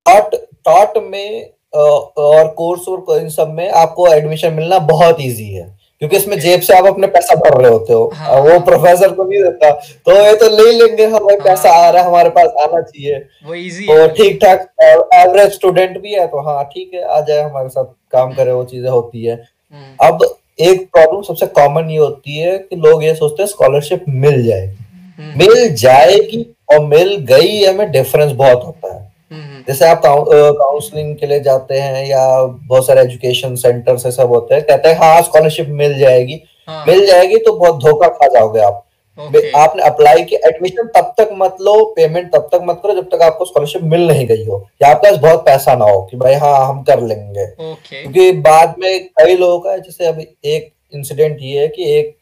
टॉट 0.07 0.35
टॉट 0.65 1.03
में 1.03 1.51
और 1.75 2.49
कोर्स 2.49 2.89
और 2.89 3.19
इन 3.19 3.29
सब 3.31 3.49
में 3.51 3.69
आपको 3.73 4.07
एडमिशन 4.09 4.53
मिलना 4.53 4.79
बहुत 4.91 5.21
इजी 5.21 5.53
है। 5.53 5.73
क्योंकि 6.03 6.17
इसमें 6.17 6.39
जेब 6.41 6.61
से 6.61 6.75
आप 6.75 6.87
अपने 6.87 7.07
पैसा 7.07 7.35
भर 7.35 7.57
रहे 7.61 7.71
होते 7.71 7.93
हो। 7.93 8.11
हाँ। 8.15 8.41
वो 8.43 8.59
प्रोफेसर 8.61 9.13
को 9.15 9.25
नहीं 9.25 9.43
देता। 9.43 9.71
तो 10.07 10.13
ये 10.17 10.35
तो 10.37 10.49
ले 10.49 10.71
लेंगे 10.73 11.05
हमारे 11.07 11.37
पैसा 11.41 11.71
आ 11.73 11.89
रहा 11.91 12.03
है 12.03 12.09
हमारे 12.09 12.31
पास 12.31 12.49
आना 12.63 12.81
चाहिए। 12.81 13.19
वो 13.47 13.55
इजी 13.55 13.87
तो 13.87 13.99
है। 14.01 14.09
ठीक 14.15 14.39
ठाक 14.45 14.67
एवरेज 15.15 15.53
स्टूडेंट 15.53 16.01
भी 16.01 16.15
है 16.15 16.27
तो 16.27 16.41
हाँ 16.41 16.65
ठीक 16.65 16.95
है 16.95 17.05
आ 17.07 17.21
जाए 17.21 17.43
हमारे 17.43 17.69
साथ 17.69 17.85
काम 18.13 18.35
करे 18.35 18.53
वो 18.53 18.65
चीज़ें 18.65 18.91
होती 18.91 19.25
है। 19.25 19.35
हम्म, 19.35 20.09
अब 20.09 20.25
एक 20.59 20.87
प्रॉब्लम 20.93 21.23
सबसे 21.23 21.47
कॉमन 21.47 21.91
ये 21.91 21.97
होती 21.97 22.37
है 22.39 22.57
कि 22.59 22.77
लोग 22.77 23.05
ये 23.05 23.15
सोचते 23.15 23.43
हैं 23.43 23.49
स्कॉलरशिप 23.49 24.05
मिल 24.09 24.43
जाएगी। 24.47 24.77
हम्म, 25.19 25.39
मिल 25.39 25.75
जाएगी 25.75 26.47
और 26.73 26.85
मिल 26.85 27.15
गई 27.31 27.57
है 27.57 27.75
में 27.79 27.91
डिफरेंस 27.91 28.33
बहुत 28.33 28.65
होता 28.67 28.95
है। 28.95 29.01
हम्म, 29.33 29.63
जैसे 29.69 29.87
आप 29.87 30.03
काउंसलिंग 30.05 31.15
के 31.17 31.27
लिए 31.27 31.41
जाते 31.41 31.79
हैं 31.79 32.07
या 32.07 32.27
बहुत 32.43 32.87
सारे 32.87 33.01
एजुकेशन 33.01 33.55
सेंटर 33.57 33.97
से 33.97 34.11
सब 34.11 34.29
होते 34.29 34.55
हैं 34.55 34.65
कहते 34.65 34.89
हैं 34.89 34.97
हाँ 34.97 35.23
स्कॉलरशिप 35.23 35.69
मिल 35.71 35.99
जाएगी। 35.99 36.41
हाँ। 36.69 36.85
मिल 36.87 37.07
जाएगी 37.07 37.39
तो 37.39 37.53
बहुत 37.53 37.83
धोखा 37.85 38.09
खा 38.09 38.27
जाओगे 38.29 38.61
आप। 38.61 38.84
ओके 39.19 39.51
आपने 39.59 39.83
अप्लाई 39.83 40.23
किया 40.23 40.49
एडमिशन 40.49 40.87
तब 40.95 41.13
तक 41.19 41.29
मत 41.33 41.57
लो 41.61 41.75
पेमेंट 41.97 42.33
तब 42.33 42.49
तक 42.53 42.61
मत 42.65 42.81
करो 42.83 42.95
जब 42.95 43.09
तक 43.11 43.23
आपको 43.23 43.45
स्कॉलरशिप 43.45 43.83
मिल 43.85 44.07
नहीं 44.09 44.27
गई 44.27 44.45
हो। 44.45 44.59
या 44.83 44.89
आपके 44.91 45.11
पास 45.11 45.19
बहुत 45.21 45.45
पैसा 45.47 45.75
ना 45.75 45.85
हो 45.85 46.01
कि 46.03 46.17
भाई 46.17 46.35
हाँ 46.35 46.67
हम 46.67 46.83
कर 46.83 47.03
लेंगे। 47.03 47.45
ओके 47.71 48.03
क्योंकि 48.03 48.33
बाद 48.41 48.75
में 48.79 49.05
कई 49.21 49.37
लोगों 49.37 49.59
का 49.61 49.77
जैसे 49.77 50.07
अभी 50.07 50.27
एक 50.47 50.73
इंसिडेंट 50.95 51.39
ये 51.43 51.61
है 51.61 51.69
कि 51.69 51.91
एक 51.99 52.15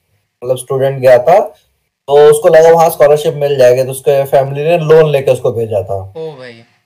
मतलब 0.43 0.57
स्टूडेंट 0.59 1.01
गया 1.01 1.19
था 1.21 1.39
तो 2.09 2.17
उसको 2.31 2.49
लगा 2.49 2.71
वहाँ 2.71 2.89
स्कॉलरशिप 2.91 3.35
मिल 3.37 3.57
जाएगी 3.59 3.85
तो 3.85 3.91
उसके 3.91 4.23
फैमिली 4.27 4.65
ने 4.65 4.79
लोन 4.79 5.11
लेके 5.11 5.31
उसको 5.31 5.53
भेजा 5.53 5.83
था। 5.83 6.01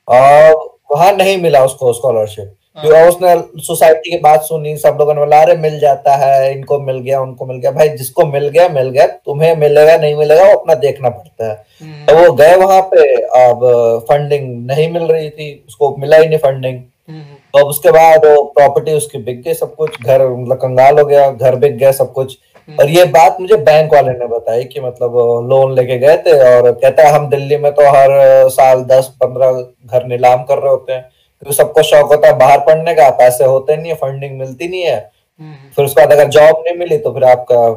और 0.09 0.55
वहाँ 0.93 1.13
नहीं 1.13 1.37
मिला 1.43 1.65
उसको 1.65 1.93
स्कॉलरशिप 1.93 2.55
क्योंकि 2.77 3.09
उसने 3.09 3.63
सोसाइटी 3.63 4.11
की 4.11 4.19
बात 4.21 4.43
सुनी 4.43 4.77
सब 4.77 4.97
लोगों 5.01 5.15
ने 5.15 5.21
बोला 5.21 5.41
अरे 5.43 5.57
मिल 5.59 5.79
जाता 5.81 6.17
है 6.17 6.53
इनको 6.53 6.79
मिल 6.81 6.99
गया 6.99 7.21
उनको 7.21 7.47
मिल 7.47 7.57
गया। 7.59 7.71
भाई 7.73 7.89
जिसको 7.91 8.25
मिल 8.27 8.49
गया 8.49 8.69
मिल 8.71 8.91
गया 8.91 9.07
तुम्हें 9.07 9.55
मिलेगा 9.57 9.97
नहीं 9.97 10.15
मिलेगा 10.17 10.45
वो 10.45 10.57
अपना 10.57 10.75
देखना 10.77 11.09
पड़ता 11.09 11.49
है। 11.49 11.55
हम्म, 11.83 12.05
तो 12.07 12.15
वो 12.17 12.33
गए 12.35 12.57
वहाँ 12.57 12.81
पे 12.93 13.13
अब 13.41 13.65
फंडिंग 14.09 14.67
नहीं 14.67 14.91
मिल 14.93 15.03
रही 15.03 15.31
थी 15.31 15.65
उसको 15.69 15.95
मिला 15.99 16.17
ही 16.17 16.29
नहीं 16.29 16.39
फंडिंग 16.39 16.77
हम्म, 17.09 17.23
तो 17.55 17.59
अब 17.59 17.67
उसके 17.67 17.91
बाद 17.93 18.25
वो 18.27 18.43
प्रॉपर्टी 18.55 18.93
उसकी 18.95 19.19
बिक 19.21 19.43
गई 19.43 19.55
सब 19.55 19.75
कुछ 19.75 20.01
घर 20.03 20.27
मतलब 20.27 20.57
कंगाल 20.59 20.99
हो 20.99 21.05
गया 21.05 21.31
घर 21.31 21.57
बिक 21.57 21.77
गया 21.79 21.93
सब 21.93 22.13
कुछ। 22.13 22.39
और 22.69 22.89
ये 22.91 23.05
बात 23.07 23.37
मुझे 23.41 23.57
बैंक 23.57 23.93
वाले 23.95 24.13
ने 24.13 24.27
बताई 24.29 24.65
कि 24.65 24.81
मतलब 24.81 25.13
लोन 25.51 25.75
लेके 25.75 25.99
गए 25.99 26.17
थे 26.17 26.33
और 26.47 26.71
कहता 26.73 27.03
है 27.03 27.13
हम 27.13 27.29
दिल्ली 27.31 27.57
में 27.57 27.71
तो 27.73 27.83
हर 27.89 28.49
साल 28.51 28.83
दस 28.85 29.11
पंद्रह 29.23 29.61
घर 29.87 30.07
नीलाम 30.07 30.43
कर 30.43 30.59
रहे 30.59 30.71
होते 30.71 30.93
हैं। 30.93 31.05
क्योंकि 31.43 31.57
सबको 31.57 31.83
शौक 31.83 32.13
होता 32.13 32.29
है 32.29 32.37
बाहर 32.39 32.59
पढ़ने 32.61 32.95
का 32.95 33.09
पैसे 33.19 33.45
होते 33.45 33.77
नहीं 33.77 33.89
है 33.89 33.95
फंडिंग 33.97 34.39
मिलती 34.39 34.69
नहीं 34.69 34.83
है। 34.83 34.99
हम्म, 35.41 35.55
फिर 35.77 35.85
उसके 35.85 36.01
बाद 36.01 36.13
अगर 36.13 36.29
जॉब 36.31 36.63
नहीं 36.67 36.77
मिली 36.79 36.99
तो 36.99 37.13
फिर 37.13 37.25
आपका 37.25 37.69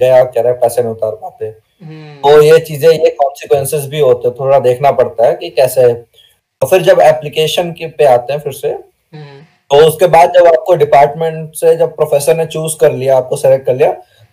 गया 0.00 0.22
कह 0.24 0.40
रहे 0.40 0.52
पैसे 0.54 0.82
नहीं 0.82 0.92
उतार 0.92 1.12
पाते। 1.12 1.46
हम्म, 1.46 2.14
तो 2.20 2.42
ये 2.42 2.58
चीज़ें 2.60 2.88
ये 2.90 3.10
कॉन्सिक्वेंसेस 3.18 3.86
भी 3.86 4.00
होते 4.00 4.28
हैं 4.28 4.36
थोड़ा 4.40 4.58
देखना 4.60 4.90
पड़ता 4.92 5.26
है 5.26 5.34
कि 5.34 5.50
कैसे 5.50 5.92
तो 5.92 6.66
फिर 6.66 6.82
जब 6.82 7.00
एप्लीकेशन 7.00 7.72
के 7.72 7.86
पे 7.88 8.04
आते 8.04 8.32
हैं 8.32 8.40
फिर 8.40 8.52
से 8.52 8.68
हम्म, 8.68 9.40
तो 9.70 9.86
उसके 9.86 10.06
बाद 10.08 10.32
जब 10.34 10.46
आपको 10.46 10.74
डिपार्टमेंट 10.76 11.54
से 11.54 11.76
जब 11.76 11.94
प्रोफेसर 11.96 12.36
ने 12.36 12.46
चूज़ 12.46 12.76
कर 12.80 12.92
लिया 12.92 13.16
आपको 13.16 13.36
सेलेक्ट 13.36 13.66
कर 13.66 13.74
लिया 13.74 13.90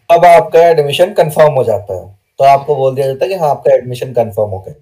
अब 0.09 0.25
आपका 0.25 0.67
एडमिशन 0.67 1.13
कंफर्म 1.13 1.53
हो 1.53 1.63
जाता 1.63 1.93
है। 1.93 2.05
तो 2.39 2.43
आपको 2.43 2.75
बोल 2.75 2.95
दिया 2.95 3.07
जाता 3.07 3.25
है 3.25 3.29
कि 3.29 3.37
हाँ 3.37 3.49
आपका 3.49 3.73
एडमिशन 3.73 4.11
कंफर्म 4.13 4.49
हो 4.49 4.59
गया। 4.59 4.73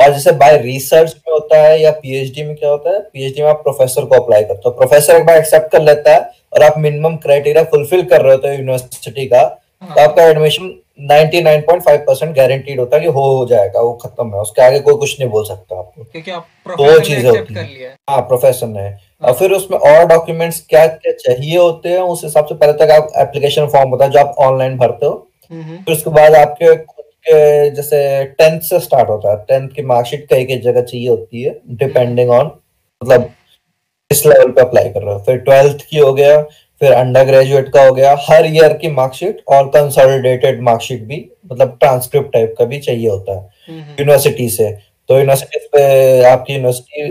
और 0.00 0.12
जैसे 0.12 0.32
बाय 0.32 0.56
रिसर्च 0.58 1.14
में 1.16 1.32
होता 1.32 1.58
है 1.58 1.80
या 1.80 1.90
पीएचडी 1.92 2.42
में 2.42 2.54
क्या 2.56 2.70
होता 2.70 2.90
है? 2.90 3.00
पीएचडी 3.00 3.42
में 3.42 3.48
आप 3.48 3.62
प्रोफेसर 3.62 4.04
को 4.04 4.14
अप्लाई 4.14 4.44
करते 4.44 4.62
हो। 4.66 4.70
प्रोफेसर 4.70 5.16
एक 5.16 5.26
बार 5.26 5.38
एक्सेप्ट 5.38 5.70
कर 5.72 5.82
लेता 5.82 6.14
है 6.14 6.20
और 6.52 6.62
आप 6.62 6.78
मिनिमम 6.78 7.16
क्राइटेरिया 7.16 7.64
फुलफिल 7.64 8.02
कर 8.04 8.22
रहे 8.22 8.32
होते 8.32 8.48
हो 8.48 8.54
यूनिवर्सिटी 8.54 9.26
का 9.26 9.44
तो 9.84 10.00
आपका 10.00 10.22
एडमिशन 10.22 10.70
99.5 11.02 12.04
परसेंट 12.06 12.34
गारंटीड 12.36 12.80
होता 12.80 12.96
है 12.96 13.02
कि 13.02 13.08
हो 13.08 13.22
हो 13.28 13.46
जाएगा 13.46 13.80
वो 13.80 13.92
खत्म 14.02 14.34
है। 14.34 14.40
उसके 14.40 14.62
आगे 14.62 14.78
कोई 14.80 14.94
कुछ 14.94 15.18
नहीं 15.20 15.28
बोल 15.30 15.44
सकता 15.44 15.78
आपको 15.78 16.04
क्योंकि 16.04 16.30
आप 16.30 16.46
प्रोफेसर 16.66 17.04
चीज़ें 17.04 17.30
होती 17.30 17.54
हैं। 17.54 17.64
है। 17.80 17.94
हाँ 18.10 18.20
प्रोफेसर 18.20 18.66
ने। 18.66 18.88
और 19.22 19.32
फिर 19.32 19.52
उसमें 19.52 19.78
और 19.78 20.04
डॉक्यूमेंट्स 20.06 20.60
क्या 20.68 20.86
क्या 20.86 21.12
चाहिए 21.12 21.56
होते 21.58 21.88
हैं 21.88 21.98
उस 21.98 22.24
हिसाब 22.24 22.46
से 22.46 22.54
पहले 22.54 22.72
तक 22.72 22.90
आप 22.92 23.12
एप्लीकेशन 23.18 23.66
फॉर्म 23.66 23.90
होता 23.90 24.04
है 24.04 24.10
जो 24.10 24.18
आप 24.20 24.34
ऑनलाइन 24.38 24.76
भरते 24.78 25.06
हो। 25.06 25.28
हम्म, 25.50 25.76
फिर 25.76 25.94
उसके 25.94 26.10
बाद 26.10 26.34
आपके 26.34 26.74
जैसे 27.26 28.24
टेंथ 28.38 28.60
से 28.60 28.78
स्टार्ट 28.80 29.08
होता 29.08 29.30
है। 29.30 29.36
टेंथ 29.48 29.68
की 29.68 29.82
मार्कशीट 29.82 30.26
कई 30.30 30.44
कई 30.44 30.58
जगह 30.58 30.82
चाहिए 30.82 31.08
होती 31.08 31.42
है 31.42 31.58
डिपेंडिंग 31.74 32.30
ऑन 32.30 32.46
मतलब 32.46 33.28
इस 34.10 34.24
लेवल 34.26 34.50
पे 34.50 34.60
अप्लाई 34.60 34.88
कर 34.88 35.02
रहे 35.02 35.14
हो। 35.14 35.20
फिर 35.20 35.36
ट्वेल्थ 35.38 35.84
की 35.90 35.98
हो 35.98 36.12
गया 36.14 36.42
फिर 36.80 36.92
अंडर 36.92 37.24
ग्रेजुएट 37.24 37.68
का 37.68 37.84
हो 37.84 37.92
गया 37.94 38.14
हर 38.20 38.46
ईयर 38.46 38.72
की 38.72 38.88
मार्कशीट 38.90 39.42
और 39.48 39.66
कंसोलिडेटेड 39.68 40.60
मार्कशीट 40.62 41.02
भी 41.02 41.24
मतलब 41.52 41.76
ट्रांसक्रिप्ट 41.80 42.32
टाइप 42.32 42.54
का 42.58 42.64
भी 42.64 42.78
चाहिए 42.78 43.08
होता 43.08 43.32
है। 43.32 43.48
हम्म, 43.68 43.80
यूनिवर्सिटी 44.00 44.48
से। 44.48 44.70
तो 45.08 45.14
यूनिवर्सिटी 45.14 45.58
पे 45.66 46.24
आपकी 46.24 46.52
यूनिवर्सिटी 46.52 47.10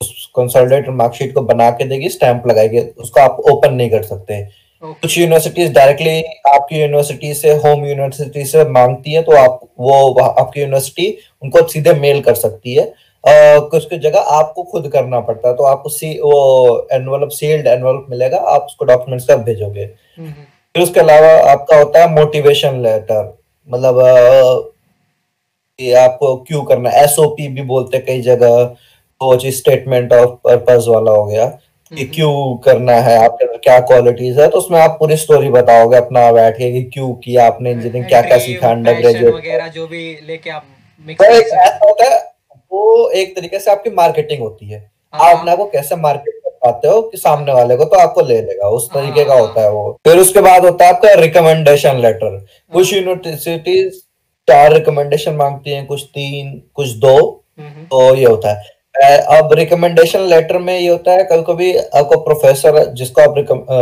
उस 0.00 0.30
कंसोलिडेटेड 0.36 0.94
मार्कशीट 0.94 1.34
को 1.34 1.42
बना 1.42 1.70
के 1.70 1.84
देगी 1.84 2.08
स्टैंप 2.08 2.46
लगाएगी 2.46 2.80
उसको 2.80 3.20
आप 3.20 3.40
ओपन 3.50 3.74
नहीं 3.74 3.90
कर 3.90 4.02
सकते। 4.02 4.42
कुछ 4.82 5.16
यूनिवर्सिटीज 5.18 5.72
डायरेक्टली 5.74 6.22
आपकी 6.48 6.80
यूनिवर्सिटी 6.80 7.32
से 7.34 7.52
होम 7.54 7.84
यूनिवर्सिटी 7.86 8.44
से 8.44 8.64
मांगती 8.70 9.12
है 9.12 9.22
तो 9.22 9.32
आप 9.36 9.60
वो 9.80 10.20
आपकी 10.20 10.60
यूनिवर्सिटी 10.60 11.06
उनको 11.42 11.66
सीधे 11.68 11.92
मेल 12.00 12.20
कर 12.20 12.34
सकती 12.36 12.74
है। 12.74 12.92
कुछ 13.24 13.84
कुछ 13.84 13.98
जगह 14.00 14.18
आपको 14.32 14.62
खुद 14.62 14.88
करना 14.88 15.20
पड़ता 15.20 15.48
है 15.48 15.54
तो 15.56 15.64
आपको 15.64 15.88
सी 15.88 16.12
वो 16.20 16.88
एनवलप 16.92 17.28
सील्ड 17.30 17.66
एनवलप 17.66 18.06
मिलेगा 18.10 18.38
आप 18.48 18.66
उसको 18.66 18.84
डॉक्यूमेंट्स 18.84 19.26
का 19.28 19.36
भेजोगे। 19.38 19.82
हम्म, 19.82 20.28
हम्म, 20.28 20.44
फिर 20.74 20.82
उसके 20.82 21.00
अलावा 21.00 21.30
आपका 21.52 21.76
होता 21.76 22.02
है 22.02 22.14
मोटिवेशन 22.14 22.82
लेटर 22.82 23.36
मतलब 23.68 23.98
आपको 25.98 26.36
क्यों 26.38 26.62
करना 26.64 26.90
एसओपी 27.00 27.48
भी 27.48 27.62
बोलते 27.64 27.96
हैं 27.96 28.06
कई 28.06 28.20
जगह 28.22 28.64
तो 28.64 29.38
स्टेटमेंट 29.50 30.12
ऑफ़ 30.12 30.30
पर्पस 30.44 30.84
वाला 30.88 31.10
हो 31.12 31.24
गया। 31.26 31.46
कि 31.92 32.04
क्यों 32.04 32.56
करना 32.64 32.92
है 32.92 33.16
आपके 33.24 33.44
अंदर 33.44 33.56
क्या 33.56 33.78
क्वालिटीज 33.80 34.38
है 34.40 34.48
तो 34.48 34.58
उसमें 34.58 34.78
आप 34.80 34.96
पूरी 35.00 35.16
स्टोरी 35.16 35.48
बताओगे 35.50 35.96
अपना 35.96 36.30
बैठ 36.32 36.56
के 36.58 36.70
कि 36.72 36.82
क्यों 36.94 37.12
किया 37.14 37.46
आपने 37.46 37.70
इंजीनियरिंग 37.70 38.04
क्या 38.04 38.20
क्या 38.22 38.38
सीखा 38.38 38.70
अंडर 38.70 39.00
ग्रेजुएट 39.00 39.34
वगैरह 39.34 39.68
जो 39.68 39.86
भी 39.86 40.02
लेके 40.26 40.50
आप 40.50 40.64
मिक्स 41.06 41.24
तो 41.24 41.32
एक 41.34 41.46
ऐसा 41.46 41.78
होता 41.84 42.10
है 42.10 42.18
वो 42.72 43.10
एक 43.10 43.36
तरीके 43.36 43.58
से 43.58 43.70
आपकी 43.70 43.90
मार्केटिंग 43.90 44.40
होती 44.42 44.68
है। 44.70 44.78
आप 45.14 45.20
हाँ। 45.22 45.38
अपने 45.38 45.50
आप 45.50 45.58
को 45.58 45.64
कैसे 45.64 45.96
मार्केट 45.96 46.34
कर 46.44 46.50
पाते 46.64 46.88
हो 46.88 47.00
कि 47.02 47.18
सामने 47.18 47.52
वाले 47.52 47.76
को 47.76 47.84
तो 47.84 47.96
आपको 47.96 48.20
ले 48.20 48.40
लेगा 48.40 48.68
उस 48.68 48.88
हाँ। 48.92 49.02
तरीके 49.02 49.24
का 49.24 49.34
होता 49.34 49.60
है 49.60 49.70
वो। 49.70 49.98
फिर 50.06 50.18
उसके 50.18 50.40
बाद 50.40 50.64
होता 50.64 50.84
है 50.84 50.94
आपका 50.94 51.12
रिकमेंडेशन 51.14 51.96
लेटर 51.96 52.38
कुछ 52.72 52.92
हाँ 52.92 53.00
यूनिवर्सिटीज 53.00 54.02
चार 54.48 54.72
रिकमेंडेशन 54.72 55.34
मांगती 55.34 55.70
हैं 55.70 55.86
कुछ 55.86 56.02
तीन 56.04 56.62
कुछ 56.74 56.88
दो 56.96 57.16
हम्म, 57.58 57.68
हम्म, 57.68 57.84
तो 57.84 58.14
ये 58.14 58.24
होता 58.24 58.58
है। 58.58 58.77
अब 59.00 59.52
रिकमेंडेशन 59.52 60.20
लेटर 60.28 60.58
में 60.58 60.78
ये 60.78 60.88
होता 60.88 61.12
है 61.12 61.24
कभी 61.24 61.42
कभी 61.44 61.76
आपको 61.76 62.16
प्रोफेसर 62.20 62.84
जिसको 62.94 63.22
आप 63.22 63.34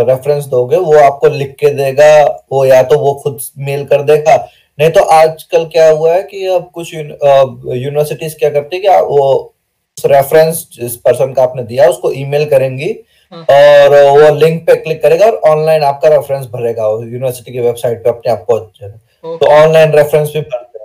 रेफरेंस 0.09 0.45
दोगे 0.47 0.77
वो 0.79 0.99
आपको 0.99 1.29
लिख 1.29 1.55
के 1.61 1.71
देगा 1.75 2.09
वो 2.53 2.65
या 2.65 2.83
तो 2.83 2.99
वो 2.99 3.13
खुद 3.23 3.39
मेल 3.59 3.85
कर 3.85 4.03
देगा। 4.05 4.37
नहीं 4.79 4.91
तो 4.91 5.03
आजकल 5.13 5.65
क्या 5.67 5.89
हुआ 5.91 6.13
है 6.13 6.23
कि 6.23 6.47
अब 6.47 6.71
कुछ 6.75 6.95
यूनिवर्सिटीज 6.95 8.35
क्या 8.35 8.51
करती 8.51 8.77
है 8.77 8.83
कि 8.83 8.89
वो 9.07 9.55
रेफरेंस 9.99 10.67
जिस 10.73 10.97
पर्सन 10.99 11.33
का 11.33 11.43
आपने 11.43 11.63
दिया 11.65 11.89
उसको 11.89 12.13
ईमेल 12.15 12.45
करेंगी 12.49 12.95
हाँ। 13.33 13.43
और 13.43 13.95
वो 14.11 14.35
लिंक 14.37 14.67
पे 14.67 14.75
क्लिक 14.77 15.03
करेगा 15.03 15.27
और 15.27 15.41
ऑनलाइन 15.51 15.83
आपका 15.85 16.09
रेफरेंस 16.09 16.47
भरेगा 16.47 16.85
यूनिवर्सिटी 16.85 17.53
की 17.53 17.61
वेबसाइट 17.61 18.03
पे 18.05 18.11
अपने 18.11 18.33
आप 18.33 18.45
पहुँच 18.49 18.81
जाएगा। 18.81 19.37
तो 19.37 19.47
ऑनलाइन 19.55 19.93
रेफरेंस 19.93 20.33
भी 20.35 20.41
भरते 20.41 20.76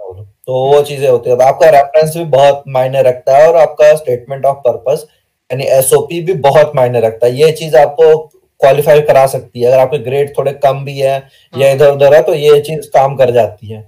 तो 0.52 0.64
वो 0.66 0.82
चीज़ें 0.84 1.08
होती 1.10 1.30
है। 1.30 1.36
तो 1.38 1.44
आपका 1.44 1.70
रेफरेंस 1.72 2.16
भी 2.18 2.24
बहुत 2.32 2.64
मायने 2.70 3.02
रखता 3.04 3.38
है 3.38 3.48
और 3.48 3.56
आपका 3.58 3.94
स्टेटमेंट 3.96 4.46
ऑफ़ 4.46 4.58
पर्पस 4.60 5.06
यानी 5.50 5.64
एसओपी 5.74 6.20
भी 6.22 6.34
बहुत 6.42 6.72
मायने 6.76 7.00
रखता 7.02 7.28
है। 7.28 7.36
ये 7.36 7.52
चीज़ 7.54 7.76
आपको 7.78 8.16
क्वालिफाई 8.18 9.02
करा 9.04 9.26
सकती 9.28 9.62
है। 9.62 9.68
अगर 9.68 9.80
आपके 9.80 9.98
ग्रेड 10.00 10.38
थोड़े 10.38 10.52
कम 10.66 10.84
भी 10.86 10.98
है 10.98 11.14
या 11.54 11.68
हाँ। 11.68 11.76
इधर 11.76 11.92
उधर 11.92 12.14
है 12.14 12.22
तो 12.24 12.34
ये 12.36 12.60
चीज़ 12.62 12.90
काम 12.90 13.16
कर 13.16 13.32
जाती 13.32 13.68
है। 13.68 13.84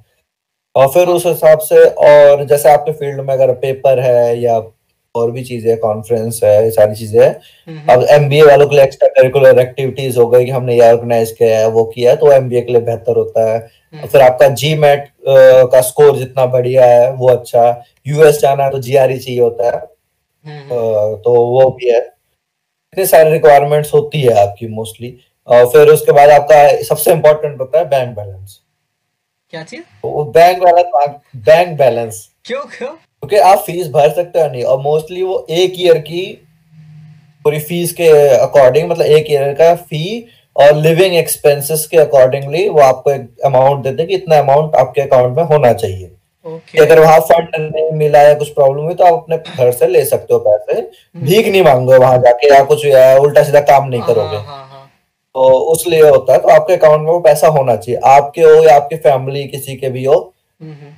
और 0.75 0.87
फिर 0.89 1.07
उस 1.09 1.25
हिसाब 1.25 1.59
से 1.61 1.83
और 2.05 2.45
जैसे 2.45 2.69
आपके 2.69 2.91
फ़ील्ड 2.93 3.21
में 3.21 3.33
अगर 3.33 3.51
पेपर 3.57 3.99
है 4.01 4.39
या 4.41 4.57
और 5.15 5.31
भी 5.31 5.43
चीज़ें 5.43 5.77
कॉन्फ्रेंस 5.79 6.39
है 6.43 6.63
ये 6.63 6.71
सारी 6.71 6.95
चीज़ें 6.95 7.85
अब 7.89 8.05
एमबीए 8.11 8.43
वालों 8.43 8.67
के 8.67 8.75
लिए 8.75 8.83
एक्स्ट्रा 8.83 9.07
करिकुलर 9.11 9.59
एक्टिविटीज़ 9.59 10.19
हो 10.19 10.27
गई 10.29 10.45
कि 10.45 10.51
हमने 10.51 10.75
ये 10.75 10.91
ऑर्गेनाइज 10.91 11.31
किया 11.31 11.59
है 11.59 11.67
वो 11.69 11.83
किया 11.85 12.11
है 12.11 12.17
तो 12.17 12.31
एमबीए 12.31 12.61
के 12.61 12.71
लिए 12.71 12.81
बेहतर 12.83 13.17
होता 13.17 13.49
है। 13.51 13.59
और 13.93 14.07
फिर 14.07 14.21
आपका 14.21 14.47
जी 14.49 14.73
मैट 14.75 15.07
का 15.27 15.81
स्कोर 15.81 16.17
जितना 16.17 16.45
बढ़िया 16.45 16.85
है 16.85 17.11
वो 17.13 17.27
अच्छा 17.29 17.83
यूएस 18.07 18.39
जाना 18.39 18.63
है 18.63 18.71
तो 18.71 18.79
जीआरई 18.79 19.17
चाहिए 19.17 19.39
होता 19.41 19.65
है। 19.65 19.81
हम्म, 20.45 21.15
तो 21.15 21.33
वो 21.47 21.69
भी 21.71 21.89
है। 21.89 21.99
इतनी 21.99 23.05
सारी 23.05 23.31
रिक्वायरमेंट्स 23.31 23.93
होती 23.93 24.21
है 24.21 24.33
आपकी 24.41 24.67
मोस्टली 24.69 25.15
और 25.47 25.65
फिर 25.69 25.89
उसके 25.89 26.11
बाद 26.11 26.29
आपका 26.29 26.81
सबसे 26.83 27.11
इम्पोर्टेंट 27.11 27.59
होता 27.61 27.79
है 27.79 27.85
बैंक 27.89 28.15
बैलेंस 28.15 28.59
क्या 29.53 29.63
चीज़? 29.63 29.81
तो 29.81 30.09
वो 30.09 30.23
बैंक 30.25 30.63
वाला 30.63 31.05
बैंक 31.37 31.77
बैलेंस 31.77 32.27
क्यों 32.45 32.61
क्यों? 32.67 32.87
क्योंकि 32.87 33.37
आप 33.37 33.57
फ़ीस 33.57 33.87
भर 33.87 34.09
सकते 34.11 34.41
हो 34.41 34.47
नहीं। 34.47 34.63
और 34.63 34.79
मोस्टली 34.81 35.21
वो 35.23 35.45
एक 35.49 35.73
ईयर 35.77 35.97
की 35.99 36.25
पूरी 37.45 37.59
फ़ीस 37.59 37.91
के 37.93 38.07
अकॉर्डिंग 38.29 38.89
मतलब 38.89 39.05
एक 39.07 39.31
ईयर 39.31 39.53
का 39.53 39.73
फ़ी 39.75 40.25
और 40.55 40.75
लिविंग 40.77 41.13
एक्सपेंसेस 41.15 41.85
के 41.91 41.97
अकॉर्डिंगली 41.97 42.67
वो 42.69 42.81
आपको 42.81 43.11
एक 43.11 43.27
अमाउंट 43.45 43.83
देते 43.83 44.01
हैं 44.01 44.07
कि 44.09 44.15
इतना 44.15 44.37
अमाउंट 44.39 44.75
आपके 44.75 45.01
अकाउंट 45.01 45.37
में 45.37 45.43
होना 45.43 45.71
चाहिए। 45.73 46.07
कि 46.45 46.49
ओके 46.49 46.79
अगर 46.81 46.99
वहाँ 46.99 47.19
फंड 47.21 47.55
नहीं 47.57 47.91
मिला 47.97 48.21
या 48.21 48.33
कुछ 48.33 48.49
प्रॉब्लम 48.53 48.83
हुई 48.83 48.93
तो 48.93 49.03
आप 49.05 49.13
अपने 49.13 49.37
घर 49.55 49.71
से 49.71 49.87
ले 49.87 50.03
सकते 50.05 50.33
हो 50.33 50.39
पैसे। 50.39 50.79
हम्म, 50.79 51.25
भीख 51.25 51.47
नहीं 51.47 51.61
मांगोगे 51.63 51.97
वहाँ 51.97 52.17
जाके 52.17 52.53
या 52.53 52.63
कुछ 52.63 52.85
या 52.85 53.15
उल्टा 53.17 53.43
सीधा 53.43 53.59
काम 53.61 53.87
नहीं 53.89 54.01
हाँ 54.01 54.07
करोगे। 54.07 54.35
हाँ 54.37 54.43
हाँ। 54.45 54.67
हाँ 54.69 54.89
तो 55.35 55.43
उसलिए 55.71 56.01
होता 56.01 56.33
है 56.33 56.39
तो 56.39 56.49
आपके 56.49 56.73
अकाउंट 56.75 57.01
में 57.01 57.11
वो 57.11 57.19
पैसा 57.19 57.47
होना 57.49 57.75
चाहिए। 57.75 57.99
आपके 58.07 58.41
हो 58.41 58.63
या 58.63 58.75
आपकी 58.75 58.95
फैमिली 58.97 59.43
किसी 59.47 59.75
के 59.75 59.89
भी 59.89 60.03
हो 60.05 60.15
हम्म, 60.61 60.71
हम्म, 60.73 60.91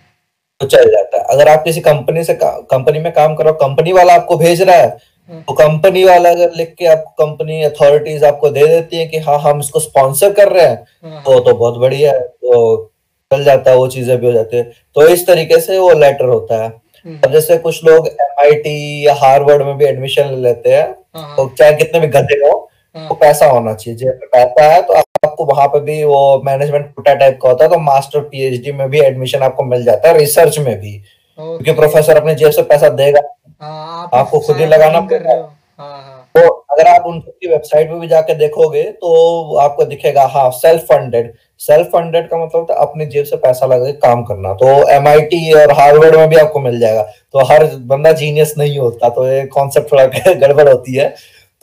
तो 0.62 0.68
चल 0.68 0.89
जाता 0.91 1.18
है। 1.18 1.24
अगर 1.30 1.48
आप 1.50 1.63
किसी 1.63 1.82
कंपनी 1.82 2.24
से 2.24 2.38
कंपनी 2.41 3.00
में 3.00 3.12
काम 3.13 3.36
करो 3.36 3.54
कंपनी 3.62 3.91
वाला 3.94 4.13
आपको 4.13 4.38
भेज 4.38 4.62
रहा 4.62 4.76
हाँ 4.76 4.88
तो 5.30 5.54
कंपनी 5.54 6.04
वाला 6.04 6.30
अगर 6.30 6.52
लिख 6.56 6.74
के 6.80 6.86
आपको 6.86 7.26
कंपनी 7.26 7.62
अथॉरिटीज 7.64 8.24
आपको 8.24 8.50
दे 8.50 8.66
देती 8.68 8.98
है 8.98 9.06
कि 9.06 9.18
हाँ 9.20 9.38
हम 9.42 9.60
इसको 9.60 9.80
स्पॉन्सर 9.80 10.34
कर 10.34 10.52
रहे 10.52 10.66
हैं 10.66 10.84
हाँ। 11.04 11.22
तो 11.24 11.40
तो 11.40 11.54
बहुत 11.54 11.78
बढ़िया 11.80 12.12
है। 12.12 12.20
तो 12.20 12.92
चल 13.32 13.44
जाता 13.44 13.72
है 13.72 13.78
वो 13.78 13.88
चीज़ें 13.88 14.18
भी 14.18 14.28
हो 14.28 14.34
जाती 14.34 14.58
है। 14.58 14.64
तो 14.96 15.08
इस 15.08 15.26
तरीके 15.28 15.60
से 15.62 15.78
वो 15.78 15.92
लेटर 15.94 16.26
होता 16.26 16.64
है। 16.64 16.68
हम्म, 16.68 17.20
अब 17.24 17.32
जैसे 17.32 17.58
कुछ 17.58 17.84
लोग 17.86 18.08
एमआईटी 18.08 19.06
या 19.08 19.14
हार्वर्ड 19.16 19.66
में 19.66 19.78
भी 19.78 19.86
एडमिशन 19.86 20.30
ले 20.30 20.42
लेते 20.42 20.74
हैं 20.74 20.88
हाँ। 21.16 21.36
तो 21.38 21.48
चाहे 21.58 21.74
कितने 21.74 22.00
भी 22.00 22.08
गधे 22.10 22.40
हो 22.40 22.54
हाँ। 22.96 23.08
तो 23.08 23.16
पैसा 23.16 23.46
होना 23.46 23.74
चाहिए। 23.74 23.98
जेब 23.98 24.30
पैसा 24.32 24.72
है 24.74 24.82
तो 24.82 24.94
आपको 24.94 25.46
वहाँ 25.46 25.68
पे 25.68 25.80
भी 25.80 26.04
वो 26.04 26.42
मैनेजमेंट 26.46 26.86
कोटा 26.96 27.14
टाइप 27.16 27.40
का 27.42 27.50
होता 27.50 27.64
है 27.66 27.70
तो 27.72 27.80
मास्टर 27.82 28.20
पीएचडी 28.22 28.72
में 28.72 28.90
भी 28.90 29.00
एडमिशन 29.02 29.44
आपको 29.44 29.64
मिल 29.64 29.84
जाता 29.84 30.10
है 30.10 30.18
रिसर्च 30.18 30.60
में 30.60 30.76
भी। 30.80 31.02
क्योंकि 31.39 31.71
प्रोफेसर 31.71 32.17
अपने 32.17 32.36
जेब 32.36 32.52
से 32.52 32.62
पैसा 32.63 32.89
देगा। 32.91 33.21
हाँ 33.62 34.04
आप 34.04 34.15
आपको 34.15 34.39
खुद 34.39 34.58
ही 34.58 34.65
लगाना 34.65 35.00
पड़ेगा। 35.02 35.34
हो 35.34 35.50
हाँ। 35.80 36.21
तो 36.36 36.48
अगर 36.71 36.88
आप 36.88 37.06
उनकी 37.06 37.48
वेबसाइट 37.48 37.89
पे 37.89 38.00
भी 38.00 38.08
जाके 38.08 38.34
देखोगे 38.36 38.84
तो 38.84 39.56
आपको 39.58 39.86
दिखेगा 39.86 40.24
हाँ 40.28 40.50
सेल्फ 40.52 40.82
फंडेड 40.84 41.34
सेल्फ 41.62 41.88
फंडेड 41.88 42.28
का 42.30 42.38
मतलब 42.38 42.67
है 42.71 42.78
अपनी 42.78 43.06
जेब 43.06 43.26
से 43.26 43.36
पैसा 43.36 43.65
लगा 43.65 43.86
के 43.86 43.91
काम 44.00 44.24
करना। 44.24 44.54
तो 44.54 44.67
एमआईटी 44.91 45.52
और 45.54 45.71
हार्वर्ड 45.71 46.15
में 46.15 46.28
भी 46.30 46.36
आपको 46.36 46.60
मिल 46.60 46.80
जाएगा। 46.80 47.02
तो 47.04 47.43
हर 47.43 47.65
बंदा 47.86 48.12
जीनियस 48.13 48.54
नहीं 48.58 48.78
होता 48.80 49.10
तो 49.10 49.28
ये 49.28 49.45
कॉन्सेप्ट 49.48 49.91
थोड़ा 49.91 50.06
गड़बड़ 50.34 50.67
होती 50.69 50.95
है। 50.95 51.08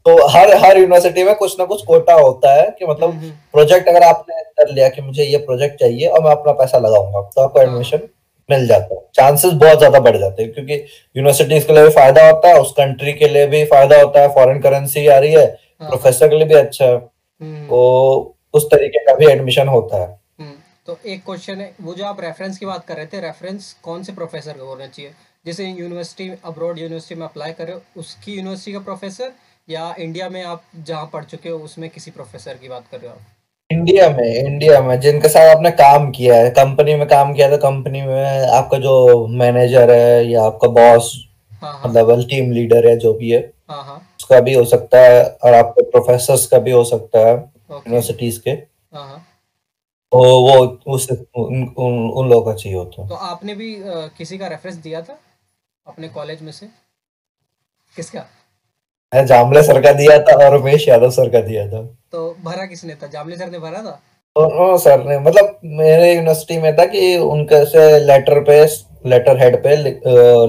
तो 0.06 0.16
हर 0.28 0.54
हर 0.64 0.78
यूनिवर्सिटी 0.78 1.24
में 1.24 1.35
कुछ 1.35 1.58
ना 1.58 1.64
कुछ 1.64 1.85
कोटा 1.85 2.14
होता 2.14 2.54
है 2.54 2.64
कि 2.78 2.87
मतलब 2.87 3.11
हम्म, 3.11 3.20
हम्म, 3.20 3.30
प्रोजेक्ट 3.52 3.88
अगर 3.88 4.02
आपने 4.02 4.40
कर 4.58 4.72
लिया 4.72 4.88
कि 4.88 5.02
मुझे 5.02 5.24
ये 5.24 5.38
प्रोजेक्ट 5.38 5.78
चाहिए 5.80 6.06
और 6.06 6.22
मैं 6.24 6.30
अपना 6.30 6.52
पैसा 6.52 6.78
लगाऊँगा। 6.78 7.20
तो 7.35 7.42
आपको 7.42 7.61
एडमिशन 7.61 7.98
मिल 8.52 8.66
जाता 8.66 8.94
है। 8.94 9.00
चांसेस 9.14 9.52
बहुत 9.54 9.78
ज़्यादा 9.78 10.00
बढ़ 10.00 10.16
जाते 10.16 10.42
हैं 10.42 10.52
क्योंकि 10.52 10.74
यूनिवर्सिटीज 10.74 11.64
के 11.64 11.72
लिए 11.72 11.82
भी 11.84 11.90
फ़ायदा 11.92 12.26
होता 12.26 12.48
है 12.48 12.60
उस 12.60 12.72
कंट्री 12.76 13.12
के 13.14 13.28
लिए 13.28 13.46
भी 13.46 13.64
फ़ायदा 13.66 14.00
होता 14.00 14.20
है 14.20 14.34
फॉरेन 14.34 14.60
करेंसी 14.60 15.06
आ 15.08 15.18
रही 15.18 15.32
है 15.32 15.46
हाँ। 15.46 15.88
प्रोफेसर 15.88 16.28
के 16.28 16.36
लिए 16.36 16.46
भी 16.46 16.54
अच्छा 16.56 16.84
है। 16.84 16.94
हम्म, 16.94 17.66
तो 17.66 18.36
उस 18.54 18.70
तरीके 18.70 19.04
का 19.04 19.14
भी 19.14 19.26
एडमिशन 19.26 19.68
होता 19.68 20.00
है। 20.00 20.08
हम्म, 20.40 20.54
तो 20.86 20.98
एक 21.06 21.24
क्वेश्चन 21.24 21.60
है 21.60 21.72
वो 21.80 21.94
जो 21.94 22.04
आप 22.04 22.20
रेफरेंस 22.20 22.58
की 22.58 22.66
बात 22.66 22.84
कर 22.86 22.96
रहे 22.96 23.06
थे 23.06 23.20
रेफरेंस 23.20 23.72
कौन 23.82 24.02
से 24.02 24.12
प्रोफेसर 24.12 24.52
का 24.52 24.64
होना 24.64 24.86
चाहिए? 24.86 25.12
जैसे 25.46 25.64
यूनिवर्सिटी 25.66 26.30
अब्रॉड 26.44 26.78
यूनिवर्सिटी 26.78 27.14
में 27.14 27.26
अप्लाई 27.26 27.52
कर 27.52 27.66
रहे 27.66 27.74
हो 27.74 28.00
उसकी 28.00 28.34
यूनिवर्सिटी 28.34 28.72
का 28.72 28.78
प्रोफेसर 28.80 29.32
या 29.68 29.94
इंडिया 29.98 30.28
में 30.28 30.42
आप 30.44 30.62
जहाँ 30.76 31.10
पढ़ 31.12 31.24
चुके 31.24 31.48
हो 31.48 31.58
उसमें 31.60 31.88
किसी 31.90 32.10
प्रोफेसर 32.10 32.54
की 32.54 32.68
बात 32.68 32.84
कर 32.90 32.98
रहे 32.98 33.08
हो 33.08 33.14
आप? 33.14 33.22
इंडिया 33.72 34.08
में 34.11 34.35
इंडिया 34.35 34.80
में 34.82 34.98
जिनके 35.00 35.28
साथ 35.28 35.54
आपने 35.56 35.70
काम 35.70 36.11
किया 36.11 36.37
है 36.37 36.50
कंपनी 36.50 36.94
में 36.94 37.06
काम 37.08 37.32
किया 37.35 37.48
तो 37.50 37.56
कंपनी 37.56 38.02
में 38.02 38.46
आपका 38.48 38.78
जो 38.78 39.26
मैनेजर 39.26 39.90
है 39.90 40.26
या 40.26 40.42
आपका 40.42 40.68
बॉस 40.68 41.12
हाँ 41.62 41.72
हाँ। 41.72 41.90
मतलब 41.90 42.22
टीम 42.30 42.52
लीडर 42.52 42.88
है 42.88 42.96
जो 42.96 43.12
भी 43.14 43.30
है 43.30 43.40
हाँ 43.70 43.82
हाँ। 43.85 43.96
उसका 44.20 44.40
भी 44.40 44.54
हो 44.54 44.64
सकता 44.64 44.98
है 44.98 45.24
और 45.44 45.54
आपके 45.54 45.82
प्रोफेसर 45.90 46.37
का 46.50 46.58
भी 46.58 46.70
हो 46.70 46.85
सकता 46.85 47.18
है 47.18 47.35
यूनिवर्सिटीज 47.70 48.38
के। 48.38 48.50
हाँ 48.50 49.06
हाँ। 49.08 49.18
तो 50.12 50.18
वो 50.18 50.56
उस 50.94 51.08
उन, 51.11 51.74
उन, 51.78 52.11
उन 52.11 52.28
लोगों 52.30 52.44
का 52.46 52.52
चाहिए 52.52 52.78
होता 52.78 53.02
है। 53.02 53.08
तो 53.08 53.14
आपने 53.14 53.54
भी 53.54 53.76
किसी 54.18 54.38
का 54.38 54.46
रेफरेंस 54.46 54.76
दिया 54.76 55.00
था 55.02 55.18
अपने 55.87 56.08
कॉलेज 56.08 56.42
में 56.42 56.52
से? 56.52 56.66
किसका? 57.94 58.24
मैं 59.12 59.25
जामले 59.27 59.62
सर 59.62 59.81
का 59.83 59.92
दिया 59.92 60.18
था 60.18 60.35
और 60.46 60.57
उमेश 60.57 60.88
यादव 60.88 61.11
सर 61.11 61.29
का 61.29 61.40
दिया 61.40 61.66
था। 61.68 61.83
तो 62.12 62.37
भरा 62.44 62.64
किसने 62.66 62.94
था? 62.94 63.07
जामले 63.07 63.37
सर 63.37 63.51
ने 63.51 63.59
भरा 63.59 63.79
था? 63.79 64.01
दोनों 64.37 64.77
सर 64.79 65.05
ने 65.05 65.18
मतलब 65.18 65.59
मेरे 65.64 66.12
यूनिवर्सिटी 66.14 66.59
में 66.59 66.77
था 66.77 66.85
कि 66.85 67.16
उनके 67.16 67.64
से 67.64 67.99
लेटर 67.99 68.41
पे 68.41 68.64
लेटर 69.07 69.39
हेड 69.39 69.57
पे 69.62 69.76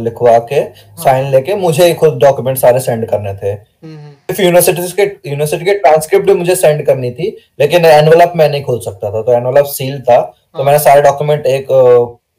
लिखवा 0.04 0.38
के 0.50 0.56
हाँ। 0.56 0.98
साइन 0.98 1.30
लेके 1.32 1.56
मुझे 1.56 1.86
ही 1.86 1.94
खुद 1.94 2.18
डॉक्यूमेंट 2.20 2.58
सारे 2.58 2.80
सेंड 2.80 3.06
करने 3.10 3.34
थे। 3.34 3.52
हम्म 3.52 3.96
हम्म, 3.96 4.12
सिर्फ़ 4.12 4.42
यूनिवर्सिटी 4.42 4.92
के 4.92 5.30
यूनिवर्सिटी 5.30 5.66
के 5.66 5.74
ट्रांसक्रिप्ट 5.80 6.26
भी 6.28 6.34
मुझे 6.34 6.56
सेंड 6.56 6.86
करनी 6.86 7.12
थी 7.12 7.36
लेकिन 7.60 7.86
एनवलप 7.86 8.34
मैं 8.36 8.50
नहीं 8.50 8.64
खोल 8.64 8.80
सकता 8.80 9.12
था 9.12 9.22
तो 9.22 9.34
एनवलप 9.34 9.66
सील 9.68 10.02
था। 10.02 10.14
हाँ। 10.14 10.24
तो 10.24 10.58
हाँ। 10.58 10.66
मैंने 10.66 10.80
सारे 10.80 11.02
डॉक्यूमेंट 11.02 11.46
एक 11.46 11.68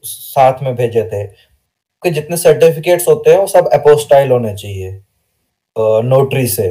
साथ 0.05 0.63
में 0.63 0.75
भेजे 0.77 1.03
थे। 1.05 1.27
कि 1.27 2.11
जितने 2.11 2.37
सर्टिफिकेट्स 2.37 3.09
होते 3.09 3.31
हैं 3.31 3.39
वो 3.39 3.47
सब 3.47 3.69
अपोस्टाइल 3.73 4.31
होने 4.31 4.55
चाहिए। 4.55 4.91
नोटरी 5.79 6.47
से. 6.49 6.69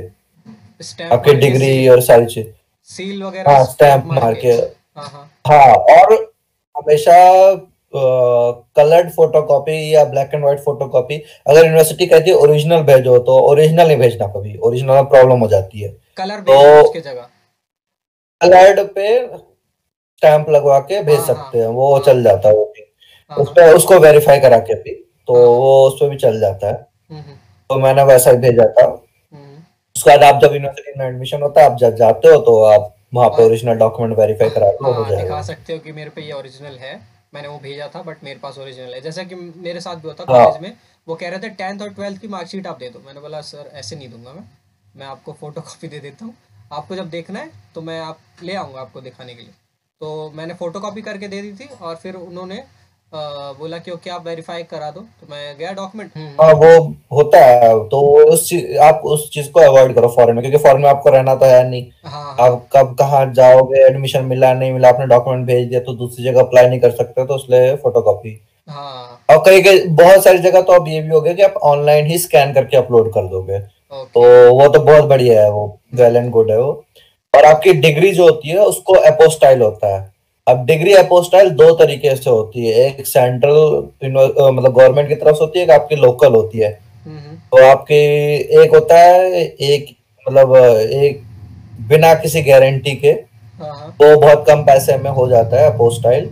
आपकी 1.12 1.34
डिग्री 1.34 1.88
और 1.88 2.02
सारी 2.02 2.26
चीज़. 2.26 2.48
सील 2.90 3.24
वगैरह 3.24 3.52
हाँ 3.52 3.64
स्टैंप 3.66 4.06
मार 4.06 4.34
के 4.36 4.52
हाँ 4.52 5.06
हाँ. 5.10 5.30
हाँ 5.48 5.74
और 5.76 6.14
हमेशा 6.76 7.14
कलर्ड 8.78 9.10
फोटोकॉपी 9.14 9.94
या 9.94 10.04
ब्लैक 10.06 10.30
एंड 10.34 10.44
व्हाइट 10.44 10.60
फोटोकॉपी 10.60 11.22
अगर 11.48 11.66
यूनिवर्सिटी 11.66 12.06
कहती 12.06 12.30
है 12.30 12.36
ओरिजिनल 12.38 12.82
भेजो 12.84 13.18
तो 13.20 13.38
ओरिजिनल 13.50 13.88
नहीं 13.88 13.98
भेजना 13.98 14.28
कभी. 14.28 14.58
ओरिजिनल 14.58 14.94
में 14.96 15.06
प्रॉब्लम 15.10 15.40
हो 15.40 15.48
जाती 15.48 15.82
है. 15.82 15.90
कलर 16.18 16.40
तो 16.50 16.92
कलर्ड 18.42 18.80
पे 18.96 19.08
स्टैंप 19.28 20.50
लगवा 20.50 20.80
के 20.80 21.02
भेज 21.04 21.18
हाँ, 21.20 21.26
सकते 21.28 21.58
हैं. 21.60 21.68
वो 21.68 21.94
हाँ, 21.94 22.04
चल 22.06 22.24
जाता 22.24 22.50
है 22.50 22.56
वो 22.56 22.66
भी. 22.76 22.84
उस 23.32 23.50
पर 23.56 23.74
उसको 23.76 24.00
वेरीफाई 24.00 24.40
करा 24.40 24.58
के 24.70 24.76
भी 24.82 24.92
तो 25.28 25.34
वो 25.34 25.88
उस 25.88 26.00
पर 26.00 26.10
भी 26.10 26.18
चल 26.18 26.40
जाता 26.40 26.68
है. 26.68 26.74
हम्म, 27.10 27.22
हम्म। 27.22 27.38
तो 27.74 27.80
मैंने 27.80 28.04
वैसा 28.04 28.32
ही 28.32 28.38
भेजा 28.38 28.66
था। 28.72 28.86
हम्म। 28.86 29.58
उसके 29.96 30.10
बाद 30.10 30.24
आप 30.24 30.42
जब 30.42 30.54
यूनिवर्सिटी 30.54 31.00
में 31.00 31.06
एडमिशन 31.06 31.42
होता 31.42 31.62
है 31.62 31.72
आप 31.72 31.78
जब 31.80 31.96
जाते 31.96 32.28
हो 32.28 32.38
तो 32.42 32.62
आप 32.66 32.94
वहाँ 33.14 33.30
पे 33.30 33.46
ओरिजिनल 33.46 33.78
डॉक्यूमेंट 33.78 34.18
वेरीफाई 34.20 34.50
करा 34.50 34.70
के 34.72 34.92
हो 34.92 35.06
जाएगा 35.06 35.24
दिखा 35.24 35.42
सकते 35.44 35.74
हो 35.74 35.80
कि 35.80 35.92
मेरे 35.92 36.10
पे 36.10 36.22
ये 36.22 36.32
ओरिजिनल 36.34 36.78
है। 36.78 36.94
मैंने 37.34 37.48
वो 37.48 37.58
भेजा 37.60 37.88
था 37.96 38.02
बट 38.02 38.24
मेरे 38.24 38.40
पास 38.40 38.58
ओरिजिनल 38.58 38.94
है। 38.94 39.02
जैसा 39.02 39.24
कि 39.24 39.36
मेरे 39.36 39.80
साथ 39.82 39.96
भी 39.96 40.08
होता 40.08 40.24
कॉलेज 40.24 40.54
हाँ। 40.54 40.60
में। 40.62 40.76
वो 41.08 41.16
कह 41.16 41.30
रहे 41.30 41.40
थे 41.40 41.50
टेंथ 41.52 41.82
और 41.82 41.90
ट्वेल्थ 41.90 42.22
की 42.22 42.28
मार्कशीट 42.28 42.68
आप 42.68 42.80
दे 42.80 42.90
दो। 42.90 43.00
मैंने 43.06 43.20
बोला 43.20 43.42
सर 43.42 43.72
ऐसे 43.74 43.96
नहीं 43.96 44.10
दूँगा 44.10 44.34
मैं। 44.34 44.44
मैं 44.96 45.06
आपको 45.06 45.34
फ़ोटो 45.34 45.62
कॉपी 45.62 45.88
दे 45.88 46.00
देता 46.00 46.26
हूँ। 46.26 46.34
आपको 46.72 46.96
जब 46.96 47.10
देखना 47.10 47.40
है 47.40 47.50
तो 47.76 47.82
मैं 47.82 48.00
आप 48.02 48.20
ले 48.44 48.56
आऊँगा 48.56 48.82
आपको 48.82 49.02
दिखाने 49.02 49.34
के 49.34 49.42
लिए। 49.42 49.52
तो 50.02 50.32
मैंने 50.36 50.54
फ़ोटो 50.54 50.80
कॉपी 50.80 51.02
करके 51.02 51.28
दे 51.28 51.42
दी 51.42 51.52
थी 51.54 51.70
और 51.82 51.96
फिर 51.96 52.16
उन्होंने 52.18 52.64
बोला 53.16 53.78
कि 53.78 53.92
ओके 53.92 54.10
आप 54.10 54.26
वेरीफाई 54.28 54.64
करा 54.64 54.90
दो। 54.92 55.00
तो 55.00 55.28
मैं 55.32 55.56
गया 55.58 55.72
डॉक्यूमेंट 55.72 56.12
हम्म। 56.16 56.28
हाँ 56.42 56.54
वो 56.54 56.94
होता 57.14 57.40
है। 57.40 57.74
तो 57.90 58.00
उस 58.26 58.48
चीज़ 58.50 58.78
आप 58.80 59.02
उस 59.06 59.30
चीज़ 59.34 59.50
को 59.52 59.60
अवॉइड 59.62 59.94
करो 59.96 60.08
फॉरेन 60.16 60.36
में 60.36 60.42
क्योंकि 60.42 60.64
फॉरेन 60.64 60.82
में 60.82 60.90
आपको 60.90 61.10
रहना 61.10 61.36
तो 61.36 61.46
है 61.46 61.70
नहीं। 61.70 61.86
हाँ। 62.06 62.36
आप 62.42 62.66
कब 62.76 62.96
कहाँ 63.00 63.26
जाओगे 63.34 63.86
एडमिशन 63.86 64.26
मिला 64.26 64.54
नहीं 64.54 64.72
मिला 64.72 64.90
आपने 64.90 65.06
डॉक्यूमेंट 65.08 65.46
भेज 65.48 65.68
दिया 65.68 65.80
तो 65.80 65.94
दूसरी 65.96 66.24
जगह 66.26 66.42
अप्लाई 66.42 66.68
नहीं 66.70 66.80
कर 66.80 66.92
सकते 66.92 67.26
तो 67.26 67.36
इसलिए 67.36 67.76
फ़ोटो 67.76 68.02
कॉपी 68.02 68.40
हाँ। 68.70 69.20
और 69.30 69.44
कई 69.46 69.62
कई 69.62 69.80
बहुत 69.90 70.24
सारी 70.24 70.38
जगह 70.40 70.62
तो 70.62 70.74
अब 70.74 70.88
ये 70.88 71.02
भी 71.02 71.10
हो 71.10 71.22
गया 71.22 71.34
कि 71.34 71.42
आप 71.42 71.54
ऑनलाइन 71.64 72.06
ही 72.06 72.18
स्कैन 72.18 72.54
करके 72.54 72.78
अपलोड 72.78 73.12
कर 73.14 73.28
दोगे। 73.28 73.60
तो 73.60 74.22
वो 74.56 74.68
तो 74.68 74.80
बहुत 74.80 75.04
बढ़िया 75.06 75.42
है 75.42 75.52
वो 75.52 75.66
वेल 75.96 76.16
एंड 76.18 76.30
गुड 76.32 76.52
है 76.52 76.58
वो। 76.60 76.72
और 77.34 77.46
आपकी 77.46 77.74
डिग्री 77.74 78.12
जो 78.12 78.24
होती 78.24 78.50
है 78.50 78.60
उसको 78.60 78.96
एपोस्टाइल 79.06 79.62
होता 79.62 79.96
है। 79.96 80.13
अब 80.48 80.66
डिग्री 80.66 80.94
अपोस्टाइल 80.94 81.50
दो 81.50 81.70
तरीके 81.76 82.16
से 82.16 82.30
होती 82.30 82.68
है 82.68 82.86
एक 82.88 83.06
सेंट्रल 83.08 83.54
मतलब 84.06 84.74
गवर्नमेंट 84.74 85.08
की 85.10 85.16
तरफ़ 85.16 85.36
से 85.36 85.44
होती 85.44 85.60
है 85.60 85.66
एक 85.66 85.72
आपकी 85.72 85.96
लोकल 85.96 86.34
होती 86.36 86.60
है। 86.60 86.72
तो 87.52 87.64
आपके 87.66 87.96
एक 88.64 88.74
होता 88.76 88.98
है 88.98 89.42
एक 89.42 89.96
मतलब 90.28 90.56
एक 90.56 91.22
बिना 91.90 92.14
किसी 92.14 92.42
गारंटी 92.42 92.96
के 92.96 93.12
हाँ। 93.60 93.96
तो 94.00 94.20
बहुत 94.22 94.46
कम 94.48 94.64
पैसे 94.64 94.98
में 94.98 95.10
हो 95.12 95.28
जाता 95.30 95.62
है 95.62 95.72
अपोस्टाइल। 95.72 96.30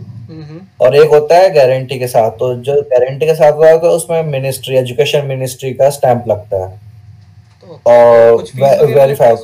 और 0.80 0.96
एक 0.96 1.10
होता 1.10 1.36
है 1.36 1.50
गारंटी 1.54 1.98
के 1.98 2.06
साथ 2.06 2.30
तो 2.38 2.54
जो 2.56 2.80
गारंटी 2.82 3.26
के 3.26 3.34
साथ 3.34 3.52
होता 3.52 3.68
है 3.68 3.94
उसमें 3.94 4.22
मिनिस्ट्री 4.22 4.76
एजुकेशन 4.76 5.26
मिनिस्ट्री 5.26 5.72
का 5.74 5.90
स्टैंप 5.90 6.24
लगता 6.28 6.64
है 6.66 6.78
तो 7.62 7.80
और 7.90 8.42
वेरीफाई 8.94 9.34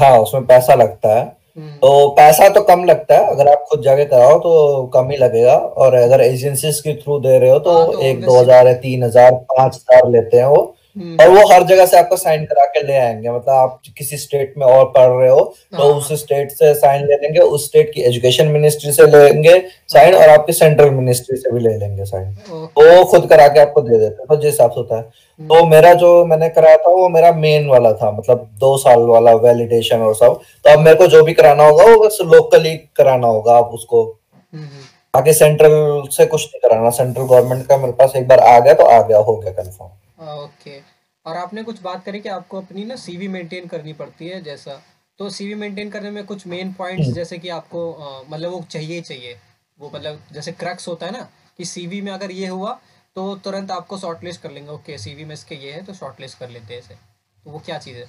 हाँ 0.00 0.18
उसमें 0.18 0.46
पैसा 0.46 0.74
लगता 0.74 1.14
है। 1.14 1.39
तो 1.82 2.08
पैसा 2.10 2.48
तो 2.48 2.60
कम 2.62 2.84
लगता 2.84 3.14
है 3.14 3.30
अगर 3.30 3.48
आप 3.48 3.64
खुद 3.68 3.82
जाके 3.82 4.04
कराओ 4.04 4.38
तो 4.38 4.86
कम 4.94 5.10
ही 5.10 5.16
लगेगा 5.16 5.56
और 5.56 5.94
अगर 5.94 6.20
एजेंसी 6.20 6.72
के 6.82 6.94
थ्रू 6.94 7.18
दे 7.20 7.38
रहे 7.38 7.50
हो 7.50 7.58
तो, 7.58 7.72
हाँ, 7.72 7.86
तो 7.86 8.02
एक 8.02 8.20
दो 8.20 8.40
हज़ार 8.40 8.66
या 8.66 8.74
तीन 8.80 9.02
हज़ार 9.04 9.32
पाँच 9.50 9.74
हज़ार 9.74 10.10
लेते 10.10 10.36
हैं 10.36 10.46
वो 10.46 10.56
हम्म। 10.56 10.79
और 10.96 11.28
वो 11.28 11.46
हर 11.52 11.62
जगह 11.62 11.86
से 11.86 11.98
आपको 11.98 12.16
साइन 12.16 12.44
करा 12.44 12.64
के 12.66 12.82
ले 12.82 12.96
आएँगे। 12.96 13.30
मतलब 13.30 13.50
आप 13.50 13.80
किसी 13.98 14.16
स्टेट 14.16 14.54
में 14.58 14.66
और 14.66 14.84
पढ़ 14.86 15.08
रहे 15.10 15.28
हो 15.30 15.40
तो 15.72 15.82
हाँ। 15.82 15.92
उस 15.92 16.12
स्टेट 16.20 16.50
से 16.50 16.72
साइन 16.74 17.04
ले 17.06 17.16
लेंगे 17.16 17.40
उस 17.40 17.66
स्टेट 17.66 17.92
की 17.94 18.00
एजुकेशन 18.00 18.48
मिनिस्ट्री 18.48 18.92
से 18.92 19.06
लेंगे 19.06 19.58
साइन 19.88 20.14
और 20.14 20.28
आपके 20.28 20.52
सेंट्रल 20.52 20.90
मिनिस्ट्री 20.90 21.36
से 21.36 21.52
भी 21.52 21.60
ले 21.60 21.76
लेंगे 21.76 22.04
साइन 22.04 22.34
वो 22.50 23.04
खुद 23.04 23.26
करा 23.26 23.48
के 23.48 23.60
आपको 23.60 23.80
दे 23.80 23.98
देते 23.98 24.14
हैं 24.14 24.26
तो 24.28 24.36
जिस 24.36 24.52
हिसाब 24.52 24.70
से 24.70 24.80
होता 24.80 24.96
है। 24.96 25.02
हम्म। 25.02 25.48
तो 25.48 25.64
मेरा 25.66 25.92
जो 25.94 26.24
मैंने 26.24 26.48
कराया 26.48 26.76
था 26.76 26.90
वो 26.90 27.08
मेरा 27.08 27.32
मेन 27.34 27.68
वाला 27.68 27.92
था 27.92 28.10
मतलब 28.10 28.48
दो 28.60 28.76
साल 28.78 29.02
वाला 29.06 29.34
वैलिडेशन 29.38 30.00
और 30.00 30.14
सब। 30.14 30.40
तो 30.64 30.70
अब 30.70 30.78
मेरे 30.78 30.96
को 30.96 31.06
जो 31.06 31.22
भी 31.24 31.32
कराना 31.32 31.66
होगा 31.66 31.84
वो 31.84 32.04
बस 32.04 32.18
लोकली 32.24 32.76
कराना 32.96 33.26
होगा 33.26 33.56
आप 33.56 33.70
उसको। 33.74 34.04
हम्म। 34.52 34.68
आगे 35.14 35.32
सेंट्रल 35.32 36.02
से 36.10 36.26
कुछ 36.26 36.42
नहीं 36.42 36.60
कराना। 36.60 36.90
सेंट्रल 36.90 37.24
गवर्नमेंट 37.24 37.66
का 37.66 37.76
मेरे 37.76 37.92
पास 37.92 38.12
एक 38.16 38.28
बार 38.28 38.40
आ 38.40 38.58
गया 38.58 38.74
तो 38.74 38.84
आ 38.84 39.00
गया 39.02 39.18
हो 39.18 39.36
गया 39.36 39.52
कंफर्म 39.52 39.88
ओके। 40.20 40.78
और 41.26 41.36
आपने 41.36 41.62
कुछ 41.62 41.80
बात 41.82 42.04
करी 42.04 42.20
कि 42.20 42.28
आपको 42.28 42.60
अपनी 42.60 42.84
ना 42.84 42.96
सीवी 42.96 43.28
मेंटेन 43.28 43.66
करनी 43.66 43.92
पड़ती 43.92 44.28
है 44.28 44.40
जैसा। 44.42 44.80
तो 45.18 45.28
सीवी 45.30 45.54
मेंटेन 45.54 45.90
करने 45.90 46.10
में 46.10 46.24
कुछ 46.26 46.46
मेन 46.46 46.72
पॉइंट्स 46.72 47.04
हम्म। 47.04 47.14
जैसे 47.14 47.38
कि 47.38 47.48
आपको 47.48 48.24
मतलब 48.30 48.50
वो 48.50 48.64
चाहिए 48.70 48.94
ही 48.94 49.00
चाहिए। 49.00 49.36
वो 49.78 49.90
मतलब 49.94 50.20
जैसे 50.32 50.52
क्रक्स 50.52 50.88
होता 50.88 51.06
है 51.06 51.12
ना 51.12 51.28
कि 51.58 51.64
सीवी 51.64 52.00
में 52.00 52.12
अगर 52.12 52.30
ये 52.30 52.46
हुआ 52.46 52.78
तो 53.16 53.34
तुरंत 53.44 53.70
आपको 53.70 53.98
शॉर्टलिस्ट 53.98 54.42
कर 54.42 54.50
लेंगे। 54.50 54.70
ओके 54.70 54.98
सीवी 54.98 55.24
में 55.24 55.34
इसके 55.34 55.54
ये 55.56 55.72
है 55.72 55.84
तो 55.84 55.94
शॉर्टलिस्ट 55.94 56.38
कर 56.38 56.48
लेते 56.50 56.74
हैं 56.74 56.80
इसे। 56.80 56.94
तो 56.94 57.50
वो 57.50 57.62
क्या 57.66 57.78
चीज़ 57.78 57.96
है? 57.96 58.04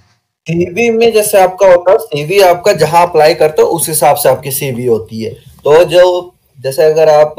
सीवी 0.48 0.90
में 0.90 1.12
जैसे 1.14 1.42
आपका 1.42 1.68
होता 1.68 1.92
है 1.92 1.98
सीवी 2.00 2.40
आपका 2.42 2.74
जहाँ 2.76 3.08
अप्लाई 3.08 3.34
करते 3.36 3.62
हो 3.62 3.68
उस 3.70 3.88
हिसाब 3.90 4.16
से 4.16 4.30
आपकी 4.30 4.52
सीवी 4.52 4.86
होती 4.86 5.22
है। 5.24 5.34
तो 5.64 5.84
जो 5.86 6.34
जैसे 6.60 6.84
अगर 6.84 7.10
आप 7.10 7.36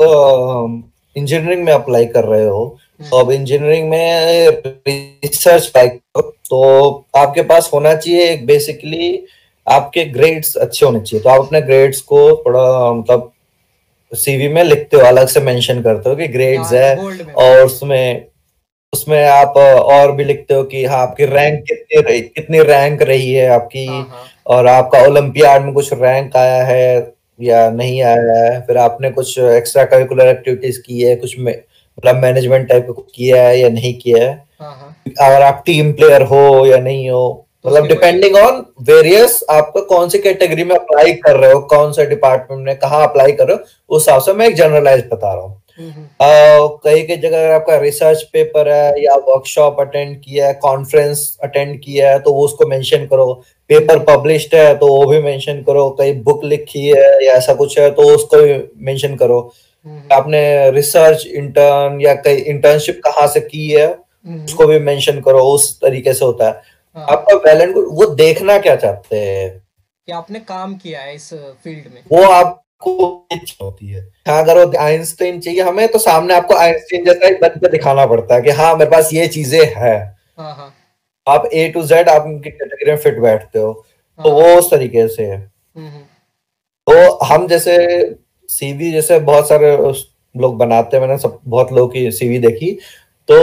इंजीनियरिंग 1.16 1.64
में 1.64 1.72
अप्लाई 1.72 2.06
कर 2.06 2.24
रहे 2.24 2.46
हो 2.46 2.78
तो 3.10 3.16
अब 3.16 3.30
इंजीनियरिंग 3.30 3.88
में 3.90 4.48
रिसर्च 4.88 5.72
लाइक 5.76 6.00
तो 6.18 7.04
आपके 7.16 7.42
पास 7.42 7.70
होना 7.74 7.94
चाहिए 7.94 8.28
एक 8.30 8.46
बेसिकली 8.46 9.24
आपके 9.66 10.04
ग्रेड्स 10.04 10.56
अच्छे 10.56 10.84
होने 10.86 11.00
चाहिए। 11.00 11.22
तो 11.24 11.30
आप 11.30 11.40
अपने 11.40 11.60
ग्रेड्स 11.60 12.00
को 12.00 12.20
थोड़ा 12.46 12.92
मतलब 12.92 13.30
सीवी 14.12 14.48
में 14.48 14.62
लिखते 14.64 14.96
हो 14.96 15.02
अलग 15.02 15.28
से 15.28 15.40
मेंशन 15.40 15.82
करते 15.82 16.10
हो 16.10 16.16
कि 16.16 16.28
ग्रेड्स 16.28 16.72
हाँ, 16.72 16.80
है 16.80 16.96
और 17.34 17.64
उसमें 17.66 18.26
उसमें 18.92 19.24
आप 19.24 19.56
और 19.56 20.12
भी 20.12 20.24
लिखते 20.24 20.54
हो 20.54 20.62
कि 20.64 20.84
हाँ 20.84 20.98
आपकी 21.02 21.24
रैंक 21.24 21.64
कितनी 21.68 22.00
रही 22.02 22.20
कितनी 22.20 22.60
रैंक 22.62 23.02
रही 23.02 23.32
है 23.32 23.48
आपकी 23.48 23.86
हाँ, 23.86 24.00
हाँ। 24.10 24.24
और 24.46 24.66
आपका 24.66 25.02
ओलंपियाड 25.02 25.62
में 25.62 25.72
कुछ 25.74 25.92
रैंक 25.92 26.36
आया 26.36 26.62
है 26.64 27.14
या 27.40 27.70
नहीं 27.70 28.02
आया 28.02 28.44
है। 28.44 28.60
फिर 28.66 28.78
आपने 28.78 29.10
कुछ 29.10 29.38
एक्स्ट्रा 29.38 29.84
करिकुलर 29.84 30.28
एक्टिविटीज़ 30.28 30.80
की 30.80 31.00
है 31.00 31.14
कुछ 31.16 31.38
में 31.38 31.52
मतलब 31.98 32.22
मैनेजमेंट 32.22 32.68
टाइप 32.68 32.86
का 32.88 33.02
किया 33.14 33.42
है 33.42 33.58
या 33.60 33.68
नहीं 33.68 33.94
किया 33.94 34.22
है 34.24 34.32
हाँ, 34.60 34.74
हाँ। 34.74 35.28
अगर 35.28 35.42
आप 35.42 35.62
टीम 35.66 35.92
प्लेयर 35.92 36.22
हो 36.22 36.66
या 36.66 36.78
नहीं 36.78 37.08
हो 37.10 37.24
मतलब 37.66 37.86
डिपेंडिंग 37.86 38.36
ऑन 38.36 38.64
वेरियस 38.82 39.42
आपको 39.50 39.80
कौन 39.86 40.08
सी 40.08 40.18
कैटेगरी 40.18 40.64
में 40.64 40.74
अप्लाई 40.76 41.12
कर 41.14 41.36
रहे 41.36 41.52
हो 41.52 41.60
कौन 41.70 41.92
से 41.92 42.06
डिपार्टमेंट 42.06 42.64
में 42.66 42.76
कहा 42.76 43.02
अप्लाई 43.04 43.32
कर 43.32 43.48
रहे 43.48 43.56
हो 43.56 43.96
उस 43.96 44.02
हिसाब 44.02 44.22
से 44.22 44.32
मैं 44.32 44.46
एक 44.48 44.54
जनरलाइज 44.56 45.04
बता 45.12 45.32
रहा 45.34 45.42
हूँ 45.42 45.60
हम्म, 45.78 45.90
हम्म। 45.90 46.78
कई 46.84 47.02
कई 47.02 47.16
जगह 47.16 47.38
अगर 47.38 47.50
आपका 47.50 47.76
रिसर्च 47.76 48.22
पेपर 48.32 48.68
है 48.68 49.02
या 49.02 49.14
वर्कशॉप 49.28 49.80
अटेंड 49.80 50.16
किया 50.20 50.46
है 50.46 50.54
कॉन्फ्रेंस 50.62 51.38
अटेंड 51.42 51.78
किया 51.80 52.10
है 52.10 52.18
तो 52.18 52.32
वो 52.32 52.44
उसको 52.44 52.66
मेंशन 52.66 53.06
करो 53.06 53.32
पेपर 53.70 53.98
पब्लिश्ड 54.08 54.54
है 54.54 54.74
तो 54.78 54.86
वो 54.86 55.06
भी 55.06 55.20
मेंशन 55.22 55.62
करो 55.62 55.88
कई 55.98 56.12
बुक 56.22 56.44
लिखी 56.44 56.86
है 56.86 57.24
या 57.26 57.34
ऐसा 57.34 57.54
कुछ 57.54 57.78
है 57.78 57.90
तो 57.90 58.14
उसको 58.14 58.42
भी 58.42 58.54
मेंशन 58.84 59.16
करो। 59.16 59.40
आपने 60.12 60.70
रिसर्च 60.70 61.26
इंटर्न 61.26 62.00
या 62.00 62.14
कई 62.14 62.36
इंटर्नशिप 62.36 63.00
कहाँ 63.04 63.26
से 63.26 63.40
की 63.40 63.68
है 63.70 63.86
हम्म। 63.86 64.44
उसको 64.44 64.66
भी 64.66 64.78
मेंशन 64.78 65.20
करो 65.20 65.44
उस 65.44 65.80
तरीके 65.80 66.12
से 66.14 66.24
होता 66.24 66.46
है। 66.46 66.52
हाँ। 66.96 67.06
आपका 67.10 67.36
वैलेंट 67.36 67.74
वो 67.76 68.06
देखना 68.14 68.58
क्या 68.58 68.76
चाहते 68.76 69.16
हैं? 69.16 69.62
कि 70.06 70.12
आपने 70.12 70.40
काम 70.40 70.74
किया 70.74 71.00
है 71.00 71.14
इस 71.14 71.28
फ़ील्ड 71.34 71.92
में। 71.94 72.02
वो 72.12 72.22
आपको 72.24 73.26
होती 73.62 73.88
है। 73.88 74.00
हाँ 74.28 74.42
अगर 74.42 74.64
वो 74.64 74.72
आइंस्टाइन 74.78 75.40
चाहिए 75.40 75.60
हमें 75.60 75.86
तो 75.88 75.98
सामने 75.98 76.34
आपको 76.34 76.54
आइंस्टाइन 76.54 77.04
जैसा 77.04 77.26
ही 77.26 77.34
बन 77.34 77.70
दिखाना 77.70 78.06
पड़ता 78.06 78.34
है 78.34 78.42
कि 78.42 78.50
हाँ 78.50 78.74
मेरे 78.76 78.90
पास 78.90 79.12
ये 79.12 79.26
चीज़ें 79.28 79.64
है। 79.76 79.96
हाँ 80.38 80.54
हाँ। 80.54 80.72
आप 81.26 81.48
ए 81.54 81.68
टू 81.68 81.82
जेड 81.82 82.08
आप 82.08 82.22
उनकी 82.22 82.50
कैटेगरी 82.50 82.90
में 82.90 82.98
फिट 82.98 83.18
बैठते 83.18 83.58
हो। 83.58 83.72
तो 84.20 84.30
हाँ। 84.30 84.40
वो 84.42 84.58
उस 84.58 84.70
तरीके 84.70 85.06
से 85.08 85.24
है। 85.24 85.36
हम्म, 85.76 86.00
तो 86.86 87.24
हम 87.24 87.46
जैसे 87.48 87.76
सीवी 88.52 88.90
जैसे 88.92 89.18
बहुत 89.20 89.48
सारे 89.48 89.76
लोग 90.34 90.56
बनाते 90.56 90.96
हैं 90.96 91.06
मैंने 91.06 91.18
सब 91.18 91.38
बहुत 91.46 91.72
लोगों 91.72 91.88
की 91.88 92.10
सीवी 92.12 92.38
देखी। 92.38 92.78
तो 93.28 93.36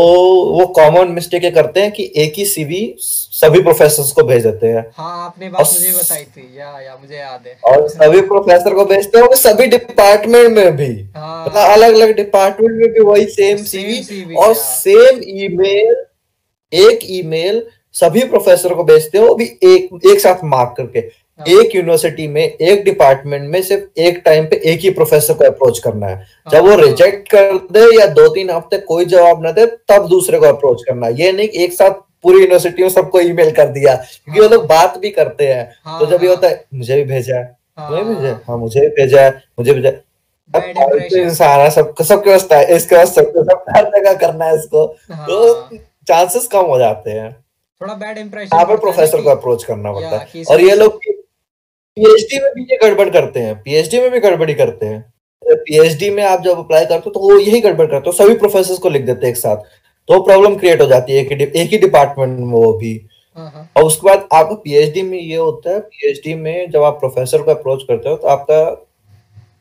वो 0.53 0.65
कॉमन 0.75 1.11
मिस्टेक 1.11 1.43
ये 1.43 1.49
करते 1.51 1.81
हैं 1.81 1.91
कि 1.91 2.11
एक 2.17 2.33
ही 2.37 2.45
सीवी 2.45 2.81
सभी 2.99 3.61
प्रोफेसर 3.61 4.11
को 4.15 4.23
भेज 4.27 4.43
देते 4.43 4.67
हैं। 4.67 4.85
हाँ 4.95 5.25
आपने 5.25 5.49
बात 5.49 5.61
मुझे 5.63 5.91
बताई 5.91 6.23
थी 6.23 6.59
या 6.59 6.79
या 6.81 6.97
मुझे 7.01 7.15
याद 7.15 7.47
है। 7.47 7.57
और 7.65 7.87
सभी 7.89 8.21
प्रोफेसर 8.21 8.73
को 8.73 8.85
भेजते 8.85 9.19
हैं 9.19 9.35
सभी 9.35 9.67
डिपार्टमेंट 9.67 10.49
में 10.57 10.75
भी। 10.77 10.91
हाँ, 11.15 11.45
मतलब 11.45 11.71
अलग 11.71 11.93
अलग 11.93 12.15
डिपार्टमेंट 12.15 12.71
में 12.71 12.91
भी 12.93 12.99
वही 13.01 13.25
सेम 13.27 13.63
सीवी 13.63 14.35
और 14.35 14.53
सेम 14.55 15.21
ईमेल 15.43 16.05
एक 16.73 16.99
ईमेल 17.11 17.65
सभी 17.95 18.23
प्रोफेसर 18.25 18.73
को 18.73 18.83
भेजते 18.83 19.17
हो 19.17 19.33
भी 19.35 19.45
एक 19.65 20.07
एक 20.11 20.19
साथ 20.19 20.43
मार्क 20.45 20.73
करके। 20.77 20.99
हाँ। 20.99 21.09
एक 21.39 21.75
यूनिवर्सिटी 21.75 22.27
में 22.27 22.41
एक 22.41 22.83
डिपार्टमेंट 22.83 23.49
में 23.49 23.61
सिर्फ़ 23.61 23.99
एक 24.01 24.21
टाइम 24.25 24.45
पे 24.45 24.61
एक 24.71 24.79
ही 24.81 24.89
प्रोफेसर 24.91 25.33
को 25.33 25.45
अप्रोच 25.45 25.79
करना 25.79 26.07
है। 26.07 26.25
जब 26.47 26.65
वो 26.65 26.75
रिजेक्ट 26.77 27.33
हाँ। 27.35 27.43
कर 27.43 27.57
दे 27.73 27.99
या 27.99 28.05
दो 28.13 28.27
तीन 28.33 28.49
हफ़्ते 28.49 28.77
कोई 28.83 29.05
जवाब 29.07 29.43
ना 29.43 29.51
दे 29.51 29.65
तब 29.89 30.07
दूसरे 30.09 30.39
को 30.39 30.45
अप्रोच 30.47 30.83
करना 30.87 31.07
ये 31.15 31.31
नहीं 31.31 31.47
एक 31.47 31.73
साथ 31.73 32.01
पूरी 32.23 32.39
यूनिवर्सिटी 32.39 32.83
में 32.83 32.89
सबको 32.89 33.19
ईमेल 33.21 33.51
कर 33.51 33.67
दिया 33.69 33.95
क्योंकि 33.95 34.39
वो 34.39 34.45
हाँ। 34.45 34.51
लोग 34.51 34.65
बात 34.67 34.97
भी 34.97 35.09
करते 35.11 35.47
हैं। 35.47 35.71
हाँ 35.85 35.99
तो 35.99 36.05
जब 36.07 36.23
ये 36.23 36.29
होता 36.29 36.47
है 36.47 36.65
मुझे 36.73 36.95
भी 36.95 37.03
भेजा 37.05 37.37
है 37.37 37.57
भी 37.79 38.03
भेजा 38.05 38.39
हाँ 38.47 38.57
मुझे 38.57 38.79
भी 38.79 38.87
भेजा 38.95 39.21
है 39.21 39.29
मुझे 39.59 39.73
भेजा 39.73 39.89
इम्प्रेशन 40.53 41.19
इंसान 41.19 41.59
है 41.59 41.69
सबको 41.71 42.03
सबके 42.03 42.29
पास 42.29 42.47
है 42.51 42.75
इसके 42.75 42.95
पास 42.95 43.13
सबको 43.15 43.43
सब 43.43 43.63
हर 43.75 43.85
जगह 43.89 44.13
करना 44.17 44.45
है 44.45 44.55
इसको। 44.55 44.85
तो 45.11 45.77
चांसेस 46.07 46.47
कम 46.47 46.65
हो 46.65 46.77
जाते 46.79 47.11
हैं। 47.11 47.31
थोड़ा 47.81 47.93
बैड 47.93 48.17
इम्प्रेशन 48.17 48.55
यहाँ 48.55 48.65
पे 48.65 48.75
पड़ता 48.75 48.87
है 48.87 48.91
ना 48.91 48.91
प्रोफेसर 48.91 49.21
को 49.23 49.29
अप्रोच 49.29 49.63
करना 49.63 49.91
पड़ता 49.93 50.17
है। 50.17 50.43
और 50.45 50.61
ये 50.61 50.75
लोग 50.75 50.99
पीएचडी 51.99 52.39
में 52.39 52.51
भी 52.53 52.61
ये 52.63 52.77
गड़बड़ 52.81 53.09
करते 53.09 53.39
हैं 53.39 53.55
पीएचडी 53.63 53.99
में 53.99 54.11
भी 54.11 54.19
गड़बड़ी 54.19 54.53
करते 54.53 54.85
हैं। 54.85 55.01
पीएचडी 55.43 56.09
में 56.09 56.23
आप 56.23 56.43
जब 56.43 56.57
अप्लाई 56.59 56.85
करते 56.85 57.03
हो 57.05 57.11
तो 57.11 57.19
वो 57.19 57.39
यही 57.39 57.59
गड़बड़ 57.61 57.85
करते 57.85 58.09
हो। 58.09 58.11
सभी 58.13 58.37
प्रोफेसर 58.37 58.79
को 58.81 58.89
लिख 58.89 59.01
देते 59.01 59.25
हैं 59.25 59.33
एक 59.33 59.37
साथ। 59.37 59.57
तो 60.09 60.19
प्रॉब्लम 60.23 60.55
क्रिएट 60.55 60.81
हो 60.81 60.87
जाती 60.87 61.13
है 61.13 61.21
एक 61.21 61.31
ही 61.31 61.61
एक 61.61 61.71
ही 61.71 61.77
डिपार्टमेंट 61.77 62.37
में 62.39 62.45
वो 62.47 62.71
भी। 62.73 62.93
हाँ 63.37 63.49
हाँ। 63.51 63.69
और 63.75 63.83
उसके 63.83 64.07
बाद 64.07 64.27
आपका 64.33 64.55
पीएचडी 64.55 65.01
में 65.01 65.17
ये 65.19 65.35
होता 65.35 65.71
है 65.71 65.79
पीएचडी 65.79 66.33
में 66.35 66.69
जब 66.71 66.83
आप 66.83 66.99
प्रोफेसर 66.99 67.41
को 67.41 67.51
अप्रोच 67.51 67.83
करते 67.83 68.09
हो 68.09 68.15
तो 68.15 68.27
आपका 68.27 68.63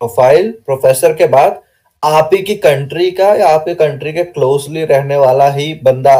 प्रोफ़ाइल 0.00 0.50
प्रोफेसर 0.66 1.14
के 1.14 1.26
बाद 1.28 1.60
आप 2.02 2.30
ही 2.34 2.42
की 2.42 2.54
कंट्री 2.56 3.10
का 3.10 3.34
या 3.34 3.48
आपके 3.48 3.74
कंट्री 3.74 4.12
के 4.12 4.24
क्लोजली 4.24 4.84
रहने 4.84 5.16
वाला 5.16 5.50
ही 5.50 5.72
बंदा 5.84 6.16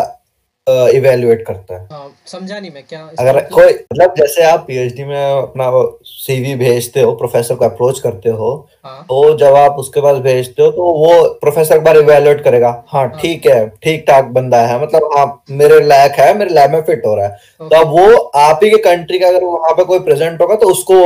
इवेल्युएट 0.69 1.45
करता 1.47 1.75
है। 1.75 1.87
हाँ 1.93 2.11
समझा 2.27 2.59
नहीं 2.59 2.71
मैं 2.71 2.83
क्या 2.89 3.01
अगर 3.21 3.41
कोई 3.53 3.73
मतलब 3.73 4.15
जैसे 4.19 4.43
आप 4.45 4.65
पीएचडी 4.67 5.05
में 5.05 5.17
अपना 5.23 5.71
सीवी 6.07 6.55
भेजते 6.57 7.01
हो 7.01 7.13
प्रोफेसर 7.15 7.55
को 7.55 7.65
अप्रोच 7.65 8.01
करते 8.01 8.31
हो 8.31 8.51
हाँ। 8.85 9.01
तो 9.03 9.37
जब 9.39 9.55
आप 9.57 9.77
उसके 9.79 10.01
पास 10.01 10.17
भेजते 10.23 10.63
हो 10.63 10.71
तो 10.71 10.91
वो 10.95 11.23
प्रोफेसर 11.41 11.77
एक 11.77 11.83
बार 11.85 11.97
इवेल्युएट 11.97 12.43
करेगा 12.45 12.69
हाँ 12.89 13.03
हाँ। 13.03 13.19
ठीक 13.21 13.47
है 13.47 13.67
ठीक 13.83 14.05
ठाक 14.09 14.25
बंदा 14.33 14.61
है 14.67 14.81
मतलब 14.83 15.09
हाँ 15.17 15.27
मेरे 15.53 15.81
लायक 15.81 16.19
है 16.21 16.33
मेरे 16.39 16.55
लैब 16.55 16.71
में 16.71 16.83
फिट 16.83 17.07
हो 17.07 17.15
रहा 17.15 17.27
है। 17.27 17.69
तो 17.71 17.77
अब 17.77 17.89
वो 17.91 18.17
आप 18.41 18.61
ही 18.65 18.71
के 18.71 18.79
कंट्री 18.83 19.19
का 19.19 19.29
अगर 19.29 19.45
वहाँ 19.45 19.73
पे 19.73 19.85
कोई 19.85 19.99
प्रेजेंट 20.01 20.41
होगा 20.43 20.57
तो 20.57 20.71
उसको 20.71 21.01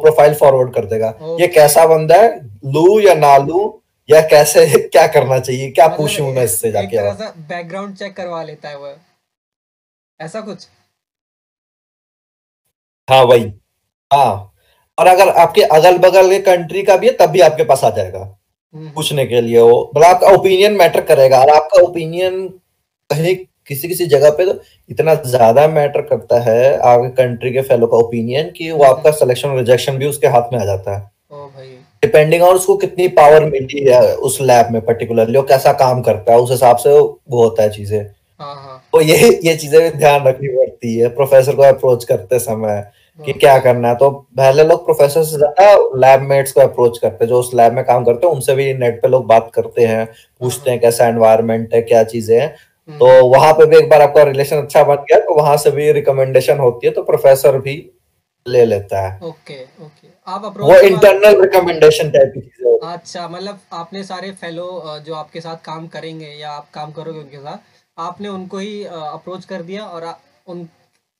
प्रोफ़ाइल 0.00 0.34
फॉरवर्ड 0.34 0.74
कर 0.74 0.84
देगा। 0.86 1.14
ये 1.40 1.46
कैसा 1.48 1.86
बंदा 1.86 2.16
है 2.16 2.34
लू 2.66 3.00
या 3.00 3.14
ना 3.16 3.36
लू 3.38 3.62
या 4.08 4.20
कैसे 4.28 4.66
क्या 4.78 5.06
करना 5.06 5.38
चाहिए? 5.38 5.70
क्या 5.70 5.86
मतलब 5.86 5.96
पूछूँ 5.98 6.32
मैं 6.34 6.44
इससे 6.44 6.70
जाके? 6.72 6.96
बैकग्राउंड 7.48 7.96
चेक 7.96 8.16
करवा 8.16 8.42
लेता 8.42 8.68
है 8.68 8.78
वो। 8.78 8.94
ऐसा 10.20 10.40
कुछ? 10.40 10.66
हाँ 13.08 13.22
वही। 13.24 13.52
हाँ। 14.10 14.50
और 14.98 15.06
अगर 15.06 15.28
आपके 15.30 15.62
अगल 15.76 15.96
बगल 15.98 16.28
के 16.30 16.38
कंट्री 16.42 16.82
का 16.82 16.96
भी 16.96 17.06
है 17.06 17.12
तब 17.12 17.30
भी 17.30 17.40
आपके 17.40 17.64
पास 17.64 17.82
आ 17.84 17.90
जाएगा। 17.90 18.18
हम्म। 18.74 18.90
पूछने 18.90 19.24
के 19.26 19.40
लिए 19.40 19.60
वो। 19.60 19.90
मतलब 19.96 20.06
आपका 20.06 20.30
ओपिनियन 20.30 20.72
मैटर 20.72 21.00
करेगा। 21.04 21.40
और 21.40 21.50
आपका 21.50 21.82
ओपिनियन 21.82 22.46
कहीं 23.10 23.34
किसी 23.68 23.88
किसी 23.88 24.06
जगह 24.06 24.30
पे 24.30 24.44
तो 24.46 24.60
इतना 24.90 25.14
ज़्यादा 25.26 25.66
मैटर 25.68 26.02
करता 26.02 26.40
है 26.42 26.76
आपके 26.78 27.08
कंट्री 27.16 27.52
के 27.52 27.62
फेलो 27.62 27.86
का 27.86 27.96
ओपिनियन 27.96 28.50
कि 28.56 28.70
वो 28.70 28.84
हम्म। 28.84 28.96
आपका 28.96 29.10
सिलेक्शन 29.12 29.56
रिजेक्शन 29.56 29.98
भी 29.98 30.06
उसके 30.06 30.26
हाथ 30.26 30.52
में 30.52 30.60
आ 30.60 30.64
जाता 30.64 30.96
है। 30.98 31.10
डिपेंडिंग 32.04 32.42
ऑन 32.42 32.54
उसको 32.56 32.76
कितनी 32.78 33.08
पावर 33.14 33.44
मिली 33.46 33.84
है 33.84 34.00
उस 34.16 34.40
लैब 34.42 34.72
में 34.72 34.80
पर्टिकुलरली 34.82 35.36
वो 35.36 35.42
कैसा 35.46 35.72
काम 35.78 36.02
करता 36.02 36.32
है 36.32 36.38
उस 36.40 36.50
हिसाब 36.50 36.76
से 36.78 36.98
वो 36.98 37.42
होता 37.42 37.62
है 37.62 37.70
चीज़ें। 37.72 38.00
हाँ 38.40 38.54
हाँ। 38.56 38.80
तो 38.92 39.00
ये 39.02 39.16
ये 39.44 39.54
चीज़ें 39.56 39.80
भी 39.82 39.88
ध्यान 39.90 40.24
रखनी 40.24 40.48
पड़ती 40.48 40.96
है 40.96 41.08
प्रोफेसर 41.14 41.54
को 41.56 41.62
अप्रोच 41.64 42.04
करते 42.04 42.38
समय 42.40 42.84
कि 43.18 43.32
क्या 43.34 43.58
करना 43.58 43.88
है। 43.88 43.94
तो 43.94 44.10
पहले 44.10 44.64
लोग 44.64 44.84
प्रोफेसर 44.84 45.22
से 45.24 45.36
ज़्यादा 45.36 45.74
लैब 45.98 46.20
मेट्स 46.22 46.52
को 46.52 46.60
अप्रोच 46.60 46.98
करते 46.98 47.24
हैं 47.24 47.28
जो 47.28 47.38
उस 47.40 47.50
लैब 47.54 47.72
में 47.72 47.84
काम 47.84 48.04
करते 48.04 48.26
हैं 48.26 48.34
उनसे 48.34 48.54
भी 48.54 48.72
नेट 48.74 49.00
पे 49.02 49.08
लोग 49.08 49.26
बात 49.26 49.50
करते 49.54 49.82
हैं 49.82 49.98
हाँ 49.98 50.06
पूछते 50.40 50.60
हाँ 50.60 50.70
हैं 50.70 50.80
कैसा 50.80 51.06
एनवायरमेंट 51.08 51.74
है 51.74 51.82
क्या 51.82 52.02
चीज़ें 52.04 52.36
हैं। 52.36 52.46
हम्म। 52.48 52.98
तो 52.98 53.26
वहाँ 53.28 53.52
पे 53.52 53.66
भी 53.66 53.76
एक 53.76 53.88
बार 53.90 54.02
आपका 54.02 54.22
रिलेशन 54.24 54.56
अच्छा 54.56 54.82
बन 54.84 54.96
गया 55.02 55.18
तो 55.20 55.34
वहाँ 55.34 55.56
से 55.56 55.70
भी 55.70 55.90
रिकमेंडेशन 55.92 56.58
होती 56.58 56.86
है 56.86 56.92
तो 56.92 57.02
प्रोफेसर 57.04 57.58
भी 57.58 57.76
ले 58.46 58.64
लेता 58.66 59.00
है। 59.00 59.18
Okay 59.20 59.62
okay. 59.62 60.03
आप 60.28 60.44
वो 60.58 60.76
इंटरनल 60.76 61.40
रिकमेंडेशन 61.40 62.10
टाइप 62.10 62.32
की 62.34 62.40
चीज़ें 62.40 62.78
अच्छा 62.88 63.26
मतलब 63.28 63.60
आपने 63.72 64.02
सारे 64.04 64.30
फेलो 64.32 64.98
जो 65.06 65.14
आपके 65.14 65.40
साथ 65.40 65.56
काम 65.64 65.86
करेंगे 65.86 66.28
या 66.28 66.50
आप 66.50 66.70
काम 66.74 66.92
करोगे 66.92 67.18
उनके 67.18 67.38
साथ 67.38 67.58
आपने 67.98 68.28
उनको 68.28 68.58
ही 68.58 68.84
अप्रोच 68.84 69.44
कर 69.44 69.62
दिया 69.62 69.86
और 69.86 70.04
आ, 70.04 70.14
उन 70.46 70.68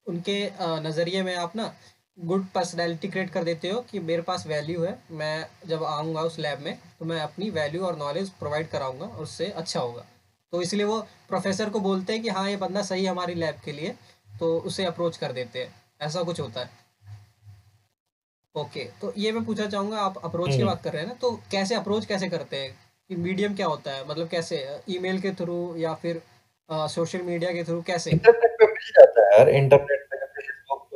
उनके 0.07 0.51
नज़रिए 0.81 1.23
में 1.23 1.35
आप 1.35 1.55
ना 1.55 1.73
गुड 2.17 2.45
पर्सनैलिटी 2.45 3.07
क्रिएट 3.07 3.29
कर 3.29 3.43
देते 3.43 3.69
हो 3.69 3.79
कि 3.91 3.99
मेरे 3.99 4.21
पास 4.21 4.45
वैल्यू 4.47 4.83
है 4.83 4.97
मैं 5.11 5.45
जब 5.67 5.83
आऊँगा 5.83 6.21
उस 6.21 6.39
लैब 6.39 6.59
में 6.59 6.77
तो 6.99 7.05
मैं 7.05 7.19
अपनी 7.21 7.49
वैल्यू 7.49 7.83
और 7.85 7.97
नॉलेज 7.97 8.29
प्रोवाइड 8.29 8.67
कराऊँगा 8.69 9.05
उससे 9.05 9.45
अच्छा 9.45 9.79
होगा। 9.79 10.05
तो 10.53 10.61
इसलिए 10.61 10.85
वो 10.85 10.99
प्रोफेसर 11.29 11.69
को 11.69 11.79
बोलते 11.79 12.13
हैं 12.13 12.21
कि 12.21 12.29
हाँ 12.29 12.49
ये 12.49 12.57
बंदा 12.57 12.81
सही 12.81 13.03
है 13.03 13.11
हमारी 13.11 13.33
लैब 13.33 13.55
के 13.65 13.71
लिए 13.71 13.95
तो 14.39 14.57
उसे 14.59 14.85
अप्रोच 14.85 15.17
कर 15.17 15.31
देते 15.31 15.59
हैं। 15.59 15.73
ऐसा 16.01 16.23
कुछ 16.23 16.39
होता 16.39 16.61
है। 16.61 16.69
ओके 18.55 18.83
तो 19.01 19.11
ये 19.17 19.31
मैं 19.31 19.43
पूछना 19.45 19.65
चाहूँगा 19.65 19.97
आप 19.97 20.21
अप्रोच 20.23 20.49
की 20.49 20.55
हम्म। 20.55 20.67
बात 20.67 20.81
कर 20.83 20.91
रहे 20.91 21.01
हैं 21.01 21.07
ना 21.07 21.15
तो 21.21 21.31
कैसे 21.51 21.75
अप्रोच 21.75 22.05
कैसे 22.05 22.27
करते 22.29 22.57
हैं? 22.57 22.69
कि 23.09 23.15
मीडियम 23.15 23.55
क्या 23.55 23.67
होता 23.67 23.91
है? 23.91 24.03
मतलब 24.09 24.27
कैसे 24.27 24.65
ईमेल 24.89 25.19
के 25.21 25.31
थ्रू 25.31 25.75
या 25.77 25.93
फिर 25.93 26.21
सोशल 26.69 27.21
मीडिया 27.21 27.51
के 27.51 27.63
थ्रू 27.63 27.81
कैसे? 27.87 28.11
इंटरनेट 28.11 28.55
पे 28.59 28.65
मिल 28.65 28.91
जाता 28.97 29.25
है 29.25 29.37
यार 29.37 29.49
इंटरनेट 29.49 30.07
पे 30.11 30.13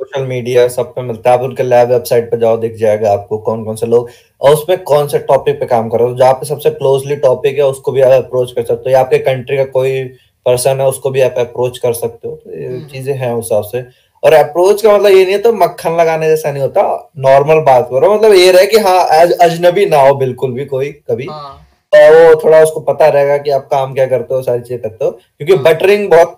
सोशल 0.00 0.26
मीडिया 0.26 0.66
सब 0.68 0.94
पे 0.94 1.02
मिलता 1.02 1.30
है। 1.30 1.38
आप 1.38 1.44
उनके 1.44 1.62
लैब 1.62 1.88
वेबसाइट 1.88 2.30
पे 2.30 2.38
जाओ 2.38 2.56
दिख 2.56 2.74
जाएगा 2.76 3.12
आपको 3.12 3.38
कौन 3.48 3.64
कौन 3.64 3.76
से 3.76 3.86
लोग। 3.86 4.08
और 4.40 4.52
उस 4.52 4.64
पर 4.68 4.76
कौन 4.90 5.08
से 5.08 5.18
टॉपिक 5.28 5.60
पे 5.60 5.66
काम 5.66 5.88
कर 5.88 6.00
रहे 6.00 6.08
हो? 6.08 6.16
जहाँ 6.16 6.32
पे 6.32 6.46
सबसे 6.46 6.70
क्लोजली 6.70 7.16
टॉपिक 7.26 7.58
है 7.58 7.66
उसको 7.66 7.92
भी 7.92 8.00
आप 8.00 8.12
अप्रोच 8.24 8.52
कर 8.52 8.64
सकते 8.64 8.90
हो। 8.90 8.90
या 8.90 9.00
आपके 9.00 9.18
कंट्री 9.18 9.56
का 9.56 9.64
कोई 9.76 10.02
पर्सन 10.46 10.80
है 10.80 10.86
उसको 10.88 11.10
भी 11.10 11.20
आप 11.20 11.34
अप्रोच 11.38 11.78
कर 11.78 11.92
सकते 11.92 12.28
हो। 12.28 12.34
तो 12.36 12.50
ये 12.52 12.66
हम्म। 12.66 12.86
चीज़ें 12.88 13.14
हैं 13.14 13.32
उस 13.32 13.44
हिसाब 13.44 13.64
से। 13.64 13.80
और 14.22 14.32
अप्रोच 14.32 14.82
का 14.82 14.96
मतलब 14.96 15.12
ये 15.12 15.22
नहीं 15.24 15.34
है 15.34 15.40
तो 15.42 15.52
मक्खन 15.54 15.96
लगाने 15.96 16.28
जैसा 16.28 16.50
नहीं 16.52 16.62
होता 16.62 16.82
नॉर्मल 17.18 17.60
बात 17.64 17.88
करो 17.90 18.14
मतलब 18.14 18.32
ये 18.32 18.50
रहे 18.52 18.66
कि 18.66 18.78
हाँ 18.78 19.06
एज 19.14 19.32
अजनबी 19.42 19.86
ना 19.86 20.00
हो 20.00 20.14
बिल्कुल 20.14 20.52
भी 20.52 20.64
कोई 20.64 20.90
कभी। 21.10 21.26
हाँ। 21.26 21.56
और 21.92 22.14
वो 22.16 22.34
थोड़ा 22.44 22.60
उसको 22.62 22.80
पता 22.82 23.08
रहेगा 23.08 23.36
कि 23.38 23.50
आप 23.50 23.66
काम 23.70 23.94
क्या 23.94 24.06
करते 24.06 24.34
हो 24.34 24.42
सारी 24.42 24.60
चीज़ें 24.60 24.80
करते 24.82 25.04
हो। 25.04 25.10
क्योंकि 25.10 25.54
हाँ। 25.54 25.62
बटरिंग 25.64 26.08
बहुत 26.10 26.36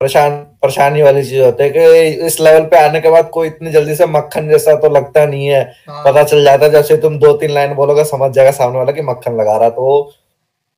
परेशान 0.00 0.36
परेशानी 0.62 1.02
वाली 1.02 1.22
चीज़ 1.24 1.42
होती 1.42 1.62
है 1.64 1.70
कि 1.70 2.24
इस 2.26 2.40
लेवल 2.40 2.64
पे 2.66 2.76
आने 2.78 3.00
के 3.00 3.10
बाद 3.10 3.28
कोई 3.30 3.48
इतनी 3.48 3.70
जल्दी 3.70 3.94
से 3.94 4.06
मक्खन 4.06 4.48
जैसा 4.50 4.74
तो 4.76 4.88
लगता 4.88 5.24
नहीं 5.26 5.46
है। 5.46 5.62
पता 5.88 6.10
हाँ 6.12 6.24
चल 6.24 6.44
जाता 6.44 6.64
है 6.64 6.70
जैसे 6.70 6.96
तुम 6.96 7.18
दो 7.18 7.32
तीन 7.32 7.50
लाइन 7.50 7.74
बोलोगे 7.74 8.04
समझ 8.04 8.30
जाएगा 8.30 8.50
सामने 8.50 8.78
वाला 8.78 8.92
कि 8.92 9.02
मक्खन 9.02 9.36
लगा 9.36 9.56
रहा। 9.56 9.68
तो 9.70 10.12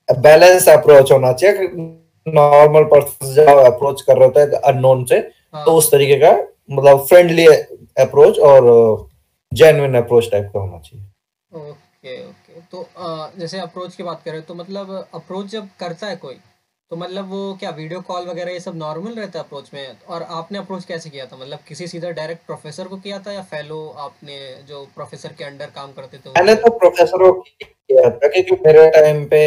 बैलेंस 0.09 0.69
अप्रोच 0.69 1.13
होना 1.13 1.33
चाहिए 1.33 1.69
नॉर्मल 2.27 2.85
पर्सन 2.85 3.45
अप्रोच 3.65 4.03
कर 4.03 4.17
रहे 4.17 4.25
होते 4.25 4.41
हैं 4.41 4.61
अननोन 4.65 5.05
से। 5.05 5.19
तो 5.55 5.59
हाँ 5.61 5.77
उस 5.77 5.91
तरीके 5.91 6.19
का 6.21 6.31
मतलब 6.71 7.05
फ्रेंडली 7.07 7.47
अप्रोच 8.01 8.39
और 8.41 8.65
जेन्युइन 9.53 9.95
अप्रोच 9.97 10.31
टाइप 10.31 10.51
का 10.55 10.61
होना 10.61 10.79
चाहिए। 10.79 11.07
Okay 11.53 12.17
okay. 12.23 12.61
तो 12.63 12.87
जैसे 13.39 13.59
अप्रोच 13.61 13.95
की 13.95 14.03
बात 14.03 14.23
करें 14.25 14.43
तो 14.43 14.55
मतलब 14.55 14.91
अप्रोच 15.15 15.47
जब 15.49 15.69
करता 15.81 16.07
है 16.07 16.17
कोई 16.17 16.35
तो 16.91 16.97
मतलब 16.97 17.29
वो 17.31 17.53
क्या 17.61 17.71
वीडियो 17.73 18.01
कॉल 18.03 18.27
वगैरह 18.27 18.53
ये 18.53 18.61
सब 18.61 18.77
नॉर्मल 18.77 19.15
रहता 19.15 19.39
है 19.39 19.45
अप्रोच 19.45 19.71
में? 19.75 19.97
और 20.09 20.23
आपने 20.23 20.59
अप्रोच 20.59 20.85
कैसे 20.85 21.11
किया 21.11 21.25
था? 21.27 21.37
मतलब 21.37 21.59
किसी 21.69 21.87
सीधा 21.87 22.11
डायरेक्ट 22.11 22.45
प्रोफेसर 22.47 22.89
को 22.89 22.97
किया 22.97 23.19
था 23.19 23.33
या 23.33 23.43
फेलो 23.45 23.87
आपने 23.99 24.37
जो 24.69 24.85
प्रोफेसर 24.95 25.33
के 25.39 25.45
अंडर 25.45 25.71
काम 25.77 25.93
करते 25.93 26.19
थे 26.19 26.31
मैंने 26.31 26.55
तो 26.57 26.71
प्रोफेसरों 26.79 27.33
की 27.33 27.65
किया 27.65 28.11
था 28.11 28.29
क्योंकि 28.29 28.57
मेरे 28.67 28.91
टाइम 28.91 29.25
पे 29.25 29.41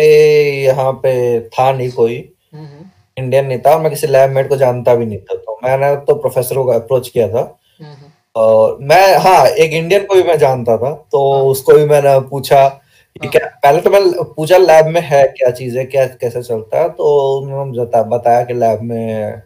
यहाँ 0.64 0.92
पे 1.04 1.14
था 1.50 1.72
नहीं 1.72 1.92
कोई। 1.92 2.18
हम्म 2.54 2.66
हम्म। 2.66 2.90
इंडियन 3.18 3.46
नहीं 3.46 3.60
था 3.60 3.74
और 3.76 3.82
मैं 3.82 3.90
किसी 3.92 4.08
लैब 4.08 4.30
मेट 4.32 4.50
को 4.50 4.56
जानता 4.58 4.96
भी 4.96 5.06
नहीं 5.06 5.20
था 5.20 5.36
तो 5.36 5.60
मैंने 5.64 5.96
तो 6.06 6.16
प्रोफेसरों 6.16 6.64
को 6.66 6.72
अप्रोच 6.72 7.08
किया 7.10 7.28
था। 7.28 7.40
हम्म 7.80 7.90
हम्म, 7.90 8.12
और 8.36 8.78
मैं 8.82 9.18
हाँ 9.20 9.46
एक 9.48 9.72
इंडियन 9.74 10.06
को 10.06 10.16
भी 10.16 10.24
मैं 10.24 10.38
जानता 10.40 10.78
था 10.78 10.92
तो 11.12 11.32
हाँ। 11.34 11.42
उसको 11.44 11.74
भी 11.74 11.86
मैंने 11.86 12.20
पूछा 12.30 12.62
हाँ। 12.62 13.30
क्या 13.32 13.46
पहले 13.64 13.82
तो 13.82 13.90
मैं 13.90 14.02
पूछा 14.34 14.58
लैब 14.58 14.88
में 14.88 15.02
है 15.04 15.24
क्या 15.28 15.50
चीज़ 15.52 15.78
है 15.78 15.86
क्या 15.86 16.06
कैसे 16.08 16.42
चलता 16.44 16.82
है? 16.82 16.90
तो 16.90 17.40
उन्होंने 17.40 18.04
बताया 18.10 18.44
कि 18.44 18.54
लैब 18.54 18.82
में 18.82 19.40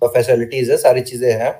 तो 0.00 0.08
फैसिलिटीज़ 0.08 0.70
है 0.70 0.76
सारी 0.76 1.00
चीज़ें 1.02 1.30
हैं। 1.32 1.50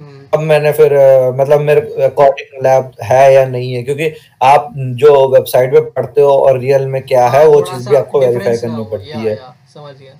हम्म। 0.00 0.26
अब 0.34 0.40
मैंने 0.42 0.72
फिर 0.72 0.92
मतलब 1.40 1.60
मेरे 1.60 1.80
अकॉर्डिंग 2.04 2.62
लैब 2.64 2.90
है 3.02 3.32
या 3.34 3.44
नहीं 3.48 3.72
है 3.74 3.82
क्योंकि 3.82 4.10
आप 4.42 4.72
जो 5.02 5.12
वेबसाइट 5.34 5.72
पे 5.74 5.80
पढ़ते 5.90 6.20
हो 6.20 6.32
और 6.38 6.58
रियल 6.58 6.86
में 6.86 7.00
क्या 7.02 7.24
है 7.24 7.30
हाँ 7.30 7.44
वो 7.46 7.60
चीज़ 7.62 7.88
भी 7.88 7.96
आपको 7.96 8.20
वेरीफाई 8.20 8.56
करनी 8.56 8.84
पड़ती 8.90 9.10
है। 9.18 9.36
समझ 9.74 9.94
गया। 9.94 10.12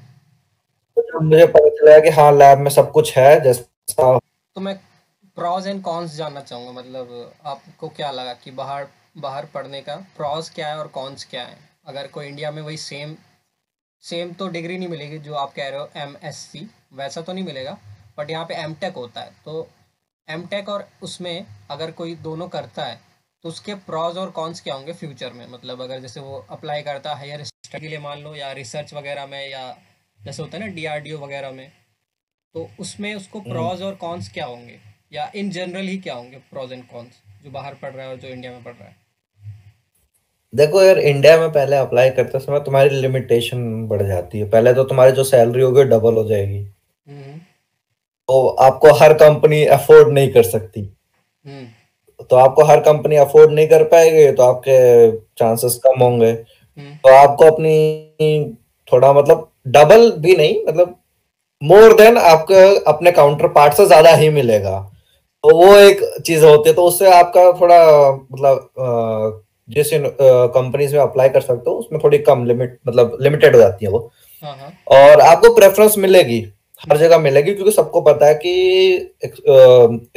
मुझे 1.22 1.46
पता 1.46 1.68
चला 1.70 1.98
कि 2.00 2.10
हाँ 2.10 2.30
लैब 2.32 2.58
में 2.58 2.70
सब 2.70 2.90
कुछ 2.92 3.16
है, 3.18 3.40
जैसा 3.40 4.18
तो 4.56 4.60
मैं 4.60 4.74
प्रॉज 5.36 5.66
एंड 5.66 5.82
कॉन्स 5.82 6.14
जानना 6.16 6.40
चाहूँगा 6.40 6.72
मतलब 6.72 7.32
आपको 7.46 7.88
क्या 7.88 8.10
लगा 8.10 8.32
कि 8.34 8.50
बाहर 8.52 8.86
बाहर 9.18 9.46
पढ़ने 9.54 9.80
का 9.80 9.96
प्रॉज 10.16 10.48
क्या 10.50 10.68
है 10.68 10.78
और 10.78 10.86
कॉन्स 10.88 11.24
क्या 11.24 11.42
है? 11.42 11.58
अगर 11.86 12.06
कोई 12.06 12.26
इंडिया 12.26 12.50
में 12.50 12.62
वही 12.62 12.76
सेम 12.76 13.16
सेम 14.02 14.32
तो 14.32 14.48
डिग्री 14.48 14.78
नहीं 14.78 14.88
मिलेगी 14.88 15.18
जो 15.18 15.34
आप 15.34 15.52
कह 15.54 15.68
रहे 15.68 15.80
हो 15.80 15.88
एमएससी 15.96 16.68
वैसा 16.94 17.20
तो 17.20 17.32
नहीं 17.32 17.44
मिलेगा 17.44 17.76
बट 18.18 18.30
यहाँ 18.30 18.44
पे 18.44 18.54
एम 18.54 18.76
होता 18.96 19.20
है। 19.20 19.30
तो 19.44 19.68
एम 20.28 20.48
और 20.68 20.86
उसमें 21.02 21.46
अगर 21.70 21.90
कोई 21.90 22.14
दोनों 22.22 22.48
करता 22.48 22.84
है 22.84 22.98
तो 23.44 23.48
उसके 23.48 23.74
प्रॉज 23.74 24.18
और 24.18 24.30
कॉन्स 24.30 24.60
क्या 24.60 24.74
होंगे 24.74 24.92
फ्यूचर 24.92 25.32
में? 25.32 25.46
मतलब 25.48 25.82
अगर 25.82 26.00
जैसे 26.00 26.20
वो 26.20 26.44
अप्लाई 26.50 26.82
करता 26.82 27.10
है 27.10 27.16
हायर 27.18 27.44
स्टडी 27.44 27.80
के 27.80 27.88
लिए 27.88 27.98
मान 27.98 28.22
लो, 28.22 28.34
या 28.34 28.50
रिसर्च 28.52 28.92
वगैरह 28.94 29.26
में, 29.26 29.48
या 29.50 29.68
जैसे 30.24 30.42
होता 30.42 30.58
है 30.58 30.66
ना 30.66 30.74
डीआरडीओ 30.74 31.18
वगैरह 31.18 31.50
में 31.50 31.68
तो 32.54 32.68
उसमें 32.80 33.14
उसको 33.14 33.38
हम्म। 33.38 33.50
प्रॉज 33.50 33.82
और 33.82 33.94
कॉन्स 33.94 34.28
क्या 34.28 34.46
होंगे? 34.46 34.78
या 35.12 35.30
इन 35.34 35.50
जनरल 35.50 35.86
ही 35.86 35.96
क्या 35.98 36.14
होंगे 36.14 36.36
प्रॉज 36.50 36.72
एंड 36.72 36.82
कॉन्स 36.84 37.44
जो 37.44 37.50
बाहर 37.50 37.74
पढ़ 37.74 37.92
रहा 37.92 38.06
है 38.06 38.10
और 38.10 38.16
जो 38.16 38.28
इंडिया 38.28 38.52
में 38.52 38.62
पढ़ 38.62 38.72
रहा 38.72 38.88
है? 38.88 38.96
देखो 40.54 40.82
यार 40.82 40.98
इंडिया 40.98 41.36
में 41.38 41.52
पहले 41.52 41.76
अप्लाई 41.76 42.10
करते 42.10 42.38
समय 42.38 42.60
तुम्हारी 42.60 42.90
लिमिटेशन 42.90 43.86
बढ़ 43.88 44.02
जाती 44.02 44.38
है। 44.38 44.48
पहले 44.50 44.74
तो 44.74 44.84
तुम्हारी 44.84 45.12
जो 45.12 45.24
सैलरी 45.24 45.62
होगी 45.62 45.84
डबल 45.84 46.14
हो 46.14 46.24
जाएगी। 46.24 46.58
हम्म। 46.58 47.38
तो 48.28 48.48
आपको 48.48 48.92
हर 48.94 49.12
कंपनी 49.14 49.64
अफोर्ड 49.64 50.12
नहीं 50.14 50.32
कर 50.32 50.42
सकती। 50.42 50.80
हम्म। 51.46 52.24
तो 52.24 52.36
आपको 52.36 52.64
हर 52.64 52.80
कंपनी 52.80 53.16
अफोर्ड 53.16 53.52
नहीं 53.52 53.68
कर 53.68 53.84
पाएगी 53.84 54.30
तो 54.32 54.42
आपके 54.42 55.10
चांसेस 55.38 55.80
कम 55.84 56.02
होंगे। 56.02 56.30
हम्म। 56.30 56.94
तो 56.94 57.14
आपको 57.14 57.44
अपनी 57.44 58.56
थोड़ा 58.92 59.12
मतलब 59.12 59.49
डबल 59.66 60.10
भी 60.18 60.36
नहीं 60.36 60.54
मतलब 60.68 60.96
मोर 61.62 61.92
देन 61.94 62.16
आपको 62.18 62.54
अपने 62.90 63.12
काउंटर 63.12 63.48
पार्ट 63.50 63.74
से 63.74 63.86
ज़्यादा 63.86 64.14
ही 64.14 64.28
मिलेगा। 64.30 64.78
तो 65.44 65.56
वो 65.56 65.74
एक 65.76 66.00
चीज़ 66.26 66.44
होती 66.44 66.68
है 66.68 66.74
तो 66.74 66.82
उससे 66.84 67.10
आपका 67.10 67.42
थोड़ा 67.60 67.78
मतलब 68.12 69.42
जिस 69.68 69.90
कंपनीज़ 69.94 70.94
में 70.94 71.02
अप्लाई 71.02 71.28
कर 71.28 71.40
सकते 71.40 71.70
हो 71.70 71.76
उसमें 71.76 72.00
थोड़ी 72.04 72.18
कम 72.20 72.44
लिमिट 72.46 72.78
मतलब 72.88 73.16
लिमिटेड 73.20 73.54
हो 73.54 73.60
जाती 73.60 73.84
है 73.84 73.90
वो। 73.92 74.10
हाँ 74.44 74.56
हाँ। 74.56 74.72
और 74.92 75.20
आपको 75.20 75.54
प्रेफरेंस 75.54 75.98
मिलेगी 75.98 76.40
हर 76.82 76.96
जगह 76.96 77.18
मिलेगी 77.18 77.54
क्योंकि 77.54 77.72
सबको 77.72 78.00
पता 78.00 78.26
है 78.26 78.34
कि 78.36 78.52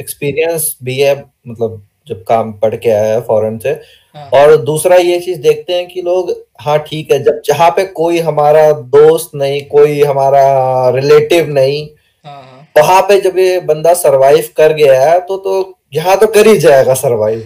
एक्सपीरियंस 0.00 0.76
भी 0.82 1.00
है 1.00 1.14
मतलब 1.48 1.82
जब 2.06 2.22
काम 2.24 2.52
पढ़ 2.54 2.74
के 2.76 2.90
आया 2.90 3.12
है 3.12 3.20
फॉरेन 3.20 3.58
से। 3.58 3.70
हाँ। 4.14 4.28
और 4.34 4.56
दूसरा 4.64 4.96
ये 4.96 5.18
चीज़ 5.20 5.40
देखते 5.40 5.72
हैं 5.72 5.86
कि 5.88 6.02
लोग 6.02 6.30
हाँ 6.60 6.78
ठीक 6.80 7.12
है 7.12 7.22
जब 7.24 7.40
जहाँ 7.46 7.70
पे 7.70 7.84
कोई 7.92 8.18
हमारा 8.20 8.70
दोस्त 8.72 9.30
नहीं 9.34 9.60
कोई 9.68 10.02
हमारा 10.02 10.88
रिलेटिव 10.90 11.48
नहीं 11.50 11.86
हाँ 12.24 12.42
हाँ। 12.42 12.66
वहाँ 12.76 13.00
पे 13.02 13.20
जब 13.20 13.38
ये 13.38 13.58
बंदा 13.62 13.94
सरवाइव 13.94 14.48
कर 14.56 14.72
गया 14.72 15.00
है 15.02 15.18
तो 15.20 15.36
तो 15.38 15.74
यहाँ 15.94 16.16
तो 16.18 16.26
कर 16.26 16.46
ही 16.46 16.56
जाएगा 16.58 16.94
सरवाइव 16.94 17.38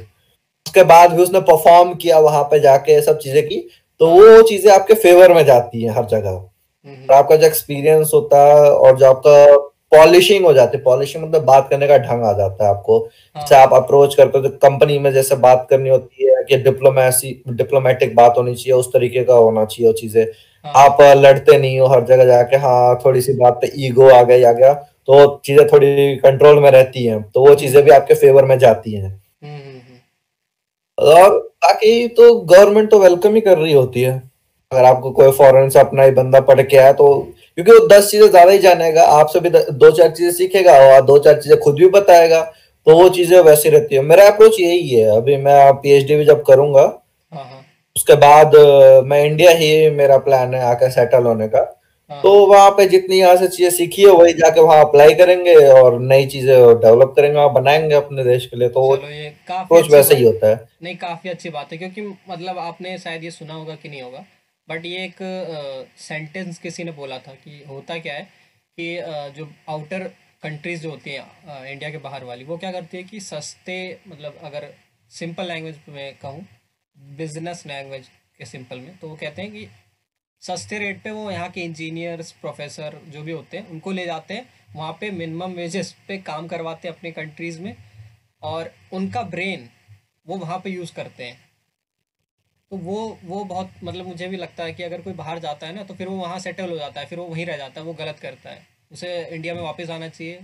उसके 0.67 0.83
बाद 0.85 1.13
भी 1.13 1.23
उसने 1.23 1.41
परफॉर्म 1.43 1.95
किया 1.95 2.19
वहाँ 2.19 2.43
पे 2.43 2.61
जाके 2.61 3.01
सब 3.03 3.19
चीज़ें 3.19 3.43
की 3.49 3.57
तो 4.01 4.07
वो 4.09 4.43
चीज़ें 4.43 4.71
आपके 4.73 4.95
फेवर 4.97 5.33
में 5.35 5.45
जाती 5.45 5.83
हैं 5.83 5.91
हर 5.91 6.05
जगह। 6.07 6.31
हम्म। 6.31 7.05
और 7.05 7.15
आपका 7.15 7.37
जो 7.37 7.47
एक्सपीरियंस 7.47 8.11
होता 8.15 8.43
है 8.47 8.71
और 8.73 8.99
जो 8.99 9.07
आपका 9.07 9.57
पॉलिशिंग 9.93 10.45
हो 10.45 10.53
जाती 10.53 10.77
है। 10.77 10.83
पॉलिशिंग 10.85 11.25
मतलब 11.25 11.45
बात 11.45 11.69
करने 11.71 11.87
का 11.89 11.97
ढंग 11.99 12.25
आ 12.25 12.33
जाता 12.33 12.65
है 12.65 12.71
आपको। 12.71 12.99
हाँ। 12.99 13.43
जैसे 13.43 13.55
आप 13.57 13.73
अप्रोच 13.75 14.15
करते 14.15 14.39
हो 14.39 14.49
तो 14.49 14.57
कंपनी 14.61 14.99
में 14.99 15.13
जैसे 15.13 15.37
बात 15.39 15.67
करनी 15.71 15.89
होती 15.89 16.27
है 16.27 16.43
कि 16.49 16.57
डिप्लोमेसी 16.65 17.43
डिप्लोमेटिक 17.51 18.15
बात 18.17 18.35
होनी 18.39 18.55
चाहिए 18.55 18.73
उस 18.75 18.93
तरीके 18.93 19.25
का 19.25 19.35
होना 19.37 19.65
चाहिए 19.65 19.87
वो 19.87 19.93
चीज़ें। 19.95 20.23
हाँ। 20.65 20.73
आप 20.77 20.99
लड़ते 21.17 21.59
नहीं 21.59 21.79
हो 21.81 21.87
हर 21.87 22.05
जगह 22.05 22.25
जाके 22.25 22.57
हाँ 22.59 22.99
थोड़ी 23.05 23.21
सी 23.21 23.33
बात 23.35 23.59
पे 23.63 23.73
ईगो 23.87 24.09
आ 24.11 24.23
गई 24.25 24.43
आ 24.43 24.53
गया 24.53 24.73
तो 24.75 25.27
चीज़ें 25.45 25.67
थोड़ी 25.69 26.17
कंट्रोल 26.19 26.59
में 26.61 26.71
रहती 26.71 27.05
हैं 27.05 27.23
तो 27.25 27.47
वो 27.47 27.55
चीज़ें 27.57 27.83
भी 27.85 27.91
आपके 27.91 28.15
फेवर 28.17 28.45
में 28.45 28.59
जाती 28.59 28.93
हैं। 28.93 29.09
हम्म 29.09 29.53
हम्म 29.53 29.79
हम्म। 29.79 31.13
और 31.13 31.39
बाकी 31.65 32.09
तो 32.11 32.35
गवर्नमेंट 32.35 32.91
तो 32.91 32.99
वेलकम 32.99 33.35
ही 33.35 33.41
कर 33.41 33.59
रही 33.59 33.73
होती 33.73 34.03
है। 34.03 34.17
अगर 34.73 34.85
आपको 34.85 35.11
कोई 35.13 35.31
फॉरेन 35.33 35.69
से 35.69 35.79
अपना 35.81 36.03
ही 36.03 36.11
बंदा 36.13 36.41
पढ़ 36.43 36.61
के 36.63 36.77
आया 36.77 36.93
तो 36.93 37.07
क्योंकि 37.59 37.73
वो 37.73 37.87
दस 37.89 38.11
चीज़ें 38.11 38.29
ज़्यादा 38.29 38.51
ही 38.53 38.59
जानेगा 38.61 39.03
आपसे 39.13 39.41
भी 39.41 39.51
दो 39.51 39.91
चार 39.93 40.11
चीज़ें 40.11 40.33
सीखेगा 40.33 40.73
और 40.81 41.01
दो 41.07 41.19
चार 41.19 41.41
चीज़ें 41.41 41.59
खुद 41.61 41.75
भी 41.75 41.89
बताएगा 41.91 42.41
तो 42.87 42.95
वो 42.97 43.09
चीज़ें 43.11 43.39
वैसी 43.41 43.71
रहती 43.71 43.95
है। 43.95 44.03
मेरा 44.03 44.27
अप्रोच 44.27 44.61
यही 44.61 44.89
है 44.89 45.17
अभी 45.17 45.37
मैं 45.39 45.73
पीएचडी 45.77 46.17
भी 46.17 46.25
जब 46.25 46.45
करूँगा 46.45 46.83
हाँ 46.83 47.45
हाँ। 47.45 47.65
उसके 47.97 48.15
बाद 48.17 48.55
मैं 49.07 49.25
इंडिया 49.25 49.51
ही 49.55 49.91
मेरा 49.93 50.19
प्लान 50.21 50.55
है 50.55 50.63
आकर 50.65 50.91
सेटल 50.91 51.25
होने 51.25 51.49
का। 51.49 51.59
हाँ। 52.11 52.21
तो 52.23 52.35
वहाँ 52.47 52.71
पे 52.71 52.87
जितनी 52.89 53.19
यहाँ 53.19 53.37
से 53.37 53.49
चीज़ें 53.49 53.71
सीखी 53.73 54.03
है 54.03 54.13
वही 54.13 54.33
जाके 54.35 54.61
वहाँ 54.61 54.85
अप्लाई 54.85 55.15
करेंगे 55.15 55.55
और 55.73 56.01
नई 56.03 56.27
चीज़ें 56.29 56.55
डेवलप 56.55 57.13
करेंगे 57.17 57.39
और 57.39 57.53
बनाएँगे 57.53 57.95
अपने 57.97 58.25
देश 58.25 58.47
के 58.47 58.57
लिए। 58.57 58.69
तो 58.69 58.83
वो 58.83 58.97
काफ़ी 58.97 59.27
अप्रोच 59.55 59.91
वैसे 59.93 60.15
ही 60.15 60.25
होता 60.25 60.49
है। 60.49 60.65
नहीं 60.83 60.97
काफ़ी 60.97 61.31
अच्छी 61.31 61.51
बात 61.51 61.73
है 61.73 61.79
क्योंकि 61.79 62.09
मतलब 62.31 62.59
आपने 62.61 62.99
शायद 62.99 63.25
ये 63.25 63.31
सुना 63.33 63.55
होगा 63.55 63.75
कि 63.75 63.89
नहीं 63.89 64.03
होगा 64.03 64.25
बट 64.69 64.87
ये 64.87 65.05
एक 65.05 65.17
सेंटेंस 65.99 66.59
किसी 66.59 66.85
ने 66.85 66.93
बोला 66.93 67.19
था 67.19 67.35
कि 67.35 67.63
होता 67.69 67.99
क्या 67.99 68.15
है 68.15 68.23
कि 68.79 68.97
अ, 68.97 69.29
जो 69.29 69.49
आउटर 69.69 70.09
कंट्रीज़ 70.43 70.83
जो 70.83 70.91
होती 70.91 71.11
हैं 71.11 71.67
इंडिया 71.67 71.91
के 71.91 71.99
बाहर 71.99 72.25
वाली 72.25 72.45
वो 72.45 72.57
क्या 72.59 72.73
करती 72.73 72.97
है 72.97 73.03
कि 73.05 73.21
सस्ते 73.21 73.79
मतलब 74.09 74.39
अगर 74.45 74.69
सिंपल 75.11 75.47
लैंग्वेज 75.49 75.79
में 75.89 76.15
कहूँ 76.23 76.47
बिज़नेस 77.17 77.67
लैंग्वेज 77.67 78.09
के 78.39 78.45
सिंपल 78.45 78.79
में 78.79 78.97
तो 78.99 79.09
वो 79.09 79.17
कहते 79.17 79.43
हैं 79.43 79.51
कि 79.53 79.69
सस्ते 80.43 80.79
रेट 80.79 81.03
पे 81.03 81.11
वो 81.11 81.31
यहाँ 81.31 81.49
के 81.51 81.61
इंजीनियर्स 81.61 82.33
प्रोफेसर 82.33 82.99
जो 83.09 83.23
भी 83.23 83.33
होते 83.33 83.57
हैं 83.59 83.69
उनको 83.69 83.93
ले 83.93 84.05
जाते 84.07 84.35
हैं 84.35 84.49
वहाँ 84.75 84.93
पे 84.93 85.11
मिनिमम 85.11 85.53
वेजेस 85.53 85.95
पे 86.09 86.19
काम 86.19 86.47
करवाते 86.49 86.89
हैं 86.89 86.95
अपनी 86.95 87.13
कंट्रीज़ 87.13 87.61
में 87.61 87.75
और 88.43 88.73
उनका 88.93 89.23
ब्रेन 89.23 89.69
वो 90.27 90.37
वहाँ 90.37 90.59
पे 90.59 90.71
यूज़ 90.71 90.93
करते 90.95 91.25
हैं। 91.25 91.48
तो 92.73 92.77
वो 92.77 93.19
वो 93.25 93.45
बहुत 93.45 93.71
मतलब 93.85 94.07
मुझे 94.07 94.27
भी 94.29 94.37
लगता 94.37 94.65
है 94.65 94.73
कि 94.73 94.83
अगर 94.83 95.01
कोई 95.01 95.13
बाहर 95.13 95.39
जाता 95.39 95.67
है 95.67 95.75
ना 95.75 95.83
तो 95.83 95.95
फिर 95.95 96.09
वो 96.09 96.17
वहाँ 96.17 96.39
सेटल 96.39 96.71
हो 96.71 96.77
जाता 96.79 97.01
है 97.01 97.07
फिर 97.07 97.19
वो 97.19 97.25
वहीं 97.27 97.47
रह 97.47 97.57
जाता 97.57 97.81
है 97.81 97.87
वो 97.87 97.93
गलत 97.93 98.19
करता 98.23 98.51
है। 98.51 98.59
उसे 98.93 99.25
इंडिया 99.27 99.55
में 99.55 99.63
वापस 99.63 99.91
आना 99.91 100.09
चाहिए। 100.09 100.39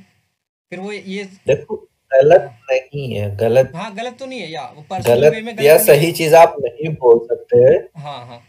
फिर 0.72 0.80
वो 0.80 0.92
ये 0.92 1.24
देखो 1.48 1.76
गलत 2.12 2.40
हाँ 2.40 2.66
नहीं 2.70 3.14
है 3.14 3.36
गलत 3.36 3.72
हाँ 3.74 3.94
गलत 3.94 4.16
तो 4.18 4.26
नहीं 4.26 4.40
है 4.40 4.50
या 4.50 4.64
वो 4.76 4.84
गलत 4.92 5.32
में 5.34 5.56
गलत 5.56 5.60
है। 5.60 5.78
सही 5.78 6.12
चीज़ 6.12 6.34
आप 6.34 6.56
नहीं 6.60 6.88
बोल 6.94 7.18
सकते। 7.26 7.56
हाँ 8.00 8.26
हाँ। 8.26 8.42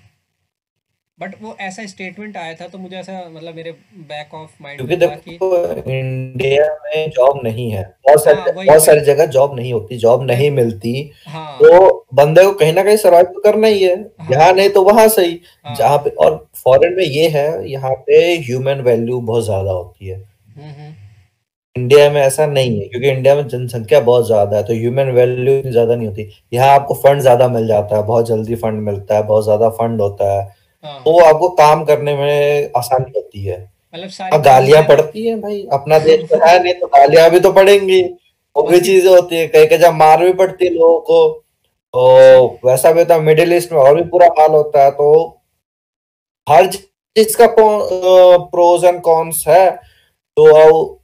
बट 1.19 1.36
वो 1.41 1.55
ऐसा 1.59 1.86
स्टेटमेंट 1.86 2.38
आया 2.38 2.53
था 2.53 2.67
तो 2.67 2.78
मुझे 2.78 2.95
ऐसा 2.97 3.30
मतलब 3.30 3.55
मेरे 3.55 3.71
बैक 4.07 4.34
ऑफ़ 4.34 4.55
माइंड 4.61 4.80
क्योंकि 4.80 5.05
था 5.07 5.15
कि 5.15 5.32
देखो 5.32 5.91
इंडिया 5.91 6.65
में 6.86 7.09
जॉब 7.09 7.39
नहीं 7.43 7.69
है। 7.71 7.84
बहुत 8.07 8.23
सारी 8.23 8.38
हाँ 8.38 8.45
बहुत 8.45 8.67
वही 8.67 8.80
सारी 8.80 8.99
जगह 8.99 9.26
जॉब 9.26 9.55
नहीं 9.55 9.73
होती 9.73 9.97
जॉब 9.97 10.23
नहीं 10.23 10.49
मिलती। 10.51 11.11
हाँ। 11.28 11.57
तो 11.59 12.05
बंदे 12.16 12.43
को 12.45 12.51
कहीं 12.53 12.74
ना 12.74 12.84
कहीं 12.84 12.97
सर्वाइव 12.97 13.26
तो 13.26 13.39
करना 13.41 13.68
ही 13.68 13.84
है। 13.84 13.95
यहाँ 14.32 14.43
हाँ 14.43 14.51
नहीं 14.53 14.70
तो 14.70 14.84
वहाँ 14.84 15.07
सही। 15.09 15.39
हाँ। 15.66 15.76
जहाँ 15.76 15.97
पे 15.97 16.09
और 16.09 16.45
फॉरेन 16.55 16.95
में 16.97 17.03
ये 17.03 17.28
है 17.30 17.70
यहाँ 17.70 17.93
पे 18.07 18.22
ह्यूमन 18.39 18.82
वैल्यू 18.82 19.20
बहुत 19.22 19.43
ज़्यादा 19.45 19.72
होती 19.72 20.07
है। 20.07 20.18
हम्म 20.18 20.70
हम्म। 20.70 20.93
इंडिया 21.76 22.09
में 22.09 22.22
ऐसा 22.22 22.45
नहीं 22.45 22.80
है 22.80 22.88
क्योंकि 22.88 23.09
इंडिया 23.09 23.36
में 23.36 23.47
जनसंख्या 23.47 23.99
बहुत 24.01 24.26
ज़्यादा 24.28 24.57
है 24.57 24.63
तो 24.63 24.74
ह्यूमन 24.74 25.09
वैल्यू 25.11 25.53
इतनी 25.53 25.72
ज़्यादा 25.72 25.95
नहीं 25.95 26.07
होती। 26.07 26.30
यहाँ 26.53 26.70
आपको 26.70 26.93
फंड 26.95 27.22
ज़्यादा 27.22 27.47
मिल 27.49 27.68
जाता 27.68 27.97
है 27.97 28.03
बहुत 28.03 28.28
जल्दी 28.28 28.55
फंड 28.55 28.82
मिलता 28.82 29.16
है 29.16 29.24
बहुत 29.24 29.43
ज़्यादा 29.43 29.70
फंड 29.72 30.01
होता 30.01 30.32
है। 30.32 30.43
हाँ। 30.84 30.99
तो 31.05 31.18
आपको 31.22 31.49
काम 31.55 31.84
करने 31.86 32.16
में 32.18 32.70
आसानी 32.78 33.11
होती 33.16 33.43
है। 33.43 33.57
मतलब 33.93 34.41
गालियाँ 34.43 34.84
पड़ती 34.84 35.26
है 35.28 35.36
भाई 35.41 35.66
अपना 35.74 35.99
देश 35.99 36.24
तो 36.30 36.45
है 36.45 36.61
नहीं 36.63 36.74
तो 36.74 36.88
गालियाँ 36.89 37.30
भी 37.30 37.39
तो 37.39 37.51
पड़ेंगी। 37.53 38.01
वो 38.55 38.63
भी 38.63 38.80
चीज़ें 38.82 39.09
होती 39.09 39.36
है 39.36 39.47
कहीं 39.47 39.68
कहीं 39.68 39.80
जब 39.80 39.93
मार 39.95 40.24
भी 40.24 40.34
पड़ती 40.36 40.66
है 40.66 40.72
लोगों 40.74 40.99
को। 41.01 41.18
सी 41.32 41.45
तो 41.96 42.60
वैसा 42.66 42.91
भी 42.91 43.00
होता 43.00 43.16
है 43.16 43.22
मिडिल 43.22 43.54
ईस्ट 43.54 43.72
में 43.72 43.80
और 43.80 43.96
भी 43.96 44.02
बुरा 44.10 44.28
हाल 44.39 44.52
होता 44.52 44.84
है 44.84 44.91
तो 44.91 45.08
हर 46.48 46.66
चीज़ 46.68 47.38
का 47.38 47.48
प्रोज 47.58 48.86
एंड 48.86 49.02
कॉन्स 49.02 49.43
है 49.48 49.70
तो 49.72 51.02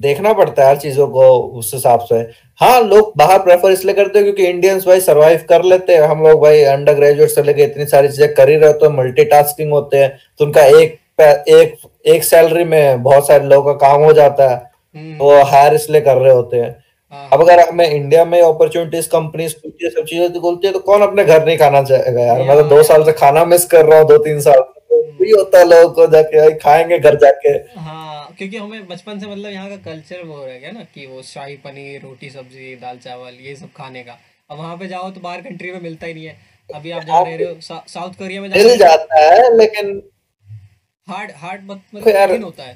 देखना 0.00 0.32
पड़ता 0.32 0.62
है 0.62 0.68
हर 0.68 0.76
चीज़ों 0.76 1.06
को 1.08 1.28
उस 1.58 1.72
हिसाब 1.74 2.00
से। 2.02 2.18
हाँ 2.60 2.80
लोग 2.82 3.12
बाहर 3.16 3.38
प्रेफर 3.38 3.72
इसलिए 3.72 3.94
करते 3.94 4.18
हैं 4.18 4.24
क्योंकि 4.24 4.46
इंडियंस 4.46 4.86
भाई 4.86 5.00
सरवाइव 5.00 5.44
कर 5.48 5.64
लेते 5.64 5.96
हैं। 5.96 6.02
हम 6.02 6.22
लोग 6.22 6.40
भाई 6.42 6.62
अंडर 6.66 6.94
ग्रेजुएट 6.94 7.30
से 7.30 7.42
लेके 7.42 7.64
इतनी 7.64 7.86
सारी 7.86 8.08
चीज़ें 8.08 8.34
कर 8.34 8.48
ही 8.48 8.56
रहे 8.56 8.72
तो 8.74 8.90
मल्टीटास्किंग 8.92 9.72
होते 9.72 9.98
हैं 9.98 10.16
तो 10.38 10.44
उनका 10.44 10.64
एक 10.78 10.98
एक 11.20 11.76
एक 12.06 12.24
सैलरी 12.24 12.64
में 12.64 13.02
बहुत 13.02 13.26
सारे 13.26 13.44
लोगों 13.46 13.74
का 13.74 13.88
काम 13.88 14.02
हो 14.02 14.12
जाता 14.14 14.48
है 14.50 14.56
हम्म। 14.56 15.18
तो 15.18 15.24
वो 15.24 15.42
हायर 15.46 15.74
इसलिए 15.74 16.00
कर 16.00 16.16
रहे 16.16 16.32
होते 16.32 16.56
हाँ। 16.56 16.74
अब 17.12 17.40
अगर 17.40 17.60
हमें 17.60 17.86
इंडिया 17.86 18.24
में 18.24 18.40
अपॉर्चुनिटीज़ 18.40 19.08
कंपनीज़ 19.10 19.54
सब 19.54 20.04
चीज़ें 20.04 20.40
बोलती 20.40 20.66
है 20.66 20.72
तो 20.72 20.78
कौन 20.80 21.02
अपने 21.02 21.24
घर 21.24 21.44
नहीं 21.46 21.56
खाना 21.58 21.82
चाहेगा 21.84 22.22
यार? 22.22 22.42
मैं 22.42 22.56
तो 22.56 22.68
दो 22.68 22.82
साल 22.82 23.04
से 23.04 23.12
खाना 23.14 23.44
मिस 23.44 23.64
कर 23.66 23.84
रहा 23.86 23.98
हूँ 23.98 24.08
दो 24.08 24.18
तीन 24.24 24.40
साल 24.40 24.60
से। 24.60 24.80
तो 24.80 25.02
हम्म, 25.02 25.38
होता 25.38 25.58
है 25.58 25.64
लोगों 25.64 25.90
को 25.94 26.06
जाके 26.12 26.40
भाई 26.40 26.52
खाएँगे 26.58 26.98
घर 26.98 27.16
जाके। 27.24 27.48
हाँ 27.80 28.34
क्योंकि 28.38 28.56
हमें 28.56 28.86
बचपन 28.88 29.18
से 29.20 29.26
मतलब 29.26 29.50
यहाँ 29.50 29.68
का 29.70 29.76
कल्चर 29.84 30.22
वो 30.24 30.44
रह 30.44 30.58
गया 30.58 30.70
ना 30.70 30.84
कि 30.94 31.06
वो 31.06 31.22
शाही 31.24 31.56
पनीर 31.64 32.00
रोटी 32.02 32.30
सब्ज़ी 32.30 32.74
दाल 32.76 32.98
चावल 32.98 33.34
ये 33.40 33.54
सब 33.56 33.72
खाने 33.76 34.02
का। 34.02 34.18
अब 34.50 34.58
वहाँ 34.58 34.76
पे 34.76 34.88
जाओ 34.88 35.10
तो 35.10 35.20
बाहर 35.20 35.40
कंट्री 35.40 35.72
में 35.72 35.80
मिलता 35.82 36.06
ही 36.06 36.14
नहीं 36.14 36.24
है। 36.24 36.36
अभी 36.70 36.90
आप 36.90 37.04
यहाँ 37.08 37.24
रह 37.26 37.48
हो 37.48 37.80
साउथ 37.88 38.10
कोरिया 38.18 38.40
में 38.40 38.48
मिल 38.48 38.68
तो 38.68 38.76
जाता 38.76 39.24
है 39.24 39.56
लेकिन 39.56 40.02
हार्ड 41.08 41.30
हार्ड 41.36 41.70
मतलब 41.70 42.44
होता 42.44 42.62
है। 42.62 42.74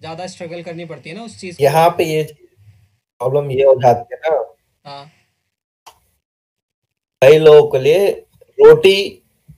ज़्यादा 0.00 0.26
स्ट्रगल 0.26 0.62
करनी 0.62 0.84
पड़ती 0.84 1.10
है 1.10 1.16
ना 1.16 1.22
उस 1.24 1.38
चीज़ 1.40 1.62
यहाँ 1.62 1.88
पे 1.98 2.04
ये 2.04 2.22
प्रॉब्लम 3.20 3.50
ये 3.50 3.64
हो 3.64 3.74
जाती 3.82 4.14
है 4.14 4.20
ना। 4.24 4.38
हाँ। 4.84 5.04
कई 7.22 7.38
लोगों 7.38 7.66
के 7.70 7.78
लिए 7.78 8.08
रोटी 8.58 8.96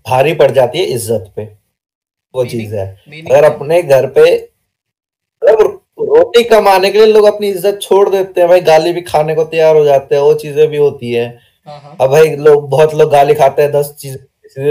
भारी 0.06 0.32
पड़ 0.34 0.50
जाती 0.50 0.78
है 0.78 0.84
इज़्ज़त 0.86 1.32
पे। 1.36 1.44
वो 2.34 2.44
चीज़ 2.46 2.74
है। 2.74 2.86
अगर 3.22 3.44
अपने 3.44 3.82
घर 3.82 4.06
पे 4.08 4.22
मतलब 5.42 5.82
रोटी 6.00 6.42
कमाने 6.44 6.90
के 6.90 6.98
लिए 6.98 7.12
लोग 7.12 7.24
अपनी 7.24 7.48
इज़्ज़त 7.48 7.78
छोड़ 7.82 8.08
देते 8.08 8.40
हैं 8.40 8.48
भाई 8.48 8.60
गाली 8.62 8.92
भी 8.92 9.00
खाने 9.02 9.34
को 9.34 9.44
तैयार 9.46 9.76
हो 9.76 9.84
जाते 9.84 10.14
हैं 10.14 10.22
वो 10.22 10.34
चीज़ें 10.36 10.66
भी 10.68 10.76
होती 10.76 11.12
है। 11.12 11.26
हाँ 11.66 11.80
हाँ। 11.80 11.96
अब 12.00 12.10
भाई 12.10 12.36
लोग 12.38 12.68
बहुत 12.70 12.94
लोग 12.94 13.10
गाली 13.10 13.34
खाते 13.34 13.62
हैं 13.62 13.70
दस 13.72 13.94
चीज़ 14.00 14.16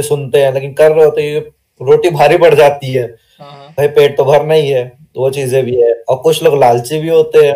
सुनते 0.02 0.42
हैं 0.44 0.54
लेकिन 0.54 0.74
कर 0.74 0.92
रहे 0.92 1.06
होते 1.06 1.22
हैं 1.22 1.30
ये 1.30 1.40
रोटी 1.82 2.10
भारी 2.12 2.38
पड़ 2.38 2.54
जाती 2.56 2.94
हाँ। 2.94 3.68
भाई 3.70 3.88
पेट 3.90 4.18
तो 4.18 4.26
भरना 4.26 4.54
ही 4.54 4.70
है 4.70 4.88
तो 4.88 5.22
वो 5.22 5.30
चीज़ें 5.32 5.64
भी 5.66 5.76
है। 5.82 5.94
और 5.94 6.18
कुछ 6.24 6.44
लोग 6.44 6.60
लालची 6.60 7.00
भी 7.00 7.10
होते 7.10 7.46
हैं। 7.46 7.54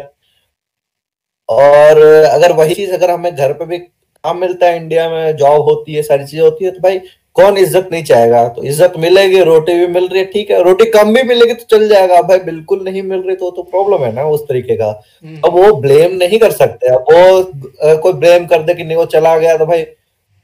और 1.50 2.02
अगर 2.24 2.52
वही 2.54 2.76
चीज़ 2.76 2.92
अगर 2.94 3.12
हमें 3.12 3.36
घर 3.36 3.54
पे 3.54 3.66
भी 3.66 3.78
काम 3.78 4.38
मिलता 4.38 4.68
है 4.68 4.78
इंडिया 4.78 5.10
में 5.10 5.36
जॉब 5.38 5.62
होती 5.64 5.94
है 5.94 6.02
सारी 6.04 6.26
चीज़ें 6.26 6.44
होती 6.44 6.66
है 6.66 6.72
तो 6.72 6.80
भाई 6.80 7.00
कौन 7.36 7.58
इज़्ज़त 7.58 7.90
नहीं 7.92 8.04
चाहेगा? 8.04 8.48
तो 8.48 8.64
इज़्ज़त 8.64 8.94
मिलेगी 9.00 9.42
रोटी 9.44 9.74
भी 9.80 9.88
मिल 9.88 10.08
रही 10.08 10.20
है 10.20 10.26
ठीक 10.26 10.50
है 10.52 10.62
रोटी 10.64 10.86
कम 10.92 11.14
भी 11.14 11.24
मिलेगी 11.24 11.54
तो 11.54 11.66
चल 11.70 11.88
जाएगा। 11.90 12.22
भाई 12.24 12.40
बिल्कुल 12.42 12.84
नहीं 12.84 13.04
मिल 13.04 13.20
रही 13.20 13.36
तो 13.36 13.52
तो 13.52 13.64
प्रॉब्लम 13.64 14.04
है 14.04 14.12
ना 14.14 14.24
उस 14.28 14.42
तरीके 14.48 14.76
का। 14.76 14.88
हम्म, 15.24 15.40
अब 15.46 15.54
वो 15.54 15.74
ब्लेम 15.82 16.16
नहीं 16.16 16.40
कर 16.40 16.52
सकते। 16.54 16.88
अब 16.88 17.06
वो 17.12 17.98
कोई 18.02 18.14
ब्लेम 18.16 18.46
कर 18.46 18.64
दे 18.64 18.74
कि 18.74 18.84
नहीं 18.84 18.98
वो 18.98 19.06
चला 19.08 19.38
गया 19.38 19.56
तो 19.58 19.66
भाई 19.66 19.84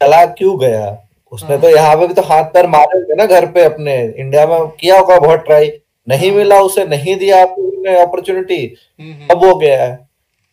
चला 0.01 0.23
क्यों 0.33 0.57
गया? 0.59 0.97
उसने 1.31 1.49
हाँ। 1.49 1.61
तो 1.61 1.69
यहाँ 1.69 1.95
पे 1.95 2.07
भी 2.07 2.13
तो 2.13 2.21
हाथ 2.23 2.43
पैर 2.53 2.67
मारे 2.67 2.97
होंगे 2.97 3.15
ना 3.15 3.25
घर 3.25 3.45
पे 3.51 3.63
अपने। 3.63 3.95
इंडिया 4.17 4.45
में 4.47 4.67
किया 4.79 4.99
होगा 4.99 5.19
बहुत 5.19 5.45
ट्राई 5.45 5.71
नहीं 6.07 6.29
हाँ। 6.29 6.37
मिला 6.37 6.59
उसे 6.61 6.85
नहीं 6.87 7.15
दिया 7.17 7.41
अपॉर्चुनिटी 7.43 8.63
हम्म, 8.99 9.11
हम्म, 9.11 9.27
अब 9.31 9.45
वो 9.45 9.55
गया 9.55 9.83
है। 9.83 10.04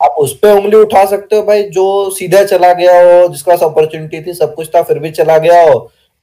आप 0.02 0.14
उस 0.18 0.36
पे 0.38 0.50
उंगली 0.52 0.76
उठा 0.76 1.04
सकते 1.06 1.36
हो 1.36 1.42
भाई 1.42 1.62
जो 1.70 1.84
सीधा 2.10 2.42
चला 2.44 2.72
गया 2.74 2.92
हो 3.00 3.26
जिसके 3.28 3.50
पास 3.50 3.62
अपॉर्चुनिटी 3.62 4.20
थी 4.22 4.34
सब 4.34 4.54
कुछ 4.54 4.68
था 4.74 4.82
फिर 4.82 4.98
भी 4.98 5.10
चला 5.10 5.36
गया 5.38 5.62
हो 5.62 5.74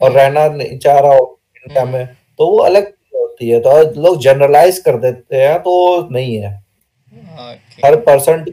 और 0.01 0.11
रहना 0.11 0.47
नहीं 0.47 0.77
चाह 0.79 0.99
रहा 0.99 1.13
हो 1.13 1.39
इंडिया 1.57 1.81
हम्म। 1.81 1.93
में 1.93 2.05
तो 2.39 2.47
वो 2.47 2.57
अलग 2.63 2.91
होती 3.15 3.49
है 3.49 3.59
तो 3.59 3.81
लोग 4.01 4.19
जनरलाइज 4.21 4.79
कर 4.79 4.97
देते 4.99 5.37
हैं 5.37 5.59
तो 5.59 5.75
नहीं 6.11 6.35
है। 6.37 6.53
ओके 7.13 7.87
हर 7.87 7.95
पर्सन 8.01 8.43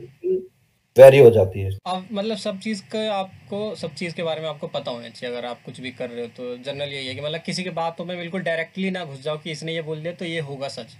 वेरी 0.96 1.18
हो 1.18 1.30
जाती 1.30 1.60
है। 1.60 1.70
अब 1.86 2.06
मतलब 2.12 2.36
सब 2.36 2.58
चीज़ 2.58 2.80
का 2.92 3.00
आपको 3.14 3.74
सब 3.76 3.94
चीज़ 3.94 4.14
के 4.14 4.22
बारे 4.22 4.40
में 4.40 4.48
आपको 4.48 4.66
पता 4.68 4.90
होना 4.90 5.08
चाहिए 5.08 5.34
अगर 5.36 5.46
आप 5.48 5.58
कुछ 5.66 5.80
भी 5.80 5.90
कर 5.90 6.08
रहे 6.10 6.20
हो 6.20 6.28
तो 6.36 6.56
जनरल 6.64 6.92
यही 6.92 7.06
है 7.06 7.14
कि 7.14 7.20
मतलब 7.20 7.40
किसी 7.46 7.64
की 7.64 7.70
बातों 7.78 8.04
में 8.04 8.16
बिल्कुल 8.18 8.42
डायरेक्टली 8.42 8.90
ना 8.90 9.04
घुस 9.04 9.22
जाओ 9.22 9.36
कि 9.36 9.50
इसने 9.50 9.74
ये 9.74 9.82
बोल 9.82 10.00
दिया 10.00 10.12
तो 10.12 10.24
ये 10.24 10.40
होगा 10.42 10.68
सच। 10.68 10.96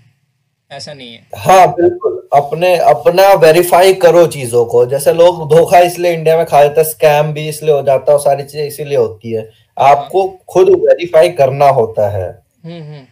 ऐसा 0.71 0.93
नहीं 0.95 1.13
है। 1.13 1.27
हाँ 1.37 1.67
बिल्कुल। 1.71 2.26
अपने 2.37 2.77
अपना 2.87 3.33
वेरीफाई 3.41 3.93
करो 3.97 4.27
चीज़ों 4.29 4.65
को। 4.65 4.85
जैसे 4.87 5.13
लोग 5.13 5.49
धोखा 5.51 5.79
इसलिए 5.81 6.13
इंडिया 6.13 6.37
में 6.37 6.45
खा 6.47 6.63
जाते 6.63 6.81
हैं 6.81 6.89
स्कैम 6.89 7.33
भी 7.33 7.49
इसलिए 7.49 7.75
हो 7.75 7.83
जाता 7.83 8.13
है 8.13 8.19
सारी 8.19 8.43
चीज़ें 8.43 8.67
इसीलिए 8.67 8.99
होती 8.99 9.33
है। 9.33 9.49
आपको 9.77 10.27
खुद 10.49 10.69
वेरीफाई 10.81 11.29
करना 11.33 11.69
होता 11.71 12.09
है। 12.11 12.29
हम्म 12.65 12.83
हम्म। 12.83 13.05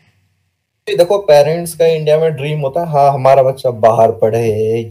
देखो 0.88 1.18
पेरेंट्स 1.18 1.74
का 1.74 1.86
इंडिया 1.86 2.18
में 2.18 2.30
ड्रीम 2.36 2.60
होता 2.60 2.80
है 2.80 2.86
हाँ 2.86 3.10
हमारा 3.12 3.42
बच्चा 3.42 3.70
बाहर 3.82 4.10
पढ़े 4.12 4.42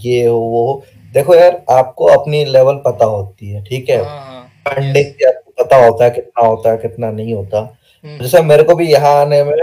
ये 0.04 0.26
हो 0.26 0.38
वो। 0.38 0.84
देखो 1.14 1.36
यार 1.36 1.62
आपको 1.72 2.06
अपनी 2.10 2.44
लेवल 2.46 2.76
पता 2.86 3.06
होती 3.06 3.50
है 3.50 3.64
ठीक 3.64 3.90
है? 3.90 3.98
हाँ 3.98 4.20
हाँ। 4.22 4.42
फंडिंग 4.68 5.28
आपको 5.28 5.64
पता 5.64 5.86
होता 5.86 6.04
है 6.04 6.10
कितना 6.10 6.46
होता 6.46 6.72
है 6.72 6.78
कितना 6.78 7.12
नहीं 7.12 7.34
होता। 7.34 7.60
हम्म। 8.04 8.18
जैसे 8.20 8.42
मेरे 8.42 8.64
को 8.64 8.76
भी 8.76 8.88
यहाँ 8.88 9.14
आने 9.16 9.44
में 9.44 9.54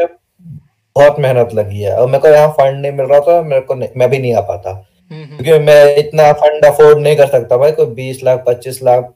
बहुत 1.01 1.21
मेहनत 1.21 1.55
लगी 1.55 1.81
है। 1.81 1.97
और 1.97 2.07
मेरे 2.07 2.19
को 2.19 2.29
यहाँ 2.29 2.49
फंड 2.51 2.81
नहीं 2.81 2.93
मिल 2.93 3.07
रहा 3.07 3.21
था 3.21 3.41
मेरे 3.43 3.61
को 3.61 3.75
नहीं, 3.75 3.89
मैं 3.97 4.11
भी 4.11 4.19
नहीं 4.19 4.35
आ 4.35 4.41
पाता। 4.43 4.71
हम्म 5.11 5.23
हम्म। 5.23 5.45
क्योंकि 5.45 5.65
मैं 5.65 5.97
इतना 5.97 6.33
फंड 6.41 6.65
अफोर्ड 6.65 6.99
नहीं 6.99 7.17
कर 7.17 7.27
सकता 7.29 7.57
भाई 7.57 7.73
कोई 7.73 7.87
बीस 7.95 8.23
लाख 8.25 8.45
पच्चीस 8.47 8.83
लाख 8.83 9.13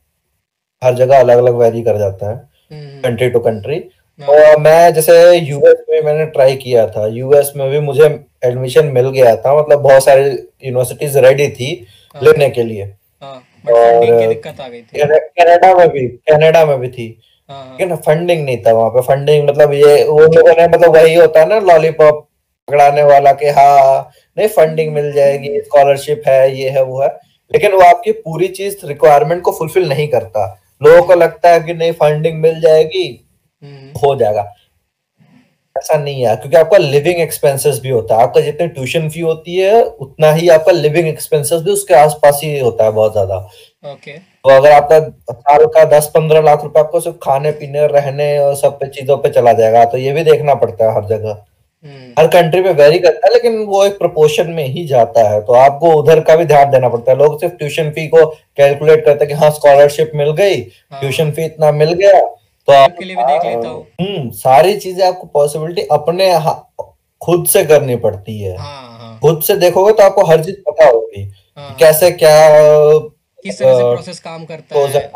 हर 0.82 0.94
जगह 0.94 1.18
अलग 1.18 1.38
अलग 1.38 1.54
वेरी 1.56 1.82
कर 1.82 1.98
जाता 1.98 2.30
है। 2.30 2.36
कंट्री 3.02 3.28
टू 3.30 3.38
कंट्री 3.40 3.76
और 4.20 4.58
मैं 4.60 4.92
जैसे 4.94 5.14
यूएस 5.32 5.84
में 5.90 6.00
मैंने 6.02 6.24
ट्राई 6.26 6.56
किया 6.56 6.86
था। 6.86 7.06
यूएस 7.06 7.52
में 7.56 7.68
भी 7.70 7.80
मुझे 7.80 8.04
एडमिशन 8.44 8.86
मिल 8.86 9.08
गया 9.10 9.34
था। 9.36 9.54
मतलब 9.58 9.80
बहुत 9.80 10.04
सारी 10.04 10.24
यूनिवर्सिटीज 10.24 11.16
रेडी 11.16 11.48
थी 11.50 11.70
हाँ। 12.14 12.22
लेने 12.22 12.48
के 12.50 12.62
लिए। 12.62 12.84
हाँ 13.22 13.36
और 13.70 14.34
कनाडा 14.40 15.74
में 15.74 15.88
भी 15.88 16.06
कनाडा 16.30 16.64
में 16.66 16.78
भी 16.80 16.88
थी। 16.88 17.06
लेकिन 17.54 17.96
फंडिंग 17.98 18.44
नहीं 18.44 18.56
था 18.62 18.72
वहाँ 18.72 18.90
पे। 18.90 19.00
फंडिंग 19.02 19.48
मतलब 19.48 19.72
ये 19.74 20.04
वो 20.04 20.18
लोगों 20.18 20.52
ने 20.52 20.66
मतलब 20.68 20.96
वही 20.96 21.14
होता 21.14 21.40
है 21.40 21.48
ना 21.48 21.58
लॉलीपॉप 21.62 22.26
पकड़ाने 22.68 23.02
वाला 23.02 23.32
कि 23.32 23.48
हाँ 23.50 24.10
नहीं 24.36 24.48
फंडिंग 24.50 24.92
मिल 24.94 25.12
जाएगी 25.12 25.60
स्कॉलरशिप 25.60 26.22
है 26.28 26.56
ये 26.56 26.68
है 26.70 26.82
वो 26.82 27.00
है। 27.02 27.08
लेकिन 27.50 27.72
वो 27.72 27.80
आपकी 27.80 28.12
पूरी 28.14 28.48
चीज़ 28.50 28.86
रिक्वायरमेंट 28.86 29.42
को 29.42 29.52
फुलफिल 29.52 29.88
नहीं 29.88 30.08
करता। 30.08 30.46
लोगों 30.80 31.02
को 31.02 31.14
लगता 31.14 31.48
है 31.48 31.60
कि 31.60 31.74
नहीं 31.74 31.92
फंडिंग 31.92 32.40
मिल 32.40 32.60
जाएगी 32.60 33.06
हम्म। 33.62 33.98
हो 33.98 34.14
जाएगा। 34.16 34.52
ऐसा 35.76 35.96
नहीं 35.98 36.24
है 36.26 36.34
क्योंकि 36.36 36.56
आपका 36.56 36.78
लिविंग 36.78 37.20
एक्सपेंसेस 37.20 37.78
भी 37.82 37.88
होता 37.88 38.16
है। 38.16 38.22
आपका 38.22 38.40
जितनी 38.40 38.66
ट्यूशन 38.68 39.08
फ़ी 39.08 39.20
होती 39.20 39.56
है 39.56 39.82
उतना 39.82 40.32
ही 40.32 40.48
आपका 40.48 40.72
लिविंग 40.72 41.08
एक्सपेंसेस 41.08 41.62
भी 41.62 41.70
उसके 41.70 41.94
आसपास 41.94 42.40
ही 42.44 42.58
होता 42.58 42.84
है 42.84 42.90
बहुत 42.92 43.12
ज़्यादा। 43.12 43.36
ओके 43.92 44.12
तो 44.44 44.50
अगर 44.50 44.72
आपका 44.72 44.98
साल 45.32 45.64
का 45.74 45.84
दस 45.90 46.10
पंद्रह 46.14 46.40
लाख 46.42 46.62
रुपए 46.64 46.80
आपको 46.80 47.00
सिर्फ़ 47.00 47.16
खाने 47.18 47.50
पीने 47.52 47.86
रहने 47.88 48.26
और 48.38 48.54
सब 48.56 48.78
पे 48.80 48.88
चीज़ों 48.90 49.16
पे 49.16 49.28
चला 49.30 49.52
जाएगा 49.52 49.84
तो 49.84 49.98
ये 49.98 50.12
भी 50.12 50.24
देखना 50.24 50.54
पड़ता 50.56 50.84
है 50.84 50.94
हर 50.94 51.04
जगह। 51.08 51.30
हम्म। 51.84 52.12
हर 52.18 52.26
कंट्री 52.30 52.60
में 52.60 52.70
वेरी 52.72 52.98
करता 52.98 53.26
है 53.26 53.32
लेकिन 53.32 53.56
वो 53.66 53.84
एक 53.84 53.98
प्रोपोर्शन 53.98 54.50
में 54.50 54.64
ही 54.66 54.84
जाता 54.86 55.28
है। 55.30 55.40
तो 55.40 55.52
आपको 55.54 55.92
उधर 55.94 56.20
का 56.20 56.36
भी 56.36 56.44
ध्यान 56.44 56.70
देना 56.70 56.88
पड़ता 56.88 57.12
है। 57.12 57.18
लोग 57.18 57.38
सिर्फ़ 57.40 57.54
ट्यूशन 57.54 57.90
फ़ी 57.90 58.06
को 58.08 58.24
कैलकुलेट 58.56 59.04
करते 59.04 59.24
हैं 59.24 59.28
कि 59.28 59.40
हाँ 59.40 59.50
स्कॉलरशिप 59.50 60.12
मिल 60.14 60.30
गई 60.32 60.60
हाँ। 60.60 61.00
ट्यूशन 61.00 61.30
फ़ी 61.30 61.44
इतना 61.44 61.72
मिल 61.72 61.92
गया 61.94 62.20
तो 62.20 62.72
आप 62.74 62.94
के 62.98 63.04
लिए 63.04 63.16
भी 63.16 63.22
देख 63.24 63.44
लेता 63.44 63.68
हूँ। 63.68 63.82
हम्म 64.00 64.30
सारी 64.36 64.76
चीज़ें 64.76 65.06
आपको 65.06 65.26
पॉसिबिलिटी 65.34 65.82
अपने 65.92 66.32
खुद 67.22 67.46
से 67.46 67.64
करनी 67.64 67.96
पड़ती 67.98 68.38
है। 68.40 68.56
हाँ 68.56 68.98
हाँ। 68.98 69.18
खुद 69.20 69.42
से 69.42 69.56
देखोगे 69.56 69.92
तो 69.92 70.02
आपको 70.02 70.24
हर 70.26 70.44
चीज़ 70.44 70.56
पता 70.68 70.86
होगी 70.86 71.22
हाँ। 71.58 71.74
कैसे 71.80 72.10
क्या 72.12 72.36
किस 73.44 73.58
तरह 73.58 73.74
से 73.74 73.82
प्रोसेस 73.84 74.20
काम 74.20 74.44
करता 74.44 74.78
है? 74.78 74.86
है 74.88 75.10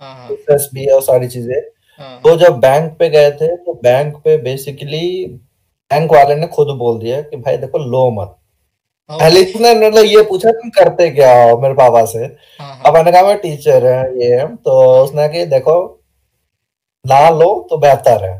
हाँ 0.00 0.14
हाँ। 0.14 0.26
प्रोसेस 0.28 0.68
भी 0.74 0.84
है 0.84 0.92
और 0.92 1.02
सारी 1.02 1.28
चीज़ें। 1.28 1.60
हाँ। 2.00 2.20
तो 2.20 2.36
जब 2.36 2.58
बैंक 2.60 2.96
पे 2.98 3.08
गए 3.08 3.30
थे 3.32 3.54
तो 3.56 3.72
बैंक 3.82 4.16
पे 4.24 4.36
बेसिकली 4.38 5.26
बैंक 5.90 6.12
वाले 6.12 6.34
ने 6.34 6.46
खुद 6.48 6.76
बोल 6.78 6.98
दिया 6.98 7.20
कि 7.22 7.36
भाई 7.36 7.56
देखो 7.56 7.78
लो 7.80 8.10
मत। 8.12 8.36
हाँ। 9.10 9.18
पहले 9.18 9.40
इसने 9.40 9.74
मतलब 9.76 10.04
ये 10.04 10.22
पूछा 10.28 10.50
तुम 10.52 10.70
करते 10.70 11.08
क्या 11.10 11.32
हो 11.42 11.58
मेरे 11.58 11.74
पापा 11.74 12.04
से? 12.04 12.24
अब 12.60 12.94
मैंने 12.94 13.12
कहा 13.12 13.22
मैं 13.22 13.36
टीचर 13.40 13.86
है 13.86 14.00
ये 14.20 14.34
है। 14.34 14.46
तो 14.56 14.80
उसने 15.04 15.16
कहा 15.18 15.26
कि 15.28 15.44
देखो 15.46 15.76
ना 17.04 17.28
लो 17.30 17.48
तो 17.70 17.78
बेहतर 17.78 18.24
है। 18.24 18.34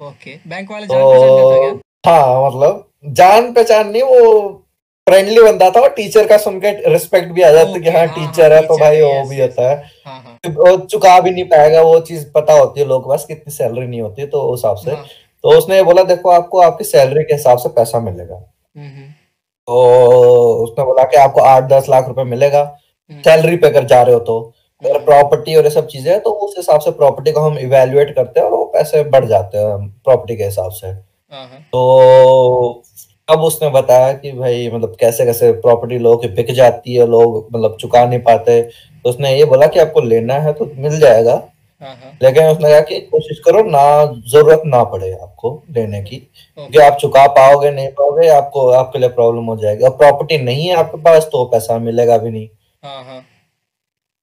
ओके। 0.00 0.36
बैंक 0.48 0.70
वाले 0.70 0.86
जान 0.86 0.98
का 1.00 1.16
था 1.16 1.72
तो 1.72 1.80
हाँ 2.06 2.46
मतलब 2.46 2.88
जान 3.12 3.52
पहचान 3.52 3.88
नहीं 3.88 4.02
वो 4.02 4.48
फ्रेंडली 5.06 5.42
बनता 5.42 5.68
था 5.70 5.80
और 5.80 5.88
टीचर 5.96 6.26
का 6.26 6.36
सुन 6.36 6.58
के 6.60 6.70
रिस्पेक्ट 6.92 7.28
भी 7.32 7.42
आ 7.42 7.50
जाता 7.52 7.70
है 7.70 7.80
कि 7.80 7.90
हाँ 7.90 8.06
टीचर 8.08 8.52
हाँ 8.52 8.60
है 8.60 8.66
तो 8.66 8.76
भाई 8.78 9.00
वो 9.02 9.28
भी 9.28 9.40
होता 9.40 9.68
है। 9.68 9.76
हाँ 10.06 10.20
हाँ। 10.22 10.52
वो 10.56 10.76
चुका 10.84 11.18
भी 11.20 11.30
नहीं 11.30 11.44
पाएगा 11.44 11.82
वो 11.82 11.98
चीज़ 12.00 12.24
पता 12.32 12.52
होती 12.52 12.80
है 12.80 12.86
लोग 12.86 13.02
के 13.04 13.08
पास 13.08 13.24
कितनी 13.24 13.52
सैलरी 13.54 13.86
नहीं 13.86 14.00
होती 14.00 14.26
तो 14.26 14.40
उस 14.42 14.58
हिसाब 14.58 14.76
से। 14.76 14.94
तो 15.44 15.56
उसने 15.58 15.82
बोला 15.82 16.02
देखो 16.04 16.30
आपको 16.30 16.60
आपकी 16.60 16.84
सैलरी 16.84 17.22
के 17.24 17.34
हिसाब 17.34 17.58
से 17.58 17.68
पैसा 17.68 18.00
मिलेगा। 18.00 18.34
हम्म 18.34 18.86
हम्म। 18.86 19.10
तो 19.68 19.76
उसने 20.64 20.84
बोला 20.84 21.02
कि 21.04 21.16
आपको 21.16 21.40
आठ 21.42 21.68
दस 21.72 21.88
लाख 21.88 22.08
रुपए 22.08 22.24
मिलेगा 22.24 22.60
हम्म। 22.60 23.20
सैलरी 23.22 23.56
पे 23.56 23.66
अगर 23.68 23.84
जा 23.84 24.02
रहे 24.02 24.14
हो 24.14 24.20
तो। 24.20 24.38
अगर 24.82 24.94
हम्म। 24.94 25.04
प्रॉपर्टी 25.04 25.54
और 25.56 25.64
ये 25.64 25.70
सब 25.70 25.86
चीज़ें 25.86 26.10
हैं 26.12 26.20
तो 26.22 26.30
उस 26.30 26.54
हिसाब 26.58 26.80
से 26.80 26.90
प्रॉपर्टी 26.92 27.32
को 27.32 27.40
हम 27.40 27.58
इवेल्युएट 27.58 28.14
करते 28.14 28.40
हैं 28.40 28.46
और 28.46 28.52
वो 28.52 28.64
पैसे 28.74 29.04
बढ़ 29.10 29.24
जाते 29.26 29.58
हैं 29.58 29.78
प्रॉपर्टी 30.04 30.36
के 30.36 30.44
हिसाब 30.44 30.70
से। 30.72 30.92
तो 30.92 32.82
अब 33.28 33.40
उसने 33.40 33.68
बताया 33.70 34.12
कि 34.12 34.32
भाई 34.32 34.68
मतलब 34.70 34.96
कैसे 35.00 35.24
कैसे 35.26 35.52
प्रॉपर्टी 35.52 35.98
लोगों 35.98 36.18
की 36.18 36.28
बिक 36.28 36.50
जाती 36.54 36.94
है 36.94 37.06
लोग 37.06 37.48
मतलब 37.52 37.76
चुका 37.80 38.04
नहीं 38.04 38.18
पाते। 38.20 38.60
तो 38.62 39.10
उसने 39.10 39.36
ये 39.36 39.44
बोला 39.44 39.66
कि 39.66 39.78
आपको 39.78 40.00
लेना 40.00 40.34
है 40.34 40.52
तो 40.52 40.70
मिल 40.76 40.98
जाएगा। 41.00 41.32
हाँ 41.82 41.94
हाँ। 41.94 42.12
लेकिन 42.22 42.44
उसने 42.44 42.68
कहा 42.68 42.80
कि 42.80 43.00
कोशिश 43.00 43.38
करो 43.38 43.62
ना 43.62 43.82
ज़रूरत 44.28 44.62
ना 44.66 44.82
पड़े 44.84 45.12
आपको 45.12 45.62
लेने 45.70 46.02
की। 46.02 46.16
क्योंकि 46.16 46.78
आप 46.78 46.98
चुका 47.00 47.26
पाओगे 47.26 47.70
नहीं 47.70 47.88
पाओगे 47.88 48.28
आपको 48.28 48.68
आपके 48.70 48.98
लिए 48.98 49.08
प्रॉब्लम 49.08 49.44
हो 49.44 49.56
जाएगी। 49.56 49.84
और 49.84 49.96
प्रॉपर्टी 49.96 50.38
नहीं 50.38 50.66
है 50.68 50.76
आपके 50.76 51.02
पास 51.02 51.28
तो 51.32 51.44
पैसा 51.44 51.78
मिलेगा 51.78 52.18
भी 52.18 52.30
नहीं। 52.30 52.48
हाँ 52.82 53.24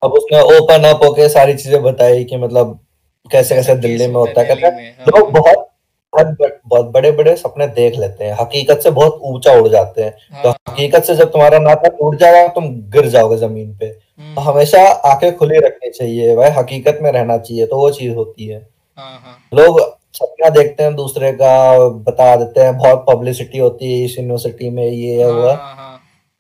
अब 0.02 0.14
उसने 0.14 0.40
ओपन 0.58 0.84
अप 0.84 1.04
होके 1.04 1.28
सारी 1.30 1.54
चीज़ें 1.54 1.82
बताई 1.84 2.24
कि 2.24 2.38
मतलब 2.38 2.80
कैसे 3.32 3.56
कैसे 3.56 3.76
दिल्ली 3.76 4.08
में 4.08 4.16
होता 4.16 4.42
हाँ। 4.42 5.06
लोग 5.08 5.32
बहुत 5.32 5.70
बहुत 6.14 6.58
बहुत 6.68 6.86
बड़े 6.86 7.12
बड़े 7.12 7.36
सपने 7.36 7.68
देख 7.68 7.98
लेते 7.98 8.24
हैं। 8.24 8.38
हकीकत 8.42 8.80
से 8.80 8.92
बहुत 8.92 9.20
ऊँचा 9.24 9.54
उड़ 9.54 9.68
जाते 9.68 10.02
हैं। 10.02 10.12
तो 10.44 10.50
हाँ। 10.50 10.56
हकीकत 10.70 11.04
से 11.04 11.16
जब 11.16 11.32
तुम्हारा 11.32 11.60
नाता 11.60 11.90
टूट 11.90 12.16
जाएगा 12.16 12.48
तुम 12.48 12.70
गिर 12.92 13.08
जाओगे 13.08 13.38
ज़मीन 13.38 13.74
पे। 13.78 13.88
तो 13.88 14.42
हम्म 14.42 14.50
हमेशा 14.50 14.82
आँखें 15.06 15.36
खुली 15.38 15.60
रखनी 15.60 15.90
चाहिए 15.90 16.36
भाई 16.36 16.50
हकीकत 16.50 17.00
में 17.02 17.12
रहना 17.12 17.38
चाहिए 17.38 17.66
तो 17.66 17.78
वो 17.78 17.90
चीज़ 17.92 18.14
होती 18.16 18.48
है। 18.48 18.60
हाँ 18.98 19.20
हाँ। 19.20 19.38
लोग 19.54 19.80
सपना 20.14 20.50
देखते 20.50 20.84
हैं 20.84 20.96
दूसरे 20.96 21.32
का 21.34 21.54
बता 21.90 22.36
देते 22.36 22.62
हैं 22.62 22.78
बहुत 22.78 23.06
पब्लिसिटी 23.10 23.58
होती 23.58 23.92
है 23.92 24.06
इस 24.06 24.18
यूनिवर्सिटी 24.18 24.70
में 24.70 24.86
ये 24.86 25.18
है 25.20 25.32
वो। 25.32 25.42
है 25.42 25.56
हाँ 25.56 25.76
हाँ। 25.76 25.93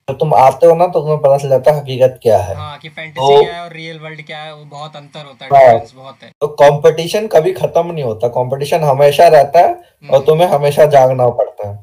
जब 0.08 0.18
तुम 0.20 0.34
आते 0.34 0.68
हो 0.68 0.76
ना 0.76 0.86
तो 0.88 1.00
तुम्हें 1.00 1.18
पता 1.18 1.38
चल 1.38 1.50
जाता 1.50 1.72
है 1.72 1.80
हकीकत 1.80 2.20
क्या 2.24 2.38
है। 2.38 2.56
हाँ 2.56 2.78
कि 2.78 2.90
फैंटेसी 2.90 3.14
तो 3.16 3.44
क्या 3.44 3.54
है 3.54 3.62
और 3.62 3.74
रियल 3.74 4.00
वर्ल्ड 4.00 4.26
क्या 4.26 4.38
है 4.38 4.54
वो 4.56 4.66
बहुत 4.66 4.96
अंतर 4.96 5.26
होता 5.26 5.46
है 5.46 5.52
हाँ। 5.52 5.74
डिफरेंस 5.74 5.94
बहुत 5.96 6.24
है। 6.24 6.32
तो 6.42 6.48
कंपटीशन 6.62 7.28
कभी 7.28 7.54
खत्म 7.54 7.92
नहीं 7.92 8.04
होता 8.04 8.28
कंपटीशन 8.34 8.84
हमेशा 8.84 9.28
रहता 9.28 9.60
है 9.60 9.70
और 9.70 10.16
हम्म। 10.16 10.20
तुम्हें 10.20 10.48
हमेशा 10.48 10.86
जागना 10.88 11.28
पड़ता 11.30 11.68
है। 11.68 11.76